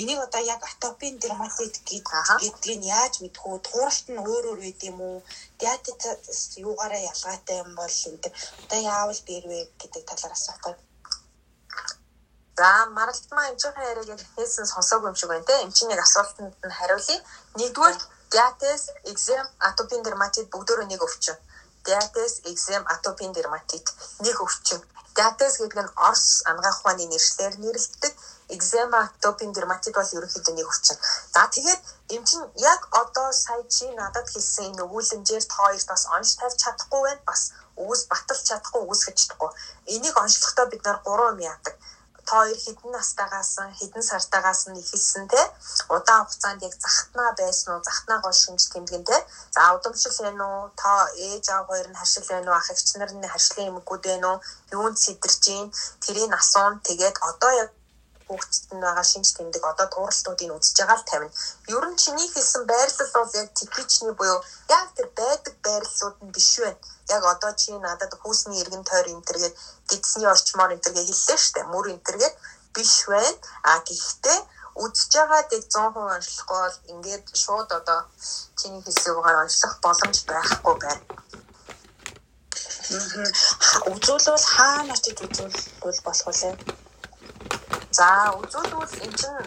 Энийг 0.00 0.20
одоо 0.26 0.42
яг 0.54 0.60
атопийн 0.70 1.18
дерматит 1.18 1.74
гэдгийг 1.88 2.78
нь 2.78 2.88
яаж 2.98 3.14
мэдэх 3.22 3.42
вэ? 3.46 3.58
Тууралт 3.66 4.06
нь 4.12 4.22
өөр 4.30 4.44
өөр 4.50 4.60
байд 4.64 4.80
юм 4.90 4.98
уу? 5.08 5.18
Диатез 5.60 6.38
юугаараа 6.66 7.02
ялгаатай 7.12 7.56
юм 7.64 7.70
бол 7.78 7.96
энэ 8.08 8.28
одоо 8.64 8.80
яавал 8.94 9.20
бэрвэ 9.28 9.58
гэдэг 9.80 10.02
талаар 10.08 10.34
асуух. 10.36 10.78
За 12.56 12.86
маралтмаа 12.98 13.50
эмчийн 13.50 13.74
яриаг 13.90 14.08
яг 14.14 14.20
хийсэн 14.34 14.66
сонсоогүй 14.74 15.08
юм 15.10 15.18
шиг 15.18 15.28
байна 15.30 15.48
те. 15.48 15.54
Эмчийн 15.66 15.88
нэг 15.90 16.00
асуултанд 16.06 16.54
нь 16.66 16.76
хариулъя. 16.78 17.18
Нэгдүгээр 17.58 17.96
диатез, 18.34 18.82
экзем, 19.10 19.46
атопийн 19.68 20.02
дерматит 20.06 20.46
бүгдөө 20.52 20.86
нэг 20.86 21.02
өвчин. 21.06 21.36
Диатез, 21.84 22.40
экзем, 22.44 22.82
атопийн 22.94 23.32
дерматит 23.32 23.86
нэг 24.20 24.40
өвчин. 24.40 24.80
Диатез 25.14 25.58
гэдэг 25.60 25.80
нь 25.84 25.94
Орос 26.06 26.42
ангаах 26.50 26.80
ухааны 26.80 27.06
нэршлэр 27.06 27.54
нэрлэдэг 27.62 28.12
экзема, 28.48 28.98
атопийн 29.04 29.52
дерматит 29.52 29.94
бол 29.94 30.14
ерөнхийдөө 30.16 30.54
нэг 30.54 30.66
өвчин. 30.72 30.96
За 31.34 31.42
тэгээд 31.54 31.80
эм 32.14 32.24
чин 32.24 32.42
яг 32.56 32.80
одоо 32.90 33.28
сая 33.32 33.62
чи 33.74 33.84
надад 34.00 34.26
хэлсэн 34.28 34.64
энэ 34.72 34.84
өгүүлэмжээр 34.84 35.44
та 35.46 35.56
хоёрт 35.60 35.88
бас 35.92 36.02
онж 36.16 36.28
тавьж 36.40 36.56
чадахгүй 36.62 37.00
байна. 37.04 37.22
Бас 37.30 37.42
өвс 37.76 38.02
баталж 38.10 38.42
чадахгүй, 38.48 38.82
өвсгэж 38.84 39.16
чадахгүй. 39.20 39.50
Энийг 39.94 40.16
онцлохдоо 40.16 40.66
бид 40.72 40.82
нар 40.84 40.98
гурван 41.04 41.36
юм 41.36 41.46
яадаг. 41.52 41.74
Та 42.28 42.36
хоёр 42.40 42.58
хэдэн 42.64 42.90
настайгаас 42.96 43.52
хэдэн 43.78 44.02
сартаагаас 44.10 44.62
нь 44.68 44.80
ихэлсэн 44.82 45.24
те. 45.32 45.40
Удаан 45.94 46.24
хугацаанд 46.24 46.64
яг 46.68 46.74
захтнаа 46.84 47.30
байсан 47.40 47.68
уу? 47.74 47.86
Захтнаа 47.88 48.18
гол 48.24 48.36
шинж 48.42 48.62
тэмдгэн 48.72 49.04
те. 49.10 49.16
За 49.54 49.74
удамшил 49.76 50.16
байна 50.24 50.44
уу 50.44 50.70
та 50.80 50.92
ээж 51.28 51.44
аав 51.48 51.66
хоёр 51.68 51.88
нь 51.88 51.98
харшил 52.00 52.26
байна 52.32 52.48
уу 52.50 52.58
ах 52.60 52.70
эгч 52.72 52.88
нар 52.96 53.12
нь 53.14 53.32
харшлын 53.32 53.70
эмгүүд 53.70 54.02
байна 54.08 54.26
уу 54.32 54.42
юунд 54.76 54.96
сидэрж 55.04 55.38
гин 55.46 55.66
тэрийг 56.02 56.32
асуун 56.40 56.74
тэгээд 56.88 57.16
одоо 57.30 57.52
яг 57.62 57.70
хүүхдэд 58.26 58.70
нь 58.76 58.84
байгаа 58.84 59.06
шинж 59.10 59.28
тэмдэг 59.36 59.62
одоо 59.72 59.86
тууралтуудыг 59.90 60.50
үзэж 60.56 60.76
байгаа 60.78 60.98
л 61.00 61.08
тавина. 61.10 61.36
Ер 61.76 61.84
нь 61.90 62.00
чиний 62.02 62.28
хэлсэн 62.30 62.62
байрлал 62.70 63.10
бол 63.16 63.30
яг 63.40 63.48
типичний 63.58 64.14
буюу 64.18 64.40
яг 64.78 64.86
тэр 64.96 65.08
байдаг 65.20 65.54
байрлалууд 65.66 66.16
нь 66.24 66.34
биш 66.36 66.50
байна. 66.62 66.80
Яг 67.16 67.22
одоо 67.32 67.52
чи 67.60 67.70
надад 67.86 68.12
хүүсний 68.20 68.60
эргэн 68.62 68.84
тойр 68.88 69.06
энтергээд 69.14 69.54
гидсний 69.90 70.28
орчмоор 70.32 70.74
энтергээ 70.76 71.06
хэллээ 71.08 71.38
штэ. 71.44 71.60
Мөр 71.72 71.86
энтергээд 71.94 72.34
биш 72.74 72.92
байна. 73.12 73.38
А 73.70 73.72
гэхдээ 73.88 74.38
үзэж 74.82 75.10
байгаа 75.14 75.42
дэг 75.50 75.62
100% 75.70 76.16
онцлохгүй 76.16 76.58
бол 76.64 76.78
ингээд 76.92 77.24
шууд 77.42 77.68
одоо 77.78 78.00
чиний 78.58 78.82
угаар 79.18 79.36
онцлох 79.44 79.74
боломж 79.84 80.18
байхгүй 80.30 80.74
байна. 80.84 81.04
Үзүүлвэл 83.92 84.46
хаана 84.54 84.92
очиж 84.96 85.18
үзүүлвэл 85.24 86.00
болох 86.06 86.26
вэ? 86.28 86.50
За 87.94 88.34
үзүүлбэл 88.42 89.02
эн 89.06 89.12
чинь 89.14 89.38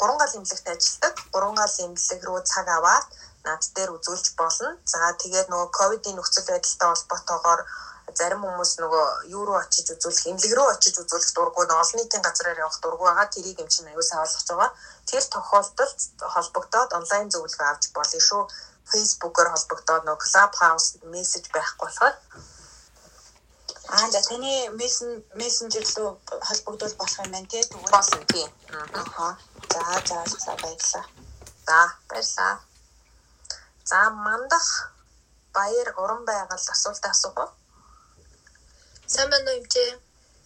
гурван 0.00 0.18
гал 0.20 0.36
эмнэлэгт 0.36 0.66
ажилладаг. 0.72 1.14
Гурван 1.32 1.56
гал 1.60 1.76
эмнэлэг 1.84 2.20
рүү 2.24 2.40
цаг 2.52 2.66
аваад 2.76 3.06
над 3.44 3.62
дээр 3.76 3.90
үзүүлж 3.96 4.26
болно. 4.40 4.70
За 4.92 4.98
тэгээд 5.20 5.52
нөгөө 5.52 5.68
ковидын 5.78 6.16
нөхцөл 6.16 6.48
байдалтай 6.48 6.88
холбоотойгоор 6.88 7.60
зарим 8.18 8.42
хүмүүс 8.44 8.72
нөгөө 8.82 9.06
юу 9.36 9.44
руу 9.44 9.58
очиж 9.60 9.86
үзүүлэх, 9.92 10.28
эмнэлэг 10.30 10.54
рүү 10.56 10.68
очиж 10.74 10.94
үзүүлэх 11.04 11.32
дурггүй 11.36 11.64
олон 11.68 11.98
нийтийн 12.00 12.24
газраар 12.24 12.62
явах 12.64 12.80
дурггүй 12.80 13.06
байгаа. 13.08 13.28
Тэрийг 13.34 13.60
юм 13.60 13.68
чинь 13.68 13.90
аюу 13.92 14.02
сайн 14.02 14.24
ойлгож 14.24 14.48
байгаа. 14.50 14.70
Тэр 15.08 15.22
тохиолдолд 15.34 15.98
холбогдоод 16.34 16.90
онлайн 16.98 17.28
зөвлөгөө 17.30 17.68
авч 17.70 17.84
болно 17.96 18.20
шүү. 18.28 18.42
Facebook-оор 18.90 19.48
холбогдоод 19.54 20.02
нөгөө 20.08 20.24
Clubhouse 20.24 20.88
мессеж 21.12 21.44
байхгүй 21.54 21.86
болохоор 21.86 22.14
Аа 23.90 24.06
за 24.14 24.20
таны 24.22 24.50
мессенжер 25.40 25.84
рүү 25.98 26.10
холбогдвол 26.48 26.94
болох 26.98 27.18
юм 27.22 27.32
байна 27.34 27.48
тий. 27.50 27.62
Тэгвэл 27.70 27.94
болсон 27.94 28.22
тий. 28.32 28.46
Аа. 28.70 29.30
За 29.72 29.82
за 30.08 30.18
за 30.44 30.52
баярлалаа. 30.62 31.04
За 31.66 31.78
баярлалаа. 32.08 32.54
За 33.90 34.00
мандах 34.26 34.66
баяр 35.52 35.88
уран 36.02 36.22
байгаль 36.24 36.70
асуулт 36.74 37.04
асуух 37.12 37.36
уу? 37.42 37.50
Сайн 39.06 39.30
байна 39.30 39.50
уу 39.50 39.58
юмчээ? 39.60 39.90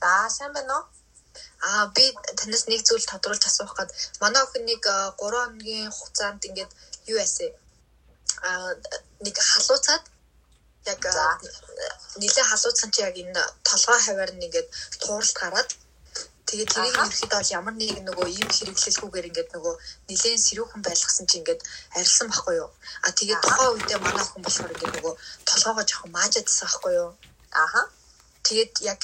За 0.00 0.12
сайн 0.36 0.52
байна 0.56 0.78
уу? 0.78 0.84
Аа 1.68 1.86
би 1.96 2.04
танаас 2.38 2.64
нэг 2.72 2.80
зүйл 2.88 3.04
тодруулж 3.12 3.44
асуух 3.46 3.76
гээд 3.76 3.90
манай 4.22 4.42
охин 4.42 4.64
нэг 4.64 4.82
3 4.88 5.20
хоногийн 5.20 5.92
хугацаанд 5.96 6.40
ингээд 6.48 6.72
юу 7.12 7.18
яасан? 7.20 7.52
Аа 8.48 8.72
нэг 9.24 9.36
халууцаад 9.52 10.04
яг 10.92 11.02
нэлээ 12.20 12.44
халууцсан 12.48 12.90
чи 12.94 13.00
яг 13.08 13.16
энэ 13.22 13.42
толгой 13.68 14.00
хаваар 14.04 14.32
нь 14.34 14.44
ингээд 14.46 14.68
тууралт 15.00 15.36
гараад 15.40 15.70
тэгээд 16.48 16.72
тэрийг 16.72 16.94
ерөөхдөө 16.94 17.28
бол 17.40 17.54
ямар 17.58 17.74
нэг 17.80 17.98
нөгөө 18.08 18.26
ийм 18.38 18.48
хэрэглэлгүйгээр 18.56 19.28
ингээд 19.30 19.50
нөгөө 19.56 19.74
нэлээд 20.08 20.44
сэрүүхэн 20.46 20.82
байлгасан 20.86 21.26
чи 21.26 21.36
ингээд 21.40 21.60
арилсан 21.96 22.28
байхгүй 22.30 22.54
юу? 22.62 22.70
А 23.06 23.08
тэгээд 23.18 23.40
тухайн 23.42 23.72
үедээ 23.74 23.98
манай 24.04 24.26
хүн 24.28 24.42
болохоор 24.44 24.74
ингээд 24.74 24.94
нөгөө 24.96 25.14
толгоогоо 25.48 25.84
жоохон 25.88 26.10
маажаадсан 26.16 26.68
байхгүй 26.68 26.92
юу? 27.02 27.10
Аха. 27.64 27.82
Тэгээд 28.46 28.72
яг 28.92 29.00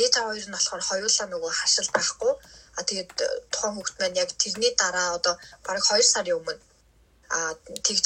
ээж 0.00 0.12
аваа 0.16 0.32
хоёр 0.32 0.46
нь 0.48 0.56
болохоор 0.56 0.82
хоёулаа 0.88 1.26
нөгөө 1.30 1.52
хашил 1.60 1.90
байхгүй. 1.94 2.32
А 2.78 2.80
тэгээд 2.88 3.10
тухайн 3.52 3.74
хүүхд 3.76 3.96
маань 4.00 4.20
яг 4.22 4.30
тэрний 4.42 4.72
дараа 4.74 5.08
одоо 5.18 5.34
бараг 5.66 5.84
2 5.84 6.02
сарын 6.02 6.38
өмнө 6.40 6.58
а 7.34 7.54
тэгж 7.86 8.04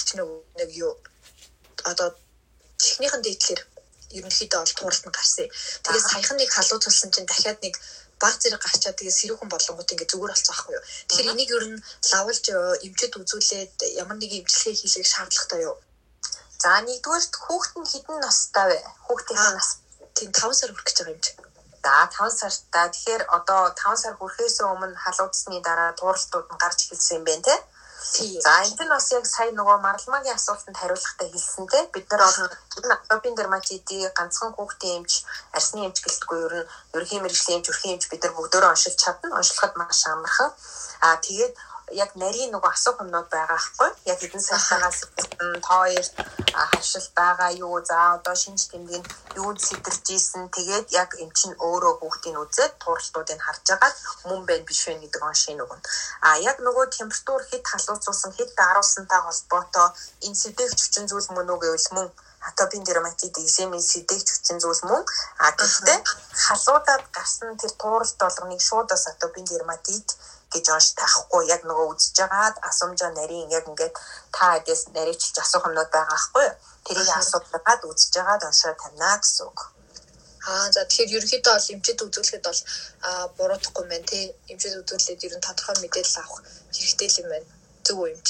нэг 0.59 0.71
юу 0.85 0.93
одоо 1.85 2.09
чихнийхэн 2.85 3.23
дээдлэр 3.25 3.61
ерөнхийдөө 4.19 4.61
бол 4.63 4.77
тууралт 4.79 5.05
нь 5.07 5.17
гарсан. 5.17 5.49
Тэгээд 5.85 6.07
саяхан 6.11 6.37
нэг 6.39 6.51
халуун 6.53 6.83
тулсан 6.83 7.11
чинь 7.13 7.29
дахиад 7.29 7.59
нэг 7.63 7.75
баг 8.23 8.35
зэрэг 8.43 8.63
гарчаад 8.63 8.97
тэгээд 8.99 9.19
сэрүүхэн 9.21 9.51
болонгууд 9.53 9.93
ингээд 9.93 10.13
зүгээр 10.13 10.33
болцсон 10.33 10.55
байхгүй 10.55 10.75
юу. 10.75 10.85
Тэгэхээр 11.09 11.33
энийг 11.33 11.51
ер 11.57 11.65
нь 11.71 11.83
лавлж 12.11 12.45
эмчэд 12.87 13.13
үзүүлээд 13.21 13.75
ямар 14.03 14.17
нэг 14.19 14.33
эмчилгээ 14.39 14.75
хийлгэх 14.79 15.13
шаардлагатай 15.13 15.61
юу? 15.69 15.77
За 16.63 16.71
нэгдүгээрт 16.83 17.35
хүүхэд 17.45 17.75
нь 17.79 17.91
хэдэн 17.93 18.19
настай 18.19 18.67
вэ? 18.69 18.79
Хүүхдийн 19.07 19.43
нас 19.55 19.69
тийм 20.17 20.31
5 20.35 20.59
сар 20.59 20.71
хүрэх 20.75 20.87
гэж 20.87 20.97
байгаа 20.99 21.15
юм 21.15 21.23
чи. 21.23 21.33
За 21.85 21.95
5 22.11 22.41
сартай. 22.41 22.87
Тэгэхээр 22.91 23.23
одоо 23.39 23.63
5 23.79 24.03
сар 24.03 24.15
хүрэхээс 24.19 24.57
өмнө 24.67 24.99
халуудсны 24.99 25.63
дараа 25.63 25.91
тууралтууд 25.95 26.47
нь 26.51 26.61
гарч 26.63 26.79
эхэлсэн 26.83 27.19
юм 27.19 27.25
байна 27.29 27.47
те. 27.47 27.55
За 27.99 28.63
энэ 28.63 28.85
нь 28.85 28.93
бас 28.95 29.11
яг 29.11 29.27
сая 29.27 29.51
нөгөө 29.51 29.79
марламагийн 29.83 30.39
асуултанд 30.39 30.79
хариулахтай 30.79 31.29
хэлсэн 31.31 31.67
те 31.67 31.79
бид 31.95 32.07
нар 32.11 32.23
бол 32.23 32.93
атопийн 32.95 33.35
дерматитийг 33.35 34.15
ганцхан 34.15 34.55
хүүхдийн 34.55 35.03
эмч, 35.03 35.13
арсны 35.57 35.83
эмч 35.83 35.99
гэлтгүй 36.07 36.39
ер 36.47 36.55
нь 36.63 36.69
ерөнхий 36.95 37.21
мэрэгжлийн 37.21 37.59
эмч, 37.59 37.67
өрхийн 37.71 37.95
эмч 37.99 38.05
бид 38.07 38.23
нар 38.23 38.35
бүгдөө 38.39 38.71
оншилж 38.71 38.99
чадна. 39.03 39.35
Оншлоход 39.39 39.75
маш 39.77 40.01
амархан. 40.07 40.51
Аа 41.03 41.17
тэгээд 41.27 41.55
яг 41.93 42.11
нарийн 42.23 42.53
нөгөө 42.53 42.71
асуух 42.73 43.01
юмнууд 43.05 43.29
байгаа 43.33 43.61
хгүй 43.67 43.91
яг 44.11 44.19
хэдэн 44.21 44.43
сартаагаас 44.49 45.01
та 45.17 45.45
хоёрт 45.69 46.13
хавшил 46.53 47.09
байгаа 47.21 47.51
юу 47.65 47.77
за 47.89 47.99
одоо 48.17 48.35
шинж 48.43 48.69
тэмдэг 48.71 49.01
нь 49.01 49.11
юунд 49.41 49.61
сэтэрж 49.67 50.05
ийсэн. 50.17 50.43
Тэгээд 50.57 50.87
яг 51.03 51.11
эн 51.23 51.31
чинь 51.39 51.57
өөрөө 51.69 51.95
хүүхдийн 51.99 52.41
үзээд 52.43 52.73
тууралтуудыг 52.83 53.41
харж 53.47 53.65
байгаа. 53.71 53.93
Мөн 54.29 54.41
байна 54.49 54.65
биш 54.69 54.81
вэ 54.87 54.95
гэдэг 55.01 55.23
оншийн 55.29 55.61
үг 55.65 55.73
нь 55.77 55.85
а 56.27 56.29
яг 56.51 56.57
нөгөө 56.67 56.87
температур 56.99 57.41
хэд 57.51 57.65
халууцуулсан 57.73 58.33
хэд 58.37 58.51
даруулсантай 58.61 59.21
холбоотой 59.25 59.89
энэ 60.27 60.41
сэдвэгч 60.43 60.79
хүчин 60.83 61.07
зүйл 61.09 61.29
мөн 61.35 61.51
үү 61.53 61.59
гэвэл 61.63 61.89
мөн 61.97 62.09
атопийн 62.49 62.85
дерматит 62.85 63.35
экземийн 63.39 63.83
сэдвэгч 63.83 64.29
хүчин 64.31 64.59
зүйл 64.63 64.83
мөн. 64.91 65.03
А 65.45 65.53
гэхдээ 65.59 65.99
халуудаад 66.47 67.05
гарсан 67.17 67.57
тэр 67.61 67.73
тууралт 67.81 68.17
болгоныг 68.23 68.61
шууд 68.69 68.89
бас 68.91 69.05
атопийн 69.13 69.47
дерматит 69.53 70.09
гэж 70.53 70.65
онш 70.77 70.87
таахгүй 71.01 71.43
яг 71.55 71.63
нөгөө 71.69 71.87
үзэж 71.93 72.17
байгаад 72.21 72.57
асуумжаа 72.69 73.11
нарийн 73.13 73.49
яг 73.59 73.65
ингээд 73.71 73.95
та 74.37 74.57
эдээс 74.59 74.83
нарийчилж 74.97 75.37
асуух 75.41 75.69
юмнууд 75.69 75.91
байгаа 75.93 76.17
байхгүй 76.17 76.49
тэрийг 76.89 77.11
асуугаад 77.21 77.83
үзэж 77.91 78.13
байгаад 78.17 78.43
оншоо 78.49 78.73
тавина 78.81 79.21
гэсэн 79.21 79.47
үг. 79.51 79.61
Аа 80.49 80.73
за 80.73 80.81
тэгэхээр 80.89 81.15
ерөнхийдөө 81.17 81.55
бол 81.55 81.73
эмчэд 81.75 82.01
үзүүлэхэд 82.07 82.45
бол 82.49 82.61
буруудахгүй 83.37 83.85
мэн 83.89 84.05
тий 84.09 84.25
эмчэд 84.53 84.81
үзүүлээд 84.81 85.25
ер 85.27 85.35
нь 85.37 85.45
тодорхой 85.45 85.77
мэдээлэл 85.85 86.21
авах 86.25 86.41
хэрэгтэй 86.73 87.09
юм 87.21 87.29
байна. 87.33 87.49
Зөв 87.85 87.97
үү 88.01 88.09
эмч? 88.15 88.29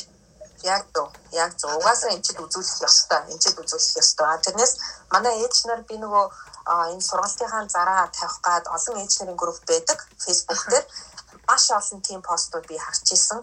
Яг 0.66 0.82
зөв. 0.94 1.08
Яг 1.30 1.52
зөв. 1.54 1.70
Угаасаа 1.78 2.10
эмчэд 2.16 2.38
үзүүлэх 2.42 2.82
ёстой. 2.88 3.22
Эмчэд 3.30 3.56
үзүүлэх 3.62 3.94
ёстой. 4.02 4.26
А 4.26 4.42
тэрнээс 4.42 4.74
манай 5.14 5.34
ээж 5.44 5.56
нар 5.70 5.82
би 5.86 5.94
нөгөө 6.02 6.24
энэ 6.92 7.06
сургалтынхаа 7.08 7.62
зараа 7.70 8.10
тавих 8.10 8.36
гад 8.42 8.64
олон 8.66 8.96
ээж 9.02 9.12
нарын 9.22 9.38
групп 9.38 9.62
байдаг 9.70 9.98
Facebook 10.18 10.62
дээр 10.72 10.86
маш 11.48 11.64
олон 11.78 12.00
тийм 12.06 12.20
постууд 12.22 12.66
би 12.68 12.76
харж 12.78 13.06
исэн. 13.16 13.40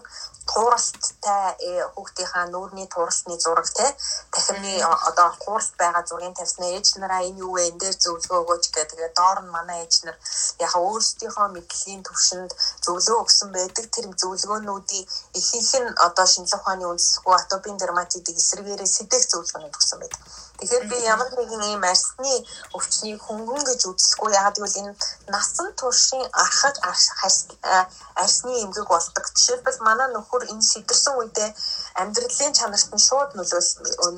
Тууралттай 0.50 1.58
э, 1.68 1.70
хүүхдийнхаа 1.94 2.46
нүүрний 2.54 2.86
тууралтны 2.94 3.34
зураг 3.44 3.68
те 3.78 3.86
дахины 4.32 4.72
одоо 5.08 5.28
тууралт 5.42 5.74
байгаа 5.82 6.02
зургийг 6.06 6.36
тавьснаа 6.38 6.70
ээж 6.76 6.86
нараа 7.02 7.26
энэ 7.28 7.42
юу 7.44 7.52
вэ 7.54 7.62
энэ 7.68 7.80
дээр 7.82 7.96
зөвлөгөө 8.04 8.38
өгөөч 8.42 8.64
гэх. 8.70 8.88
Тэгээ 8.90 9.10
доор 9.18 9.38
нь 9.42 9.54
манай 9.56 9.78
ээж 9.82 9.94
нар 10.06 10.16
яхаа 10.64 10.82
өөрсдийнхөө 10.90 11.46
мэдлэгийн 11.56 12.02
төвшөнд 12.06 12.50
зөвлөгөө 12.84 13.22
өгсөн 13.24 13.50
байдаг. 13.56 13.84
Тэр 13.90 14.06
зөвлөгөөнүүдийн 14.22 15.04
ихэнх 15.40 15.72
нь 15.82 15.90
одоо 16.06 16.26
шинжлэх 16.30 16.62
ухааны 16.62 16.86
үндэсгүй 16.86 17.34
атопийн 17.36 17.80
дерматитыг 17.82 18.36
эсрэгээрээ 18.38 18.90
сэдэх 18.96 19.22
зөвлөгөөнүүд 19.30 19.78
өгсөн 19.78 19.98
байдаг. 20.00 20.20
Тэгэхээр 20.56 20.84
би 20.88 20.96
ямар 21.04 21.28
нэгэн 21.36 21.62
ийм 21.68 21.82
арсны 21.84 22.32
өвчнийг 22.76 23.20
хөнгөн 23.20 23.62
гэж 23.68 23.80
үзэхгүй 23.92 24.30
яагаад 24.32 24.56
гэвэл 24.56 24.80
энэ 24.80 24.92
насан 25.28 25.68
туршийн 25.76 26.24
архаг 26.32 26.74
арсны 28.22 28.52
эмгэг 28.64 28.86
болдог. 28.88 29.24
Жишээлбэл 29.36 29.80
манай 29.88 30.08
нөхөр 30.12 30.42
энэ 30.52 30.64
сэтэрсэн 30.70 31.14
үедээ 31.16 31.50
амьдралын 32.02 32.52
чанарт 32.58 32.90
нь 32.94 33.04
шууд 33.08 33.30
нөлөөл 33.36 33.70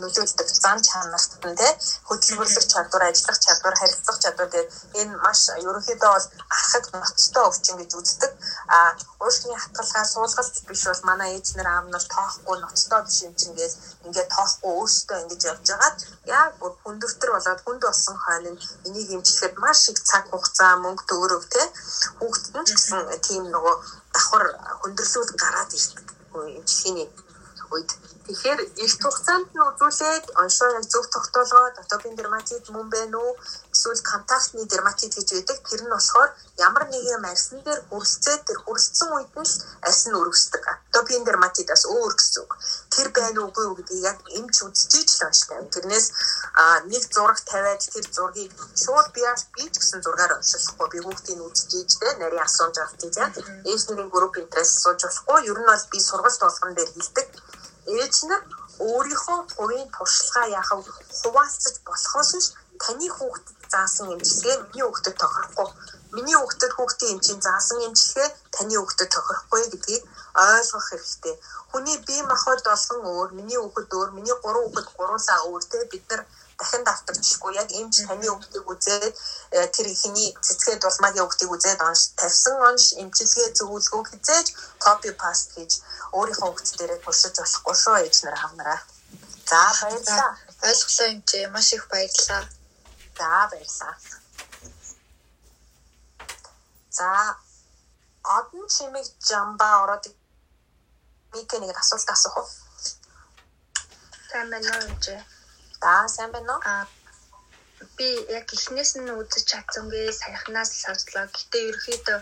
нөлөөлдөг 0.02 0.48
зан 0.62 0.78
чанарт 0.88 1.32
нь 1.46 1.59
тий 1.59 1.72
хөдөлмөрлөх 2.09 2.66
чадвар, 2.72 3.02
ажиллах 3.09 3.38
чадвар, 3.44 3.74
харилцах 3.78 4.18
чадвар 4.22 4.48
тэгээд 4.50 4.70
энэ 5.00 5.14
маш 5.24 5.40
ерөнхийдөө 5.62 6.11
бол 6.14 6.26
архаг 6.54 6.84
ноцтой 6.94 7.44
өвчин 7.48 7.76
гэж 7.78 7.90
үздэг. 7.98 8.32
А 8.68 8.78
уушгины 9.20 9.56
хатгалгаа 9.59 10.04
суулгалт 10.04 10.56
биш 10.68 10.82
бол 10.86 11.02
манай 11.11 11.30
ээж 11.36 11.46
нар 11.56 11.68
аав 11.74 11.86
нар 11.90 12.04
тоохгүй 12.14 12.56
ноцтой 12.61 13.00
биш 13.06 13.18
юм 13.26 13.34
чинь 13.40 13.54
гэж 13.59 13.72
ингээд 14.06 14.28
тоохгүй 14.34 14.72
өөртөө 14.80 15.18
ингэж 15.22 15.42
явж 15.50 15.66
байгаад 15.70 15.96
яг 16.26 16.50
бүр 16.61 16.72
хүндөвтөр 16.82 17.30
болоод 17.34 17.61
хүнд 17.64 17.82
болсон 17.82 18.16
хойно 18.24 18.50
энийг 18.86 19.09
эмчлэхэд 19.16 19.54
маш 19.64 19.80
их 19.90 19.98
цаг 20.11 20.24
хугацаа 20.30 20.72
мөнгө 20.84 21.04
төгрөг 21.11 21.44
тий 21.54 21.66
хүүхдэд 22.18 22.54
нь 22.59 22.66
ч 22.66 22.70
гэсэн 22.76 23.00
тийм 23.26 23.44
нөгөө 23.55 23.74
давхар 24.14 24.44
хүндрэлүүд 24.80 25.30
гараад 25.42 25.70
ирдэг. 25.78 26.07
Эмчилгээний 26.59 27.09
үед 27.72 27.90
Тэгэхээр 28.29 28.61
эрт 28.85 29.01
хугацаанд 29.01 29.49
нь 29.57 29.64
үзүүлээд 29.68 30.24
оншоо 30.43 30.68
яг 30.76 30.85
зөв 30.93 31.05
тогтоолгоод 31.09 31.81
атопийн 31.81 32.12
дерматит 32.20 32.64
мөн 32.68 32.87
байна 32.93 33.16
уу 33.24 33.33
эсвэл 33.72 34.03
контактны 34.05 34.68
дерматит 34.68 35.16
гэж 35.16 35.29
байдаг. 35.33 35.59
Тэр 35.64 35.81
нь 35.85 35.93
болохоор 35.97 36.31
ямар 36.61 36.85
нэгэн 36.93 37.24
арьсан 37.24 37.64
дээр 37.64 37.81
хүрэлцээд 37.89 38.41
тэр 38.45 38.59
хүрэлцсэн 38.61 39.09
үед 39.16 39.33
нь 39.33 39.49
л 39.49 39.55
арьсан 39.89 40.11
нь 40.12 40.20
өргөсдөг. 40.20 40.62
Атопийн 40.93 41.24
дерматит 41.24 41.72
бас 41.72 41.85
өөр 41.89 42.12
гэсэн 42.20 42.41
үг. 42.45 42.53
Тэр 42.93 43.09
байна 43.16 43.39
уугүй 43.49 43.64
юу 43.64 43.76
гэдгийг 43.81 44.05
яг 44.12 44.18
эмч 44.39 44.57
үзчихэж 44.61 45.09
л 45.09 45.26
онштой. 45.29 45.64
Тэрнээс 45.72 46.07
нэг 46.93 47.03
зураг 47.09 47.41
тавиад 47.49 47.81
тэр 47.81 48.07
зургийг 48.12 48.53
шууд 48.76 49.09
би 49.16 49.24
би 49.57 49.64
ч 49.72 49.74
гэсэн 49.81 50.05
зургаар 50.05 50.37
оншилахгүй 50.37 50.89
би 50.93 50.99
хүүхдийн 51.01 51.41
үзчихэж 51.49 51.91
тэ 51.97 52.09
нарийн 52.20 52.45
асууж 52.45 52.76
авах 52.76 53.01
тийм. 53.01 53.16
Нарын 53.89 54.12
групп 54.12 54.37
интерес 54.37 54.76
асууж 54.76 55.01
болохгүй. 55.01 55.49
Ер 55.49 55.59
нь 55.61 55.70
бол 55.70 55.85
би 55.93 55.99
сургалт 56.01 56.41
болгон 56.45 56.76
дээр 56.76 56.93
хэлдэг 56.93 57.29
ээж 57.97 58.14
нар 58.30 58.43
өөрийнхөө 58.89 59.39
хувийн 59.57 59.89
туршлагаа 59.97 60.47
яахав 60.61 60.80
хуваалцаж 61.20 61.74
болохоос 61.89 62.30
биш 62.34 62.47
таны 62.82 63.09
хүүхдэд 63.16 63.59
заасан 63.72 64.07
эмчилгээ 64.14 64.57
миний 64.62 64.84
хүүхдэд 64.86 65.16
тохирохгүй. 65.22 65.68
Миний 66.16 66.36
хүүхдэд 66.39 66.72
хүүхдийн 66.74 67.12
эмчийн 67.14 67.41
заасан 67.47 67.78
эмчилгээ 67.86 68.28
таны 68.55 68.74
хүүхдэд 68.78 69.11
тохирохгүй 69.14 69.62
гэдгийг 69.72 70.03
ойлгох 70.47 70.86
хэрэгтэй. 70.89 71.34
Хүний 71.70 71.99
бие 72.07 72.22
махбод 72.30 72.61
болгон 72.68 73.01
өөр, 73.12 73.28
миний 73.39 73.59
хүүхэд 73.61 73.91
өөр, 73.99 74.11
миний 74.16 74.36
гурван 74.43 74.64
хүүхэд 74.64 74.89
гуруулаа 74.97 75.39
өөр 75.49 75.62
те 75.70 75.78
бид 75.93 76.05
нар 76.11 76.22
дахин 76.59 76.82
давтагдчихгүй 76.84 77.54
яг 77.62 77.70
эмч 77.80 77.94
таны 78.09 78.26
өвдгийг 78.34 78.66
үзээд 78.72 79.14
э, 79.56 79.66
тэр 79.74 79.86
ихний 79.94 80.30
цэцгээ 80.46 80.76
дулмаагийн 80.82 81.26
өвдгийг 81.26 81.50
үзээд 81.54 81.80
онш 81.88 82.02
тавьсан 82.18 82.56
онш 82.68 82.84
эмчилгээ 83.02 83.48
зөвлөгөө 83.59 84.02
хизээж 84.11 84.46
копи 84.84 85.11
паст 85.22 85.54
хийж 85.54 85.72
өөрийнхөө 86.18 86.50
өвд 86.50 86.66
дээрээ 86.78 87.00
туршиж 87.04 87.34
болохгүй 87.38 87.76
шүү 87.82 87.96
ээж 88.02 88.16
нар 88.26 88.36
хавнараа. 88.42 88.80
За 89.50 89.62
баярлалаа. 89.80 90.30
Ойлголоо 90.66 91.09
юм 91.14 91.22
чи 91.30 91.46
маш 91.54 91.72
их 91.72 91.84
баярлалаа. 91.92 92.42
За 93.18 93.30
баярлалаа. 93.50 93.94
За 96.98 97.09
одон 98.36 98.66
чимэг 98.74 99.06
жамба 99.28 99.68
ороод 99.82 100.04
микэнийг 101.32 101.76
асуулт 101.78 102.09
асуух 102.11 102.36
уу? 102.38 102.48
Сайн 104.30 104.50
байна 104.50 104.68
уу 104.74 104.88
юм 104.90 105.00
чи? 105.00 105.14
За 105.83 106.09
сайн 106.14 106.31
байна 106.33 106.53
уу? 106.55 106.62
Аа 106.72 106.85
би 107.97 108.09
яг 108.39 108.47
эхнээс 108.57 108.93
нь 108.99 109.14
үзэж 109.20 109.45
чадсангүй 109.51 110.05
саяхнаас 110.20 110.70
сонслоо. 110.83 111.26
Гэтэ 111.37 111.59
ерөөхдөө 111.68 112.20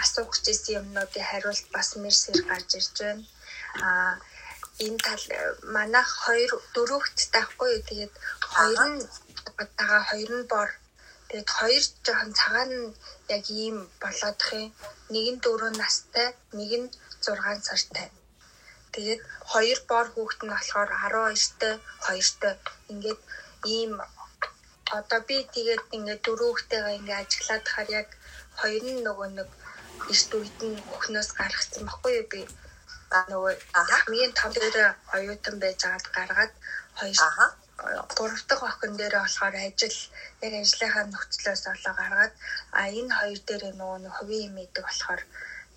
асуух 0.00 0.34
гэсэн 0.46 0.76
юмнуудын 0.80 1.28
хариулт 1.30 1.66
бас 1.74 1.88
мэрсэр 2.02 2.38
гарч 2.50 2.70
ирж 2.78 2.96
байна. 3.00 3.24
Аа 3.86 4.12
энэ 4.86 4.98
тал 5.06 5.24
манайх 5.76 6.10
хоёр 6.24 6.50
дөрөвт 6.74 7.18
таахгүй 7.34 7.70
юу. 7.76 7.86
Тэгээд 7.88 8.14
хоёр 8.54 8.80
нь 8.90 8.98
тагаа 9.78 10.02
хоёр 10.10 10.30
нь 10.38 10.48
бор. 10.52 10.70
Тэгээд 11.28 11.50
хоёр 11.58 11.84
жоохон 12.04 12.32
цагаан 12.40 12.72
яг 13.36 13.44
ийм 13.62 13.76
болоодох 14.02 14.50
юм. 14.62 14.70
Нэг 15.14 15.26
нь 15.32 15.40
4 15.44 15.70
настай, 15.80 16.28
нэг 16.58 16.70
нь 16.80 16.88
6 17.22 17.68
сартай. 17.68 18.06
Тэгээд 18.94 19.22
хоёр 19.52 19.78
бор 19.90 20.06
хүүхэд 20.14 20.40
нь 20.44 20.52
болохоор 20.54 20.90
12-тэй, 21.02 21.74
2-тэй 22.06 22.54
ингээд 22.92 23.20
ийм 23.76 23.92
одоо 24.98 25.20
би 25.28 25.36
тэгээд 25.54 25.82
ингээд 25.96 26.20
дөрөв 26.24 26.48
хүүхдтэйгээ 26.50 26.96
ингээд 26.98 27.20
ажиглаад 27.22 27.64
хахаар 27.66 27.88
яг 28.00 28.08
хоёр 28.60 28.84
нь 28.92 29.04
нөгөө 29.06 29.28
нэг 29.38 29.50
эрт 30.12 30.30
үед 30.38 30.58
нь 30.68 30.78
хөхнөөс 30.90 31.30
гаргацсан 31.38 31.82
баггүй 31.88 32.12
юу 32.20 32.26
би? 32.32 32.40
Нөгөө 33.32 33.52
хамгийн 33.94 34.32
том 34.38 34.50
дээр 34.54 34.76
оюутан 35.16 35.56
байж 35.62 35.78
байгаад 35.82 36.06
гаргаад 36.16 36.52
хоёр 36.98 37.18
гурав 38.16 38.42
дахь 38.48 38.64
охин 38.70 38.94
дээр 38.96 39.14
болохоор 39.18 39.54
ажил 39.66 39.98
яг 40.44 40.52
ажлынхаа 40.62 41.04
нөхцлөөс 41.06 41.62
олоо 41.72 41.94
гаргаад 42.00 42.32
а 42.78 42.80
энэ 42.98 43.16
хоёр 43.18 43.40
дээр 43.48 43.64
нөгөө 43.80 44.14
хувийн 44.16 44.46
юм 44.48 44.56
идэг 44.64 44.84
болохоор 44.86 45.22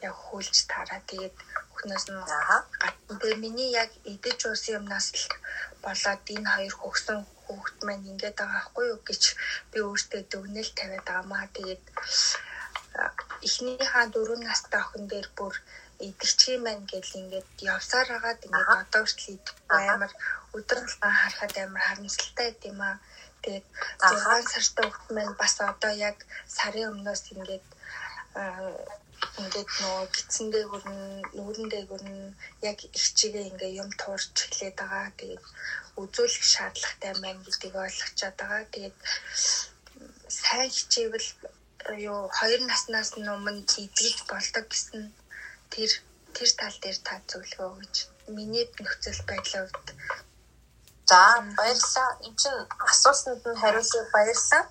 яг 0.08 0.16
хүлж 0.26 0.56
тараа. 0.72 1.02
Тэгээд 1.10 1.36
өхнөөс 1.78 2.06
нь 2.10 2.18
тэгээ 3.22 3.38
миний 3.44 3.70
яг 3.82 3.90
идэж 4.14 4.40
уусан 4.50 4.74
юмнаас 4.80 5.08
л 5.14 5.26
болоод 5.86 6.24
энэ 6.36 6.50
хоёр 6.56 6.76
хөгсөн 6.82 7.20
хүүхэд 7.46 7.78
маань 7.86 8.10
ингээд 8.12 8.38
байгаа 8.40 8.58
байхгүй 8.58 8.86
юу 8.92 9.00
гэж 9.08 9.24
би 9.72 9.78
өөртөө 9.88 10.22
дүгнэл 10.32 10.72
тавиад 10.78 11.06
байгаамаа 11.08 11.46
тэгээд 11.56 11.84
эхнийхээ 13.48 14.06
дөрөв 14.14 14.40
настай 14.44 14.82
охин 14.82 15.06
дээр 15.12 15.28
бүр 15.38 15.56
идэгчийн 16.08 16.62
маань 16.64 16.86
гэл 16.92 17.12
ингээд 17.22 17.50
явсаар 17.74 18.08
хагаад 18.12 18.46
ингээд 18.46 18.70
одоо 18.82 19.02
хүртэл 19.04 19.34
идэхгүй 19.36 19.84
амар 19.94 20.12
өдөр 20.58 20.80
болгон 20.84 21.14
харахад 21.22 21.56
амар 21.58 21.84
харамсалтай 21.88 22.48
гэдэм 22.52 22.80
аа. 22.88 22.98
Тэгээд 23.44 23.66
6 24.02 24.54
сартай 24.54 24.86
хүүхэд 24.90 25.10
маань 25.16 25.36
бас 25.42 25.54
одоо 25.72 25.94
яг 26.10 26.18
сарын 26.56 26.90
өмнөөс 26.94 27.24
ингээд 27.34 27.66
ингээд 29.42 29.70
нөө 29.82 30.00
гидсэн 30.16 30.48
дээгүр 30.54 30.84
нь 30.94 31.06
нүүрэн 31.38 31.68
дээгүр 31.74 32.04
нь 32.14 32.36
яг 32.70 32.78
их 32.98 33.06
чигээ 33.18 33.50
ингээ 33.52 33.72
юм 33.82 33.90
туурч 34.02 34.34
эхлээд 34.46 34.76
байгаа. 34.80 35.08
Тэгээд 35.20 35.46
үзүүлэх 36.02 36.46
шаардлагатай 36.54 37.14
маань 37.22 37.44
гэдгийг 37.46 37.76
ойлгочоод 37.86 38.36
байгаа. 38.40 38.64
Тэгээд 38.74 38.98
сайн 40.42 40.70
хичээвэл 40.78 41.30
юу 42.12 42.22
хоёр 42.38 42.62
наснаас 42.66 43.10
өмнө 43.18 43.64
идэж 43.84 44.16
болдог 44.32 44.66
гэсэн 44.70 45.04
тэр 45.74 45.92
тэр 46.36 46.50
тал 46.60 46.76
дээр 46.84 46.98
та 47.08 47.16
зөвлөгөө 47.30 47.70
өгч 47.80 47.96
миний 48.36 48.66
нөхцөл 48.84 49.22
байдлын 49.30 49.64
хувьд 49.66 49.88
За 51.08 51.42
баярлалаа. 51.56 52.10
Энд 52.26 52.36
чинь 52.42 52.68
асуултанд 52.92 53.46
нь 53.48 53.60
хариулсан 53.62 54.06
баярлалаа. 54.12 54.64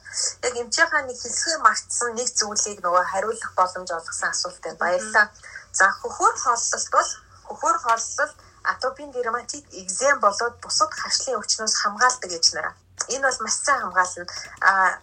Яг 0.44 0.54
эмчийнхаа 0.60 1.02
нэг 1.08 1.16
хэлхээ 1.16 1.56
мартсан 1.64 2.12
нэг 2.12 2.28
зүйлийг 2.38 2.78
нөгөө 2.84 3.04
хариулах 3.12 3.52
боломж 3.56 3.88
олгосон 3.90 4.28
асуултанд 4.28 4.76
баярлалаа. 4.76 5.26
За 5.72 5.86
хөхөр 6.00 6.34
хооллолт 6.36 6.88
бол 6.92 7.10
хөхөр 7.48 7.76
хооллол 7.84 8.32
атопийн 8.72 9.10
дерматит, 9.12 9.64
экзем 9.72 10.20
болоод 10.20 10.60
бусад 10.60 10.92
харшлын 10.92 11.38
өвчнөөс 11.40 11.74
хамгаалдаг 11.80 12.30
гэж 12.30 12.46
нараа. 12.52 12.74
Энэ 13.08 13.24
бол 13.24 13.40
маш 13.44 13.56
сайн 13.64 13.80
хамгаална. 13.80 14.26
А 14.60 15.00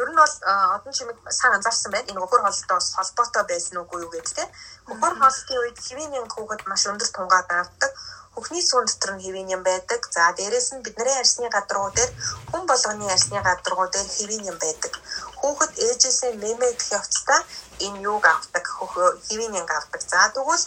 ер 0.00 0.08
нь 0.12 0.20
бол 0.20 0.34
одон 0.76 0.92
чимэг 0.92 1.16
сайн 1.32 1.56
анзаарсан 1.56 1.92
байна. 1.92 2.10
Энэ 2.12 2.20
хөхөр 2.20 2.44
хооллолтоос 2.44 2.92
холбоотой 2.92 3.44
байсан 3.48 3.80
уугүй 3.80 4.04
юу 4.04 4.12
гэдэг 4.12 4.34
тийм. 4.36 4.50
Хөхөр 4.88 5.14
хооллолтын 5.16 5.60
үед 5.64 5.78
хэвийн 5.80 6.28
хүүхэд 6.28 6.62
маш 6.68 6.82
өндөр 6.90 7.08
тунгаад 7.08 7.48
авдаг 7.48 7.92
Хөхний 8.36 8.64
суун 8.68 8.84
дотор 8.86 9.10
нь 9.14 9.22
хэвийн 9.24 9.48
юм 9.56 9.62
байдаг. 9.64 10.00
За 10.14 10.22
дээрэс 10.36 10.68
нь 10.74 10.84
бидний 10.84 11.16
арсны 11.22 11.48
гадаргуу 11.56 11.90
дээр 11.96 12.10
хүн 12.50 12.64
болгоны 12.70 13.06
арсны 13.14 13.40
гадаргуу 13.48 13.88
дээр 13.90 14.08
хэвийн 14.16 14.44
юм 14.50 14.58
байдаг. 14.64 14.92
Хүүхэд 15.40 15.72
ээжээсээ 15.86 16.32
мэмэ 16.42 16.68
гэх 16.76 16.88
явцдаа 16.98 17.40
энэ 17.86 18.02
юуг 18.10 18.24
авдаг, 18.34 18.64
хэвийн 19.28 19.54
юм 19.60 19.68
авдаг. 19.78 20.00
За 20.12 20.20
тэгвэл 20.34 20.64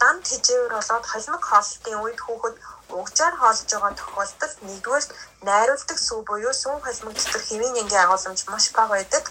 данд 0.00 0.22
хижээвэр 0.26 0.72
болоод 0.74 1.04
холимог 1.12 1.42
хоолтын 1.46 2.02
үед 2.02 2.18
хүүхэд 2.22 2.56
угжаар 2.98 3.34
хоолж 3.38 3.60
байгаа 3.70 3.92
тохиолдолд 4.00 4.56
нэгдүгээр 4.66 5.04
найруулдаг 5.46 5.98
сүү 6.06 6.20
буюу 6.28 6.54
сүүн 6.62 6.80
холимог 6.84 7.14
дотор 7.16 7.42
хэвийн 7.48 7.78
янгийн 7.82 8.02
агуулмж 8.04 8.40
маш 8.52 8.66
бага 8.76 8.94
байдаг. 8.98 9.24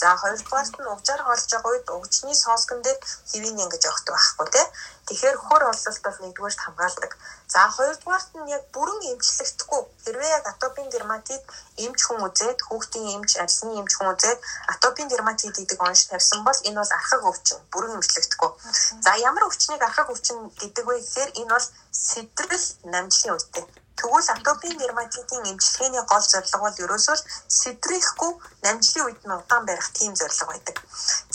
За 0.00 0.14
хоёрдугаарт 0.20 0.74
нь 0.78 0.90
угжаар 0.94 1.22
хоолж 1.26 1.46
байгаа 1.50 1.70
үед 1.72 1.86
угжны 1.96 2.32
сооскон 2.34 2.78
дээр 2.86 2.98
хэвийн 3.30 3.62
ян 3.64 3.70
гэж 3.72 3.82
өгдөг 3.90 4.14
байхгүй 4.14 4.48
тий. 4.54 4.66
Тэгэхээр 5.08 5.36
хөр 5.46 5.62
ололт 5.70 5.98
бол 6.06 6.18
нэгдүгээрт 6.22 6.60
хамгаалдаг. 6.62 7.12
За 7.52 7.60
хоёрдугаарт 7.76 8.30
нь 8.38 8.50
яг 8.56 8.62
бүрэн 8.74 9.00
эмчлэгдэхгүй. 9.12 9.82
Хэрвээ 10.04 10.30
яг 10.38 10.44
атопийн 10.52 10.88
дерматит 10.94 11.42
эмч 11.84 12.00
хүн 12.04 12.20
үзээд 12.26 12.58
хүүхдийн 12.66 13.06
эмч, 13.16 13.30
арсны 13.42 13.72
эмч 13.80 13.92
хүн 13.96 14.12
үзээд 14.14 14.38
атопийн 14.72 15.10
дерматит 15.10 15.50
гэдэг 15.58 15.78
онш 15.88 16.00
тавьсан 16.06 16.40
бол 16.46 16.58
энэ 16.68 16.78
бол 16.80 16.92
архаг 16.98 17.22
өвчин, 17.30 17.58
бүрэн 17.72 17.96
эмчлэгдэхгүй. 17.98 18.50
За 19.04 19.10
ямар 19.28 19.48
өвчнийг 19.48 19.82
архаг 19.82 20.06
өвчин 20.14 20.38
гэдэг 20.62 20.84
вэ 20.86 20.94
гэхээр 21.02 21.30
энэ 21.40 21.52
бол 21.54 21.66
сэтрэл 21.90 22.66
намжлын 22.92 23.34
үедээ 23.34 23.66
Тэгвэл 23.98 24.28
атопийн 24.34 24.78
дерматитын 24.78 25.48
эмчилгээний 25.50 26.04
гол 26.10 26.24
зорилго 26.32 26.58
бол 26.62 26.82
ерөөсөө 26.84 27.16
сэдрэхгүй 27.58 28.32
намжлын 28.64 29.06
үед 29.06 29.20
нь 29.26 29.36
удаан 29.38 29.64
барих 29.66 29.88
тийм 29.98 30.12
зорилго 30.20 30.46
байдаг. 30.52 30.76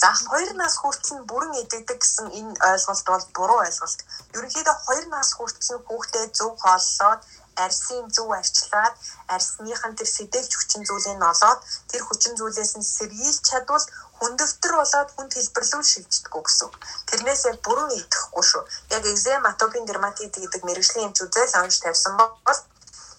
За 0.01 0.09
хоёр 0.29 0.51
нас 0.61 0.73
хүртэл 0.79 1.13
нь 1.17 1.27
бүрэн 1.29 1.53
эдэгдэг 1.61 1.99
гэсэн 1.99 2.27
энэ 2.39 2.53
ойлголт 2.71 3.05
бол 3.11 3.25
буруу 3.35 3.59
ойлголт. 3.67 3.99
Ерөнхийдөө 4.35 4.75
хоёр 4.85 5.05
нас 5.15 5.29
хүртэл 5.35 5.71
нь 5.75 5.85
хүүхдээ 5.87 6.25
зөв 6.37 6.51
хооллоод 6.63 7.21
арсын 7.65 8.05
зөв 8.15 8.29
арчлаад 8.39 8.95
арсныхан 9.35 9.93
тэр 9.95 10.09
сэдэгч 10.15 10.51
хүчин 10.55 10.83
зүйлийг 10.87 11.17
нь 11.17 11.29
олоод 11.31 11.59
тэр 11.91 12.01
хүчин 12.07 12.33
зүйлээс 12.39 12.73
нь 12.79 12.89
сэргийлж 12.95 13.39
чадвал 13.49 13.85
хүндөвтөр 14.23 14.73
болоод 14.79 15.09
хүнд 15.11 15.31
хэлбэрлүүл 15.35 15.91
шилждэггүй 15.91 16.43
гэсэн. 16.47 16.69
Тэрнээс 17.09 17.41
яг 17.51 17.57
бүрэн 17.65 17.91
идэхгүй 17.99 18.43
шүү. 18.47 18.63
Яг 18.95 19.03
экзем 19.11 19.43
атопийн 19.51 19.85
дерматит 19.85 20.31
гэдэг 20.31 20.61
мэрэгжлийн 20.63 21.07
эмч 21.11 21.17
үзэл 21.27 21.59
онш 21.59 21.77
тавьсан 21.83 22.15
бол 22.15 22.59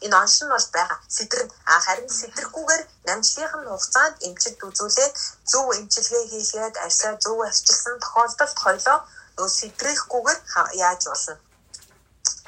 энэ 0.04 0.16
онш 0.22 0.34
нь 0.42 0.52
бол 0.54 0.68
байгаа. 0.76 0.98
Сэтрэн 1.16 1.48
а 1.68 1.76
харин 1.84 2.08
сэтрэхгүйгээр 2.08 2.82
намжлынх 3.08 3.54
нь 3.60 3.68
хугацаанд 3.68 4.16
эмчилт 4.26 4.60
үзүүлээд 4.68 5.14
зөв 5.50 5.66
эмчилгээ 5.80 6.24
хийлгээд 6.32 6.76
арьсаа 6.84 7.12
зөв 7.24 7.38
арчилсан 7.48 7.96
тохиолдолд 8.00 8.56
хоёлоо 8.64 8.98
нөө 9.36 9.48
сэтрэхгүйгээр 9.58 10.40
яаж 10.88 11.02
болно 11.12 11.36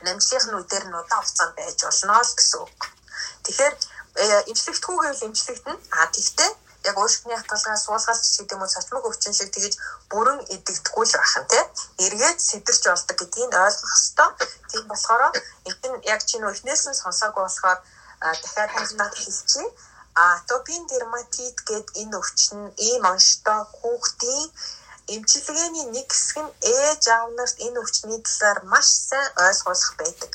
намжлынхны 0.04 0.56
үдээр 0.60 0.84
нь 0.88 0.98
удаан 1.00 1.22
хугацаанд 1.22 1.54
байж 1.56 1.78
болно 1.84 2.14
л 2.20 2.36
гэсэн 2.36 2.60
үг. 2.64 2.80
Тэгэхээр 3.44 3.74
эмчлэгдэхүү 4.50 4.96
гэвэл 5.00 5.26
эмчлэгдэн 5.28 5.78
а 5.98 6.06
тэгтээ 6.14 6.50
яг 6.90 6.96
өөрсдний 7.02 7.36
хатгалгаа 7.38 7.76
суулгаалч 7.84 8.24
гэдэг 8.38 8.54
юм 8.56 8.62
уу 8.62 8.74
цочмог 8.74 9.04
өвчин 9.08 9.34
шиг 9.36 9.50
тэгэж 9.52 9.74
бүрэн 10.10 10.40
идэгдэхгүй 10.54 11.04
л 11.06 11.16
байх 11.18 11.34
нь 11.40 11.50
тий. 11.52 11.64
Эргээд 12.04 12.38
сэтэрч 12.48 12.82
болдог 12.88 13.16
гэдгийг 13.18 13.52
ойлгох 13.64 13.94
хэвээр. 13.98 14.32
Тийм 14.70 14.84
болохоор 14.90 15.22
энэ 15.68 15.98
яг 16.14 16.20
чи 16.28 16.36
нөө 16.38 16.52
эхнээс 16.54 16.82
нь 16.88 17.00
сонсоогүй 17.02 17.42
болохоор 17.44 17.78
дахиад 18.42 18.70
хайлтаад 18.74 19.14
хэлчихье. 19.18 19.66
Атопийн 20.16 20.84
дерматит 20.92 21.56
гэдэг 21.68 21.88
энэ 22.00 22.16
өвчин 22.20 22.60
ийм 22.88 23.02
онцтой 23.12 23.60
хүүхдийн 23.76 24.48
эмчилгээний 25.14 25.86
нэг 25.94 26.08
хэсэг 26.10 26.38
нь 26.44 26.52
ээж 26.76 27.02
аав 27.16 27.30
нарт 27.38 27.56
энэ 27.66 27.78
өвчний 27.82 28.20
талаар 28.26 28.58
маш 28.72 28.88
сайн 29.08 29.28
ойлгуулах 29.46 29.92
байдаг. 30.00 30.32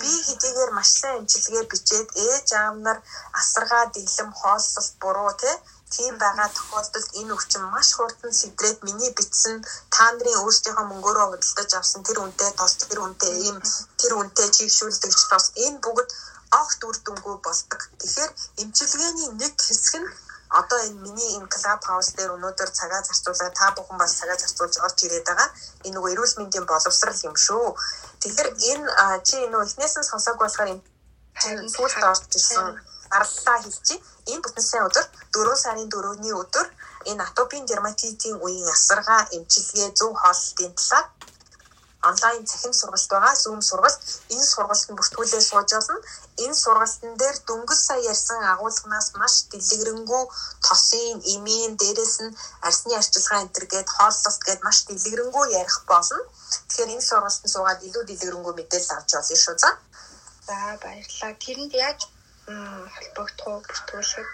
Би 0.00 0.10
хэдийгээр 0.26 0.70
маш 0.78 0.90
сайн 1.00 1.18
эмчилгээ 1.20 1.64
бичээд 1.70 2.08
ээж 2.26 2.48
аав 2.62 2.76
нар 2.86 2.98
асаргаа 3.40 3.84
дэглэм 3.94 4.30
хооллолт 4.40 4.94
буруу 5.02 5.32
те 5.42 5.52
тийм 5.94 6.14
байгаа 6.22 6.48
тохиолдолд 6.56 7.08
энэ 7.20 7.34
өвчин 7.36 7.64
маш 7.74 7.88
хурдан 7.96 8.32
сэтрээд 8.40 8.78
миний 8.86 9.12
бичсэн 9.18 9.56
та 9.94 10.04
нарын 10.12 10.40
өөрсдийнхөө 10.44 10.86
мөнгөөрөө 10.88 11.26
худалдаж 11.28 11.70
авсан 11.74 12.02
тэр 12.06 12.18
үнэтэй 12.24 12.50
тос 12.60 12.72
тэр 12.80 12.98
үнэтэй 13.04 13.32
ийм 13.46 13.56
тэр 14.00 14.12
үнэтэй 14.20 14.48
чигшүүлдэгч 14.56 15.20
тос 15.30 15.46
энэ 15.64 15.78
бүгд 15.84 16.08
огт 16.60 16.80
үр 16.88 16.96
дүнгүй 17.04 17.36
болдог. 17.44 17.80
Тэгэхээр 18.00 18.30
эмчилгээний 18.62 19.30
нэг 19.40 19.54
хэсэг 19.66 19.94
нь 20.00 20.08
одоо 20.60 20.78
энэ 20.86 21.00
миний 21.04 21.30
энэ 21.36 21.48
клуб 21.52 21.80
хаус 21.84 22.08
дээр 22.16 22.34
өнөөдөр 22.36 22.70
цагаа 22.78 23.02
зарцуулаад 23.04 23.54
та 23.60 23.66
бүхэн 23.76 23.98
бас 24.00 24.16
цагаа 24.18 24.36
зарцуулж 24.40 24.74
орж 24.86 24.98
ирээд 25.04 25.28
байгаа. 25.28 25.48
Энэ 25.84 25.94
нөгөө 25.96 26.12
эрүүл 26.14 26.34
мэндийн 26.38 26.66
боловсрал 26.68 27.20
юм 27.28 27.36
шүү. 27.36 27.66
Тэгэхээр 28.20 28.48
энэ 28.72 28.86
чи 29.28 29.36
нөгөө 29.44 29.66
эхнээс 29.68 29.94
нь 30.00 30.10
сонсоог 30.10 30.38
болохоор 30.40 30.72
энэ 30.72 30.84
сүүлд 31.74 32.02
орж 32.10 32.22
ирсэн 32.32 32.66
арлаа 33.18 33.58
хэлчих. 33.62 34.00
Энэ 34.30 34.42
бүтэн 34.44 34.64
сайн 34.70 34.86
өдөр 34.88 35.06
4 35.34 35.62
сарын 35.64 35.88
4-ний 35.92 36.34
өдөр 36.42 36.66
энэ 37.10 37.24
атопийн 37.28 37.64
дерматитийн 37.70 38.36
үеийн 38.44 38.68
асаргаа 38.76 39.22
эмчилгээ 39.36 39.88
зөв 39.98 40.12
хооллолтын 40.20 40.72
талаар 40.78 41.06
онлайн 42.02 42.46
цахим 42.46 42.72
сургалт 42.72 43.08
байгаа. 43.10 43.34
Zoom 43.42 43.60
сургалт. 43.60 44.00
Энэ 44.34 44.46
сургалтанд 44.52 44.98
бүртгүүлээ 44.98 45.42
сууж 45.50 45.70
болно. 45.74 45.96
Энэ 46.44 46.56
сургалтын 46.62 47.14
дээр 47.20 47.36
дөнгөж 47.48 47.80
сая 47.88 48.00
ярьсан 48.12 48.40
агуулганаас 48.52 49.08
маш 49.20 49.34
дэлгэрэнгүй 49.50 50.24
тосын, 50.66 51.16
эмийн, 51.34 51.72
дээрэс 51.80 52.16
нь 52.24 52.36
арсны 52.68 52.94
арчилгаа 53.00 53.42
энэ 53.42 53.54
төр 53.54 53.66
гээд 53.72 53.88
хооллолт 53.96 54.40
гээд 54.46 54.60
маш 54.66 54.78
дэлгэрэнгүй 54.88 55.46
ярих 55.60 55.78
болно. 55.90 56.22
Тэгэхээр 56.68 56.94
энэ 56.94 57.08
сургалтанд 57.08 57.52
суугаад 57.54 57.80
илүү 57.86 58.04
дэлгэрэнгүй 58.06 58.54
мэдээлэл 58.56 58.96
авч 58.96 59.10
болно 59.14 59.36
шүү 59.44 59.56
за. 59.62 59.70
За 60.46 60.56
баярлалаа. 60.82 61.32
Тэрэнд 61.44 61.74
яаж 61.86 62.00
холбогдох 62.94 63.46
уу 63.48 63.60
бүртгүүлэхэд 63.66 64.28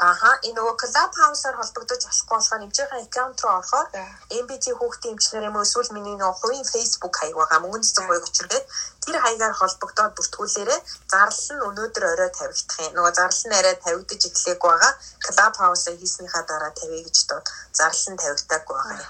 Аха 0.00 0.30
энэ 0.48 0.56
нөгөө 0.56 0.74
Club 0.80 1.12
House-аар 1.20 1.56
холбогдож 1.60 2.00
болохгүй 2.08 2.36
болохоор 2.36 2.64
эмчийнхээ 2.64 3.04
аккаунт 3.04 3.40
руу 3.44 3.52
орохоор 3.60 3.88
MBT 4.32 4.64
хүүхдийн 4.72 5.12
эмчнэр 5.12 5.48
юм 5.48 5.60
эсвэл 5.60 5.92
миний 5.92 6.16
нөгөө 6.16 6.40
хувийн 6.40 6.64
Facebook 6.72 7.14
хаяг 7.20 7.36
байгаа 7.36 7.60
мөнгөн 7.60 7.84
цэцэг 7.84 8.04
хуйг 8.08 8.24
учиргээд 8.24 8.66
тэр 9.04 9.16
хаягаар 9.20 9.54
холбогдоод 9.60 10.16
бүртгүүлээрээ 10.16 10.80
зарлал 11.12 11.52
нь 11.52 11.64
өнөөдөр 11.68 12.04
орой 12.12 12.30
тавигдах 12.32 12.78
юм. 12.80 12.92
Нөгөө 12.96 13.12
зарлал 13.18 13.44
нь 13.48 13.58
арай 13.60 13.76
тавигдаж 13.76 14.22
эхлэегүй 14.24 14.70
байгаа. 14.72 14.92
Club 15.24 15.54
House-а 15.62 15.92
хийснийхаа 16.00 16.42
дараа 16.48 16.72
тавья 16.80 17.00
гэж 17.04 17.16
дууд 17.28 17.46
зарлал 17.76 18.08
нь 18.12 18.20
тавигдаагүй 18.24 18.76
байгаа. 18.80 19.04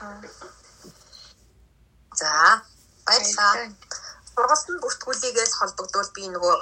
За 2.19 2.31
баярлалаа. 3.07 3.55
Сургалтанд 4.35 4.83
бүртгүүлийгээс 4.83 5.53
холбогдвол 5.55 6.11
би 6.19 6.23
нөгөө 6.35 6.57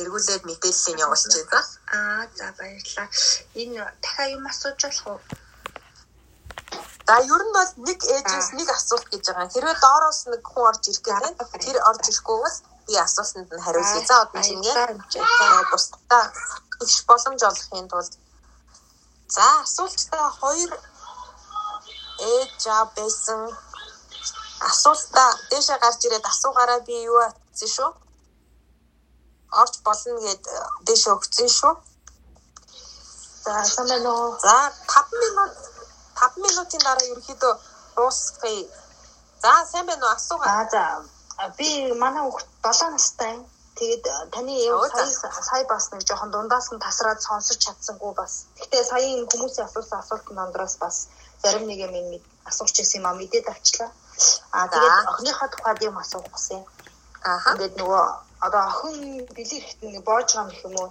эргүүлээд 0.00 0.42
мэдээллийг 0.48 0.98
явуулчих 1.04 1.46
за. 1.50 1.68
Аа 1.96 2.26
за 2.38 2.46
баярлалаа. 2.58 3.08
Энэ 3.54 3.80
дахиад 4.02 4.34
юм 4.36 4.46
асууж 4.50 4.80
болох 4.82 5.06
уу? 5.10 5.20
За 7.06 7.16
ер 7.34 7.42
нь 7.44 7.54
бол 7.56 7.72
нэг 7.88 7.98
ээжээс 8.14 8.48
нэг 8.58 8.68
асуулт 8.70 9.06
гэж 9.12 9.24
байгаа. 9.28 9.52
Хэрвээ 9.54 9.76
доороос 9.84 10.20
нэг 10.32 10.42
хүн 10.42 10.64
орж 10.70 10.82
ирэх 10.88 11.02
гэдэг 11.04 11.50
тэр 11.64 11.76
орж 11.90 12.04
ирэхгүй 12.08 12.38
бол 12.42 12.56
би 12.86 12.94
асуултанд 13.06 13.50
нь 13.52 13.64
хариулъя. 13.64 14.06
За 14.08 14.16
одоо 14.24 14.42
чингээ 14.42 14.88
бусдаа 15.70 16.24
их 16.80 17.04
боломж 17.08 17.40
олохын 17.42 17.88
тулд 17.92 18.12
за 19.28 19.46
асуултаа 19.64 20.26
хоёр 20.40 20.70
ээж 22.34 22.60
аа 22.66 22.84
байсан 22.96 23.40
асуултаа 24.70 25.30
дээшээ 25.50 25.78
гарч 25.84 26.00
ирээд 26.04 26.26
асуугаараа 26.32 26.80
би 26.88 26.94
юу 27.10 27.18
атсан 27.28 27.70
шүү 27.76 27.90
орж 29.60 29.74
болно 29.86 30.18
гэд 30.26 30.44
э, 30.46 30.58
дэше 30.86 31.08
өгсөн 31.16 31.48
шүү. 31.58 31.74
За 33.44 33.54
уу? 34.12 34.38
За 34.40 34.56
5 34.88 35.22
минут 35.22 35.52
5 36.16 36.44
минутын 36.44 36.80
дараа 36.86 37.06
ерөөхдөө 37.12 37.54
дуусгая. 37.96 38.64
За 39.42 39.52
сайн 39.70 39.86
байна 39.86 40.06
уу? 40.06 40.16
Асуугаа. 40.16 40.68
За 40.74 40.84
за 41.36 41.48
би 41.58 41.92
манай 42.02 42.22
хүүхд 42.24 42.48
7 42.62 42.90
настай. 42.94 43.34
Тэгээд 43.74 44.04
э, 44.06 44.14
таны 44.30 44.54
сая 44.90 45.42
сая 45.42 45.64
бас 45.66 45.90
нэг 45.90 46.06
жоохон 46.06 46.30
дундаас 46.30 46.70
нь 46.72 46.78
тасраад 46.78 47.20
сонсож 47.20 47.58
чадсангүй 47.58 48.12
бас. 48.14 48.46
Гэхдээ 48.58 48.84
сая 48.90 49.02
энэ 49.02 49.26
хүмүүсийн 49.30 49.66
асуусан 49.66 49.98
асуултын 49.98 50.36
дондроос 50.38 50.76
бас 50.78 50.96
зарим 51.42 51.66
нэг 51.66 51.78
юм 51.86 51.94
асууж 52.46 52.74
ирсэн 52.78 53.00
юм 53.02 53.06
а 53.10 53.18
мэдээд 53.18 53.50
авчлаа. 53.50 53.90
Аа 54.54 54.68
тэгээд 54.70 55.08
охиныхоо 55.10 55.48
тухайд 55.50 55.82
юм 55.82 55.98
асуух 55.98 56.26
гэсэн. 56.30 56.62
Аа. 57.24 57.50
Ингээд 57.50 57.74
нөгөө 57.80 58.02
одоо 58.46 58.62
охин 58.70 58.96
бэлэг 59.36 59.62
ихтэй 59.64 60.00
боож 60.08 60.28
байгаа 60.34 60.52
гэх 60.52 60.64
юм 60.68 60.76
уу 60.80 60.90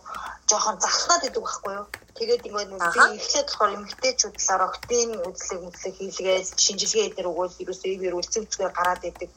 жоохон 0.50 0.78
захлаад 0.86 1.24
идэг 1.28 1.44
байхгүй 1.44 1.74
юу? 1.80 1.88
Тэгээд 2.18 2.46
ингээд 2.48 2.72
би 2.74 3.00
эхлээд 3.20 3.48
болохоор 3.50 3.76
эмгтээчүүд 3.78 4.36
талаар 4.38 4.64
октин 4.70 5.10
үзлэг 5.30 5.62
үзлэг 5.68 5.94
хийлгээд 5.98 6.48
шинжилгээ 6.64 7.08
эдэр 7.10 7.30
өгөөл 7.32 7.62
ерөөсөө 7.64 7.90
ивэр 7.94 8.18
үлцэг 8.18 8.44
зүгээр 8.50 8.74
гараад 8.78 9.04
идэг 9.10 9.30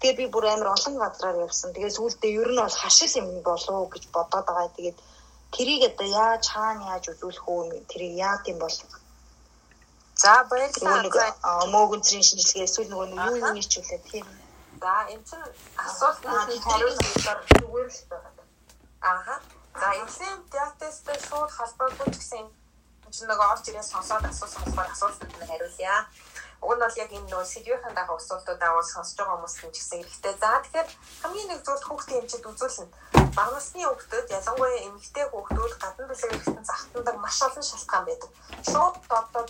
тэгээд 0.00 0.18
би 0.20 0.26
бүр 0.32 0.44
амар 0.48 0.72
олон 0.76 0.94
газраар 1.02 1.44
явсан. 1.46 1.72
Тэгээд 1.76 1.96
сүүлдээ 1.96 2.32
ер 2.40 2.50
нь 2.52 2.62
бол 2.64 2.76
хашил 2.82 3.18
юм 3.20 3.28
болов 3.44 3.88
гэж 3.92 4.04
бодоод 4.16 4.46
байгаа. 4.48 4.76
Тэгээд 4.76 4.98
тэрийг 5.54 5.82
одоо 5.90 6.08
яаж 6.24 6.44
хаана 6.48 6.84
яаж 6.94 7.04
үзүүлэх 7.12 7.44
үү 7.52 7.84
тэрийг 7.90 8.14
яа 8.28 8.36
гэм 8.44 8.58
бол. 8.64 8.76
За 10.22 10.32
баярлалаа. 10.48 11.68
Мөөгөнцрийн 11.74 12.24
шинжилгээ 12.24 12.64
эсвэл 12.68 12.92
нөгөө 12.92 13.08
юу 13.12 13.36
юу 13.44 13.52
нийчүүлээ 13.56 14.00
тийм 14.08 14.26
За 14.80 15.04
энэ 15.12 15.24
чинь 15.28 15.44
асуулт 15.76 16.24
нь 16.24 16.64
хариултаар 16.64 17.40
зүгээр 17.52 17.88
л 17.92 18.02
байгаа. 18.10 18.46
Ааха. 19.10 19.36
За 19.80 19.88
эцсийн 20.02 20.38
диатестэй 20.52 21.18
шууд 21.28 21.50
холбоогүй 21.52 22.08
ч 22.12 22.16
гэсэн 22.16 22.46
чинь 23.12 23.28
нөгөө 23.28 23.48
орж 23.52 23.64
ирээ 23.68 23.84
сонсоод 23.84 24.24
асуусан 24.24 24.62
болохоор 24.64 24.88
асуултанд 24.92 25.34
нь 25.36 25.48
хариулъя. 25.50 26.08
Уг 26.64 26.72
нь 26.76 26.82
бол 26.82 27.00
яг 27.02 27.10
энэ 27.12 27.28
нөгөө 27.28 27.48
сэдвийн 27.52 27.94
дагуу 27.96 28.16
асуултууд 28.16 28.62
авал 28.62 28.88
сонсож 28.92 29.16
байгаа 29.20 29.36
хүмүүс 29.36 29.56
нь 29.60 29.74
ч 29.74 29.76
гэсэн 29.80 30.00
хэрэгтэй. 30.00 30.34
За 30.40 30.48
тэгэхээр 30.64 30.88
хамгийн 31.22 31.48
нэг 31.50 31.60
зүйл 31.66 31.84
хүүхдийн 31.84 32.20
эмчэд 32.24 32.48
үзүүлнэ. 32.50 32.88
Бага 33.36 33.52
насны 33.52 33.84
хүүхдүүд 33.84 34.26
ялангуяа 34.38 34.84
эмэгтэй 34.88 35.26
хүүхдүүд 35.28 35.72
гадна 35.82 36.04
бүлэг 36.08 36.20
хэрэгтэн 36.24 36.64
захтандаг 36.64 37.16
маш 37.20 37.38
олон 37.46 37.64
шалтгаан 37.68 38.04
байдаг. 38.08 38.30
Шууд 38.70 38.96
одоо 39.20 39.44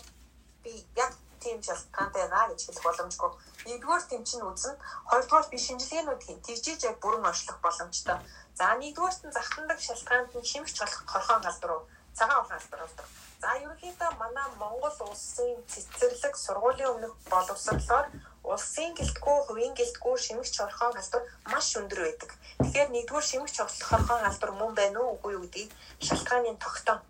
би 0.63 0.73
яг 0.99 1.13
тийм 1.43 1.59
шалтгаантай 1.63 2.25
байна 2.29 2.49
гэж 2.53 2.61
хэлэх 2.65 2.85
боломжгүй. 2.85 3.31
Нэгдүгээр 3.67 4.05
тэм 4.09 4.23
чинь 4.29 4.47
үзэн, 4.51 4.77
хоёрдугаар 5.11 5.47
би 5.51 5.59
шинжилгээнүүд 5.59 6.21
хийн. 6.25 6.41
Тэгжиж 6.47 6.81
яг 6.89 6.97
бүрэн 7.01 7.29
орчлох 7.31 7.59
боломжтой. 7.65 8.19
За 8.59 8.67
нэгдүгээрт 8.77 9.23
нь 9.25 9.37
захтандаг 9.37 9.79
шалтгаанд 9.81 10.31
нь 10.37 10.49
шимэгч 10.51 10.77
болох 10.81 11.01
хорхон 11.13 11.41
галдар 11.43 11.71
уу, 11.73 11.83
цагаан 12.19 12.43
ухан 12.45 12.59
галдар 12.61 12.81
болдог. 12.85 13.07
За 13.41 13.51
ерөнхийдөө 13.65 14.11
манай 14.21 14.49
Монгол 14.61 14.97
улсын 15.09 15.57
цэцэрлэг 15.73 16.35
сургуулийн 16.37 16.93
өмнөх 16.93 17.15
боловсрлоор 17.33 18.07
улсын 18.45 18.93
гэлтгүү, 18.99 19.37
хувийн 19.47 19.75
гэлтгүү 19.77 20.15
шимэгч 20.25 20.55
хорхон 20.61 20.93
галдар 20.97 21.23
маш 21.53 21.67
өндөр 21.81 22.01
байдаг. 22.05 22.31
Тэгэхээр 22.61 22.91
нэгдүгээр 22.93 23.29
шимэгч 23.31 23.57
хорхон 23.89 24.21
галдар 24.25 24.51
мөн 24.61 24.73
байна 24.77 24.99
уу, 25.01 25.17
үгүй 25.17 25.33
юу 25.37 25.45
гэдгийг 25.45 25.71
шалтгааны 26.05 26.53
тогтоом 26.61 27.01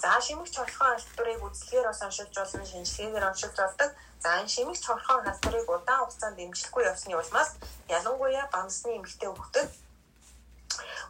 За 0.00 0.16
шимэгч 0.24 0.54
хорхон 0.56 0.96
халдварыг 0.96 1.44
үзлэгээр 1.44 1.86
бас 1.88 2.00
оншилж 2.06 2.32
болно, 2.32 2.64
шинжилгээгээр 2.64 3.28
оншилж 3.30 3.56
болдог. 3.60 3.90
За 4.24 4.28
энэ 4.40 4.52
шимэгч 4.54 4.82
хорхон 4.86 5.20
халдварыг 5.24 5.68
удаан 5.68 6.00
хугацаанд 6.00 6.36
дэмжлэхгүй 6.40 6.84
явсны 6.88 7.14
улмаас 7.20 7.50
ялангуяа 7.96 8.48
бамсны 8.48 8.96
эмэгтэй 8.96 9.28
хүүхдэд 9.28 9.68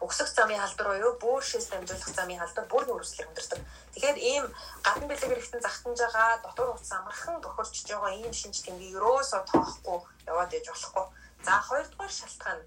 өксөх 0.01 0.27
замын 0.33 0.59
халдвар 0.59 0.87
буюу 0.91 1.13
бөөршөөс 1.23 1.67
дамжуулах 1.69 2.11
замын 2.17 2.41
халдвар 2.41 2.67
бүрний 2.67 2.95
үргэлжлэл 2.95 3.29
өндөрдөг. 3.29 3.61
Тэгэхээр 3.93 4.17
ийм 4.31 4.45
гадна 4.85 5.05
бэлэг 5.07 5.29
хэрэгтэн 5.29 5.61
захтанж 5.63 5.99
байгаа 6.01 6.41
дотор 6.43 6.69
утас 6.73 6.91
амархан 6.91 7.37
тохирчж 7.41 7.87
байгаа 7.87 8.11
ийм 8.17 8.33
шинж 8.33 8.57
тэмдэг 8.65 8.97
ерөөсөө 8.97 9.41
тоохгүй 9.47 9.99
яваад 10.31 10.51
иж 10.57 10.65
болохгүй. 10.67 11.05
За 11.45 11.53
хоёрдугаар 11.67 12.13
шалтгаан. 12.19 12.59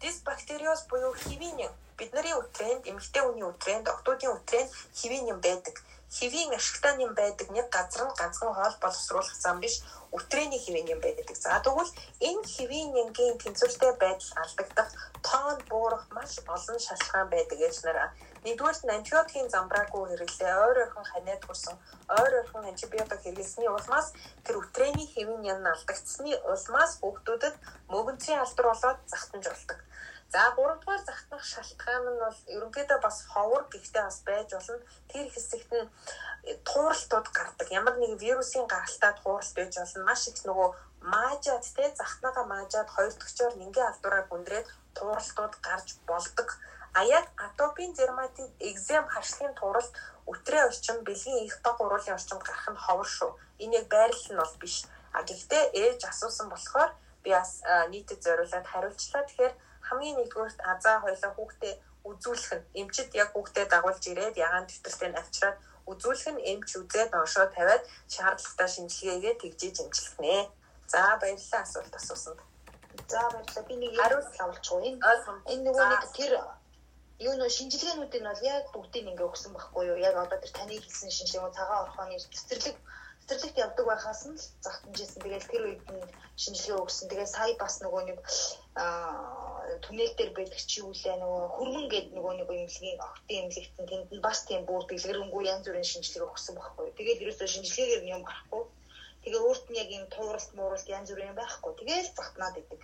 Дисбактериоз 0.00 0.80
буюу 0.90 1.14
хэвийн 1.22 1.58
бидний 1.98 2.34
өтрээнд 2.42 2.88
эмэгтэй 2.90 3.22
хүний 3.24 3.46
өтрээнд 3.52 3.86
октоодын 3.94 4.34
өтрээнд 4.36 4.70
хэвийн 4.98 5.30
юм 5.32 5.40
байдаг. 5.46 5.76
хэвийн 6.18 6.50
ашигтай 6.58 6.94
юм 7.06 7.12
байдаг. 7.14 7.46
Нэг 7.56 7.66
газар 7.76 8.02
нь 8.06 8.18
ганцхан 8.18 8.52
хоол 8.54 8.76
боловсруулах 8.82 9.36
зам 9.44 9.56
биш. 9.62 9.74
Өтрээний 10.16 10.60
хэвийн 10.62 10.90
юм 10.94 11.00
байдаг. 11.04 11.26
За 11.44 11.62
тэгвэл 11.64 11.92
энэ 12.28 12.44
хэвийн 12.54 12.88
нэмгийн 12.96 13.36
тэнцвэртэй 13.42 13.92
байдал 14.02 14.32
алдагдах 14.42 14.90
тоон 15.26 15.58
буурах 15.70 16.04
маш 16.16 16.32
олон 16.54 16.78
шалтгаан 16.86 17.28
байдаг 17.30 17.58
гэж 17.62 17.76
нараа 17.86 18.08
Нэгдүгээрт 18.44 18.82
нь 18.84 18.94
антибиотикийн 18.96 19.52
замбраагүй 19.52 20.02
хэрэглээ, 20.08 20.54
ойр 20.64 20.78
ойрхон 20.84 21.06
ханиад 21.08 21.42
хүрсэн, 21.44 21.76
ойр 22.20 22.32
ойрхон 22.40 22.64
антибиотик 22.70 23.20
хэрэглэсний 23.22 23.68
улмаас 23.68 24.08
тэр 24.44 24.56
өтрээний 24.62 25.08
хэвийн 25.12 25.44
ян 25.52 25.66
алдагдсны 25.72 26.32
улмаас 26.52 26.92
хүүхдүүдэд 27.00 27.54
мөгөнцийн 27.92 28.40
алдар 28.40 28.66
болоод 28.72 29.00
захтанж 29.12 29.44
болдог. 29.48 29.78
За 30.32 30.42
гуравдугаар 30.56 31.02
захтнах 31.04 31.44
шалтгаан 31.52 32.04
нь 32.14 32.22
бол 32.24 32.38
ерөнхийдөө 32.54 32.98
бас 33.02 33.16
ховор 33.32 33.62
гэхдээ 33.72 34.04
бас 34.08 34.18
байж 34.28 34.48
болно. 34.54 34.78
Тэр 35.10 35.26
хэсэгт 35.34 35.70
нь 35.74 35.90
тууралтууд 36.68 37.28
гардаг. 37.36 37.68
Ямар 37.80 37.96
нэг 37.98 38.12
вирусын 38.22 38.64
гаралтай 38.70 39.12
тууралт 39.18 39.54
байж 39.58 39.74
болно. 39.76 40.06
Маш 40.08 40.22
их 40.30 40.38
нөгөө 40.48 40.68
маажаад 41.12 41.64
те 41.76 41.84
захтнаага 42.00 42.42
маажаад 42.52 42.88
хоёр 42.94 43.12
дахьчоор 43.16 43.54
нингээ 43.58 43.86
алдураа 43.88 44.22
гүндрээд 44.30 44.66
тууралтууд 44.96 45.54
гарч 45.66 45.88
болдог. 46.06 46.48
А 46.92 47.04
яг 47.04 47.26
атопийн 47.36 47.92
дерматит 47.94 48.50
экзем 48.58 49.06
харшлын 49.08 49.54
туралд 49.54 49.92
өтрээ 50.26 50.66
орчим 50.68 50.98
бэлгийн 51.06 51.44
их 51.46 51.60
баг 51.62 51.80
уруулын 51.80 52.16
орчимд 52.18 52.42
гарах 52.42 52.68
нь 52.70 52.82
ховор 52.84 53.08
шүү. 53.16 53.30
Энэ 53.62 53.76
яг 53.80 53.86
байрлал 53.94 54.30
нь 54.32 54.40
бол 54.42 54.56
биш. 54.62 54.76
А 55.12 55.22
гэхдээ 55.22 55.64
ээж 55.82 56.00
асуусан 56.10 56.48
болохоор 56.50 56.90
би 57.22 57.30
бас 57.30 57.62
нийтэд 57.92 58.20
зориулаад 58.26 58.66
хариулчлаа. 58.66 59.22
Тэгэхээр 59.26 59.54
хамгийн 59.88 60.16
нэгдүгээрт 60.18 60.60
азаа 60.72 60.96
хойлоо 61.00 61.32
хүүхдээ 61.34 61.74
үзүүлэх 62.10 62.50
нь 62.58 62.66
эмчит 62.80 63.10
яг 63.22 63.28
хүүхдээ 63.32 63.66
дагуулж 63.70 64.02
ирээд 64.10 64.36
ягаан 64.46 64.66
төвтөлтэй 64.66 65.10
авчираад 65.20 65.58
үзүүлэх 65.90 66.28
нь 66.34 66.44
эмч 66.52 66.68
үзээд 66.80 67.10
оншоо 67.20 67.46
тавиад 67.54 67.82
шаардлагатай 68.14 68.68
шинжилгээгээ 68.74 69.34
тэгжиж 69.42 69.76
эмчлэх 69.84 70.14
нэ. 70.22 70.48
За 70.92 71.18
баярлалаа 71.20 71.62
асуулт 71.62 71.94
асуусанд. 71.98 72.40
За 73.12 73.22
баярлалаа. 73.32 73.64
Би 73.68 73.74
нэг 73.78 73.92
хариулт 74.00 74.32
авалчгүй. 74.42 74.80
Энэ 74.90 75.62
нөгөө 75.66 75.86
нэг 75.90 76.04
тэр 76.18 76.32
юу 77.26 77.34
нөө 77.36 77.50
шинжилгээнүүд 77.56 78.14
нь 78.16 78.28
бол 78.28 78.42
яг 78.54 78.64
бүгдийг 78.72 79.06
ингээ 79.10 79.28
өгсөн 79.30 79.52
байхгүй 79.52 79.84
юу? 79.90 79.98
Яг 80.08 80.16
одоо 80.16 80.38
тэр 80.40 80.52
таны 80.56 80.74
хэлсэн 80.80 81.10
шинжилгээ 81.12 81.56
цагаан 81.58 81.84
орхооны 81.84 82.16
цэцэрлэг 82.16 82.76
цэцэрлэгт 83.28 83.62
явдаг 83.64 83.86
байхаас 83.86 84.22
нь 84.28 84.40
зах 84.64 84.76
хэмжээсэн. 84.80 85.20
Тэгээд 85.22 85.50
тэр 85.52 85.62
үед 85.68 85.82
нь 85.94 86.10
шинжилгээ 86.42 86.80
өгсөн. 86.82 87.06
Тэгээд 87.08 87.34
сая 87.34 87.54
бас 87.62 87.74
нөгөө 87.84 88.02
нэг 88.08 88.18
аа 88.82 89.50
түнэл 89.84 90.12
дээр 90.16 90.32
байдаг 90.34 90.60
чи 90.70 90.78
үлээ 90.80 91.16
нөгөө 91.20 91.42
хөрмөн 91.56 91.86
гээд 91.92 92.08
нөгөө 92.16 92.32
нэг 92.40 92.48
имлэгийн 92.50 92.98
огтын 93.06 93.38
имлэгтэн 93.44 93.86
тэнд 93.90 94.08
нь 94.16 94.24
бас 94.26 94.38
тийм 94.48 94.62
бүр 94.66 94.82
дэлгэрэнгүй 94.88 95.42
янз 95.52 95.64
бүрийн 95.68 95.90
шинжилгээ 95.92 96.30
өгсөн 96.32 96.54
байхгүй 96.56 96.84
юу? 96.88 96.96
Тэгээд 96.98 97.22
ерөөсөө 97.22 97.48
шинжилгээгээр 97.54 98.02
нь 98.04 98.14
юм 98.16 98.22
гарахгүй. 98.24 98.64
Тэгээ 99.22 99.44
өөрт 99.46 99.66
нь 99.70 99.80
яг 99.82 99.88
юм 99.98 100.04
тууралт 100.14 100.50
мууралт 100.56 100.88
янз 100.88 101.08
бүрийн 101.12 101.36
байхгүй. 101.38 101.72
Тэгээд 101.78 102.06
захтнаад 102.18 102.56
идэг. 102.62 102.80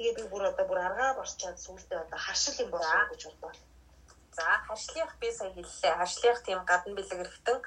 Тэгээ 0.00 0.16
би 0.16 0.24
бүр 0.32 0.48
одоо 0.48 0.64
бүр 0.64 0.80
аргаа 0.80 1.12
борчаад 1.20 1.60
сүултээ 1.60 1.98
одоо 2.00 2.18
харшил 2.24 2.56
юм 2.64 2.70
болоо 2.72 3.04
гэж 3.12 3.22
бодлоо. 3.28 3.52
За 4.32 4.46
харшлих 4.66 5.12
би 5.20 5.28
сая 5.28 5.52
хэллээ. 5.52 5.98
Харшлих 6.00 6.38
тийм 6.40 6.64
гадна 6.64 6.96
бэлэг 6.96 7.18
хэрэгтэн 7.20 7.58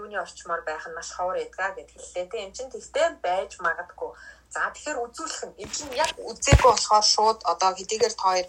юуны 0.00 0.16
орчмоор 0.24 0.62
байх 0.64 0.84
нь 0.88 0.96
маш 0.96 1.12
ховор 1.12 1.36
эдгаа 1.36 1.76
гэд 1.76 1.92
хэллээ. 1.92 2.26
Тэ 2.32 2.44
эн 2.44 2.52
чинь 2.56 2.72
тэгтээ 2.72 3.20
байж 3.20 3.60
магадгүй. 3.60 4.10
За 4.54 4.72
тэгэхээр 4.72 5.02
үзүүлэх 5.04 5.42
нь 5.52 5.56
энэ 5.62 5.74
чинь 5.76 5.92
яг 6.04 6.10
үзээгүй 6.16 6.70
болохоор 6.72 7.04
шууд 7.14 7.38
одоо 7.52 7.70
хэдийгээр 7.76 8.14
та 8.16 8.24
хоёр 8.32 8.46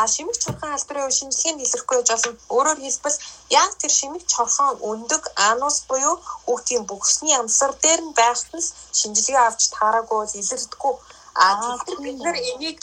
а 0.00 0.04
шимэг 0.12 0.36
чурхан 0.44 0.76
албарын 0.76 1.16
шинжилгээнд 1.18 1.64
илэрхгүй 1.64 1.96
гэж 2.04 2.08
болсон. 2.12 2.34
Өөрөөр 2.52 2.80
хэлбэл 2.84 3.18
яг 3.62 3.70
тэр 3.80 3.92
шимэг 3.98 4.24
чурхан 4.32 4.76
өндөг 4.90 5.24
анус 5.48 5.88
буюу 5.88 6.20
хүүхдийн 6.44 6.84
бүгсний 6.84 7.36
амсар 7.40 7.72
дээр 7.80 8.00
нь 8.04 8.16
байхад 8.20 8.52
нь 8.56 8.68
шинжилгээ 8.98 9.40
авч 9.48 9.62
таараагүй 9.76 10.20
илэрдэггүй 10.40 10.94
А 11.38 11.46
тэгэхээр 11.86 12.00
бид 12.04 12.18
нар 12.24 12.36
энийг 12.52 12.78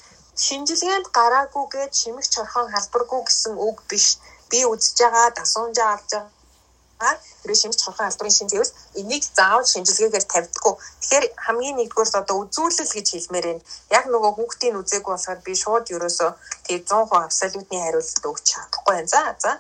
шинжилгээнд 0.45 1.07
гараагүй 1.17 1.65
гэж 1.75 1.91
шимэг 2.01 2.25
чорхон 2.33 2.67
халбаргүй 2.73 3.21
гэсэн 3.27 3.53
үг 3.67 3.77
биш. 3.89 4.07
Би 4.49 4.59
үзэж 4.71 4.95
байгаа 5.01 5.27
дасуунжаа 5.37 5.89
авч 5.95 6.11
байгаа 6.15 7.13
хэрэг 7.41 7.57
шимж 7.61 7.75
чорхон 7.83 8.07
албарын 8.07 8.37
шинжилгээс 8.37 8.71
энийг 8.99 9.23
заавал 9.37 9.67
шинжилгээгээр 9.73 10.25
тавьдаггүй. 10.31 10.73
Тэгэхээр 11.01 11.25
хамгийн 11.45 11.75
нэгдүгээр 11.79 12.19
одоо 12.21 12.37
үзүүлэл 12.43 12.95
гэж 12.95 13.07
хэлмээр 13.11 13.45
байна. 13.47 13.63
Яг 13.97 14.05
нөгөө 14.07 14.31
хүүхдийн 14.35 14.79
үзээгүй 14.79 15.11
болохоор 15.13 15.39
би 15.45 15.53
шууд 15.63 15.85
ерөөсөө 15.95 16.31
тэг 16.67 16.79
100% 16.87 17.27
абсолютны 17.27 17.77
хариулт 17.83 18.25
өгч 18.29 18.45
чадахгүй 18.51 18.93
байна. 18.95 19.11
За 19.13 19.21
за. 19.43 19.51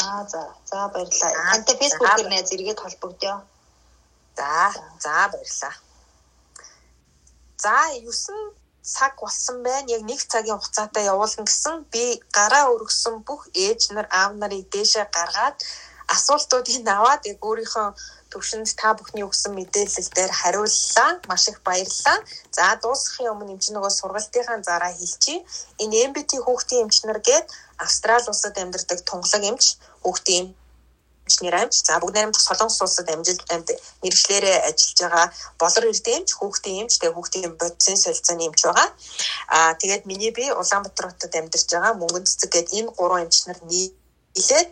Аа 0.00 0.22
за. 0.32 0.42
За 0.70 0.78
баярлалаа. 0.94 1.50
Тантай 1.50 1.76
фэйсбүүкээр 1.80 2.28
найз 2.30 2.50
эргээд 2.54 2.82
холбогдъё. 2.82 3.34
За 4.38 4.50
за 5.02 5.14
баярлалаа. 5.32 5.74
За 7.66 7.78
9 7.90 8.54
цаг 8.94 9.12
болсон 9.20 9.56
байна. 9.66 9.90
Яг 9.96 10.02
нэг 10.10 10.20
цагийн 10.32 10.58
хугацаатай 10.58 11.04
явуулна 11.12 11.42
гэсэн 11.46 11.74
би 11.92 12.04
гараа 12.36 12.70
өргөсөн 12.74 13.14
бүх 13.26 13.42
ээж 13.66 13.80
нар 13.94 14.06
аав 14.20 14.32
нарыг 14.40 14.70
дээшээ 14.74 15.06
гаргаад 15.16 15.56
асуултуудыг 16.14 16.86
аваад 16.96 17.22
яг 17.32 17.38
өөрийнхөө 17.48 17.88
төвшөнд 18.30 18.68
та 18.80 18.88
бүхний 18.98 19.24
өгсөн 19.28 19.52
мэдээлэл 19.58 20.10
дээр 20.16 20.32
хариуллаа. 20.40 21.10
Маш 21.30 21.44
их 21.50 21.58
баярлалаа. 21.66 22.18
За 22.56 22.66
дуусгахын 22.82 23.32
өмнө 23.32 23.52
эмч 23.54 23.66
нөгөө 23.74 23.92
сургалтынхаа 23.98 24.58
зараа 24.68 24.92
хэлчихье. 24.94 25.42
Энэ 25.82 25.96
MBT 26.10 26.30
хүүхдийн 26.44 26.82
эмч 26.84 26.96
нар 27.02 27.20
гээд 27.28 27.46
Австрали 27.84 28.30
улсад 28.30 28.54
амьдардаг 28.62 28.98
тунгалаг 29.08 29.42
эмч 29.50 29.64
хүүхдийн 30.02 30.46
нэр 31.42 31.54
амж 31.62 31.74
за 31.82 31.98
бүгд 31.98 32.14
найрамдах 32.14 32.42
солонгос 32.46 32.82
улсад 32.82 33.08
амжилт 33.10 33.42
амьд 33.54 33.68
мэрэгчлэрээ 34.02 34.56
ажиллаж 34.68 34.98
байгаа 35.02 35.26
болор 35.60 35.84
эрдэмч 35.90 36.28
хүүхдийн 36.38 36.78
эмч 36.86 36.92
тэгээ 36.96 37.16
хүүхдийн 37.16 37.52
бодисын 37.60 37.98
солилцооны 37.98 38.46
эмч 38.46 38.60
байгаа. 38.66 38.88
Аа 39.56 39.72
тэгээд 39.80 40.06
миний 40.10 40.32
би 40.38 40.44
Улаанбаатар 40.60 41.06
хотод 41.10 41.34
амьдарч 41.34 41.66
байгаа 41.72 41.92
мөнгөн 41.98 42.24
цэцэг 42.28 42.50
гээд 42.54 42.68
энэ 42.78 42.94
гурван 42.98 43.24
эмч 43.26 43.36
нар 43.46 43.58
нийлээд 43.70 44.70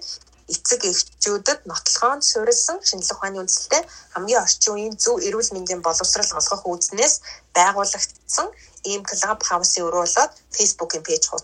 эцэг 0.53 0.81
эхчүүдэд 0.91 1.61
нотлохоон 1.71 2.21
суурилсан 2.23 2.79
шинжлэх 2.89 3.19
ухааны 3.19 3.41
үндэслэлтэй 3.43 3.83
хамгийн 4.15 4.43
орчин 4.45 4.73
үеийн 4.75 4.95
зөв 5.03 5.17
эрүүл 5.27 5.51
мэндийн 5.57 5.81
боловсрал 5.83 6.31
олгох 6.39 6.63
үүднээс 6.69 7.15
байгуулагдсан 7.57 8.49
ийм 8.91 9.03
клуб 9.09 9.41
хаусын 9.49 9.87
өрөө 9.89 10.05
болоод 10.05 10.33
фейсбુકийн 10.57 11.05
пэйж 11.09 11.25
хуудас 11.27 11.43